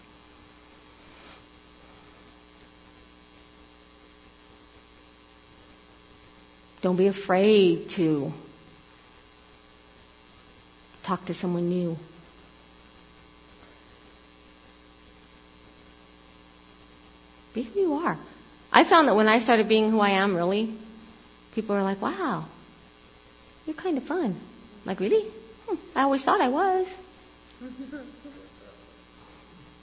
Don't 6.80 6.96
be 6.96 7.08
afraid 7.08 7.88
to 7.90 8.32
talk 11.02 11.24
to 11.26 11.34
someone 11.34 11.68
new. 11.68 11.98
Be 17.54 17.62
who 17.62 17.80
you 17.80 17.94
are. 17.94 18.16
I 18.72 18.84
found 18.84 19.08
that 19.08 19.16
when 19.16 19.26
I 19.26 19.38
started 19.38 19.68
being 19.68 19.90
who 19.90 20.00
I 20.00 20.10
am, 20.10 20.36
really, 20.36 20.72
people 21.54 21.74
are 21.74 21.82
like, 21.82 22.00
wow, 22.00 22.44
you're 23.68 23.74
kind 23.74 23.98
of 23.98 24.04
fun. 24.04 24.34
Like, 24.86 24.98
really? 24.98 25.22
Hmm, 25.66 25.76
I 25.94 26.02
always 26.04 26.24
thought 26.24 26.40
I 26.40 26.48
was. 26.48 26.88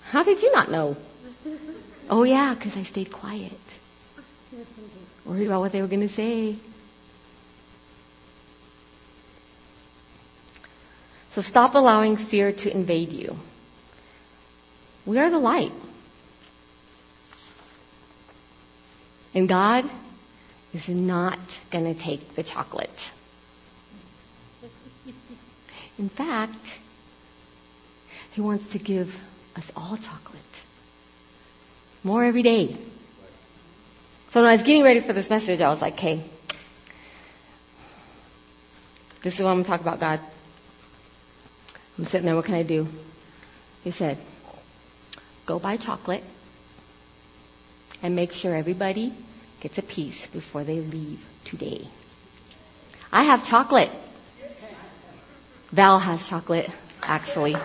How 0.09 0.23
did 0.23 0.41
you 0.41 0.51
not 0.51 0.71
know? 0.71 0.97
Oh, 2.09 2.23
yeah, 2.23 2.55
because 2.55 2.75
I 2.75 2.83
stayed 2.83 3.11
quiet. 3.11 3.51
Worried 5.23 5.45
about 5.45 5.59
what 5.59 5.71
they 5.71 5.81
were 5.81 5.87
going 5.87 6.01
to 6.01 6.09
say. 6.09 6.55
So 11.31 11.41
stop 11.41 11.75
allowing 11.75 12.17
fear 12.17 12.53
to 12.53 12.71
invade 12.71 13.11
you. 13.11 13.37
We 15.05 15.19
are 15.19 15.29
the 15.29 15.37
light. 15.37 15.73
And 19.35 19.47
God 19.47 19.87
is 20.73 20.89
not 20.89 21.39
going 21.69 21.93
to 21.93 21.99
take 21.99 22.35
the 22.35 22.43
chocolate. 22.43 23.11
In 25.97 26.09
fact, 26.09 26.79
He 28.33 28.41
wants 28.41 28.67
to 28.69 28.79
give 28.79 29.17
us 29.55 29.71
all 29.75 29.97
chocolate. 29.97 30.41
More 32.03 32.23
every 32.23 32.43
day. 32.43 32.75
So 34.31 34.41
when 34.41 34.49
I 34.49 34.51
was 34.51 34.63
getting 34.63 34.83
ready 34.83 34.99
for 34.99 35.13
this 35.13 35.29
message, 35.29 35.61
I 35.61 35.69
was 35.69 35.81
like, 35.81 35.93
okay, 35.93 36.21
this 39.21 39.35
is 39.39 39.43
what 39.43 39.49
I'm 39.51 39.55
going 39.55 39.63
to 39.63 39.69
talk 39.69 39.81
about, 39.81 39.99
God. 39.99 40.19
I'm 41.97 42.05
sitting 42.05 42.25
there, 42.25 42.35
what 42.35 42.45
can 42.45 42.55
I 42.55 42.63
do? 42.63 42.87
He 43.83 43.91
said, 43.91 44.17
go 45.45 45.57
buy 45.57 45.77
chocolate 45.77 46.23
and 48.03 48.15
make 48.15 48.33
sure 48.33 48.53
everybody 48.53 49.13
gets 49.61 49.77
a 49.77 49.81
piece 49.81 50.27
before 50.27 50.63
they 50.63 50.79
leave 50.81 51.25
today. 51.45 51.87
I 53.11 53.23
have 53.23 53.47
chocolate. 53.47 53.89
Val 55.75 55.99
has 55.99 56.25
chocolate, 56.25 56.69
actually. 57.03 57.57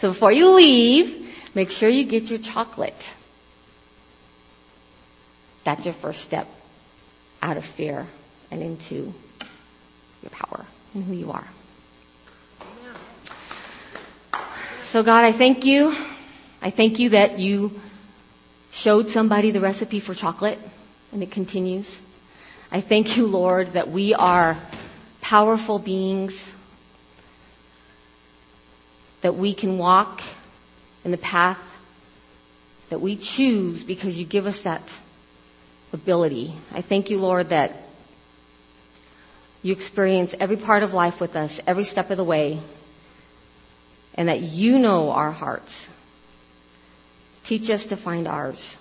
So 0.00 0.08
before 0.08 0.32
you 0.32 0.54
leave, 0.54 1.36
make 1.54 1.70
sure 1.70 1.90
you 1.90 2.04
get 2.04 2.30
your 2.30 2.38
chocolate. 2.38 3.12
That's 5.64 5.84
your 5.84 5.92
first 5.92 6.22
step 6.22 6.48
out 7.42 7.58
of 7.58 7.64
fear 7.66 8.06
and 8.50 8.62
into 8.62 9.12
your 10.22 10.30
power 10.30 10.64
and 10.94 11.04
who 11.04 11.14
you 11.14 11.30
are. 11.30 11.46
So 14.84 15.02
God, 15.02 15.24
I 15.24 15.32
thank 15.32 15.66
you. 15.66 15.94
I 16.62 16.70
thank 16.70 16.98
you 17.00 17.10
that 17.10 17.38
you 17.38 17.78
showed 18.70 19.08
somebody 19.08 19.50
the 19.50 19.60
recipe 19.60 20.00
for 20.00 20.14
chocolate 20.14 20.58
and 21.12 21.22
it 21.22 21.30
continues. 21.30 22.00
I 22.72 22.80
thank 22.80 23.18
you, 23.18 23.26
Lord, 23.26 23.74
that 23.74 23.90
we 23.90 24.14
are 24.14 24.56
powerful 25.28 25.78
beings, 25.78 26.50
that 29.20 29.36
we 29.36 29.52
can 29.52 29.76
walk 29.76 30.22
in 31.04 31.10
the 31.10 31.18
path 31.18 31.60
that 32.88 33.02
we 33.02 33.14
choose 33.14 33.84
because 33.84 34.18
you 34.18 34.24
give 34.24 34.46
us 34.46 34.60
that 34.60 34.80
ability. 35.92 36.54
I 36.72 36.80
thank 36.80 37.10
you, 37.10 37.18
Lord, 37.18 37.50
that 37.50 37.76
you 39.62 39.72
experience 39.72 40.34
every 40.40 40.56
part 40.56 40.82
of 40.82 40.94
life 40.94 41.20
with 41.20 41.36
us, 41.36 41.60
every 41.66 41.84
step 41.84 42.10
of 42.10 42.16
the 42.16 42.24
way, 42.24 42.58
and 44.14 44.28
that 44.28 44.40
you 44.40 44.78
know 44.78 45.10
our 45.10 45.30
hearts. 45.30 45.90
Teach 47.44 47.68
us 47.68 47.84
to 47.86 47.98
find 47.98 48.26
ours. 48.26 48.78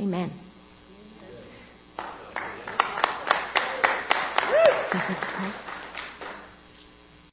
Amen. 0.00 0.32
Amen. 5.38 5.67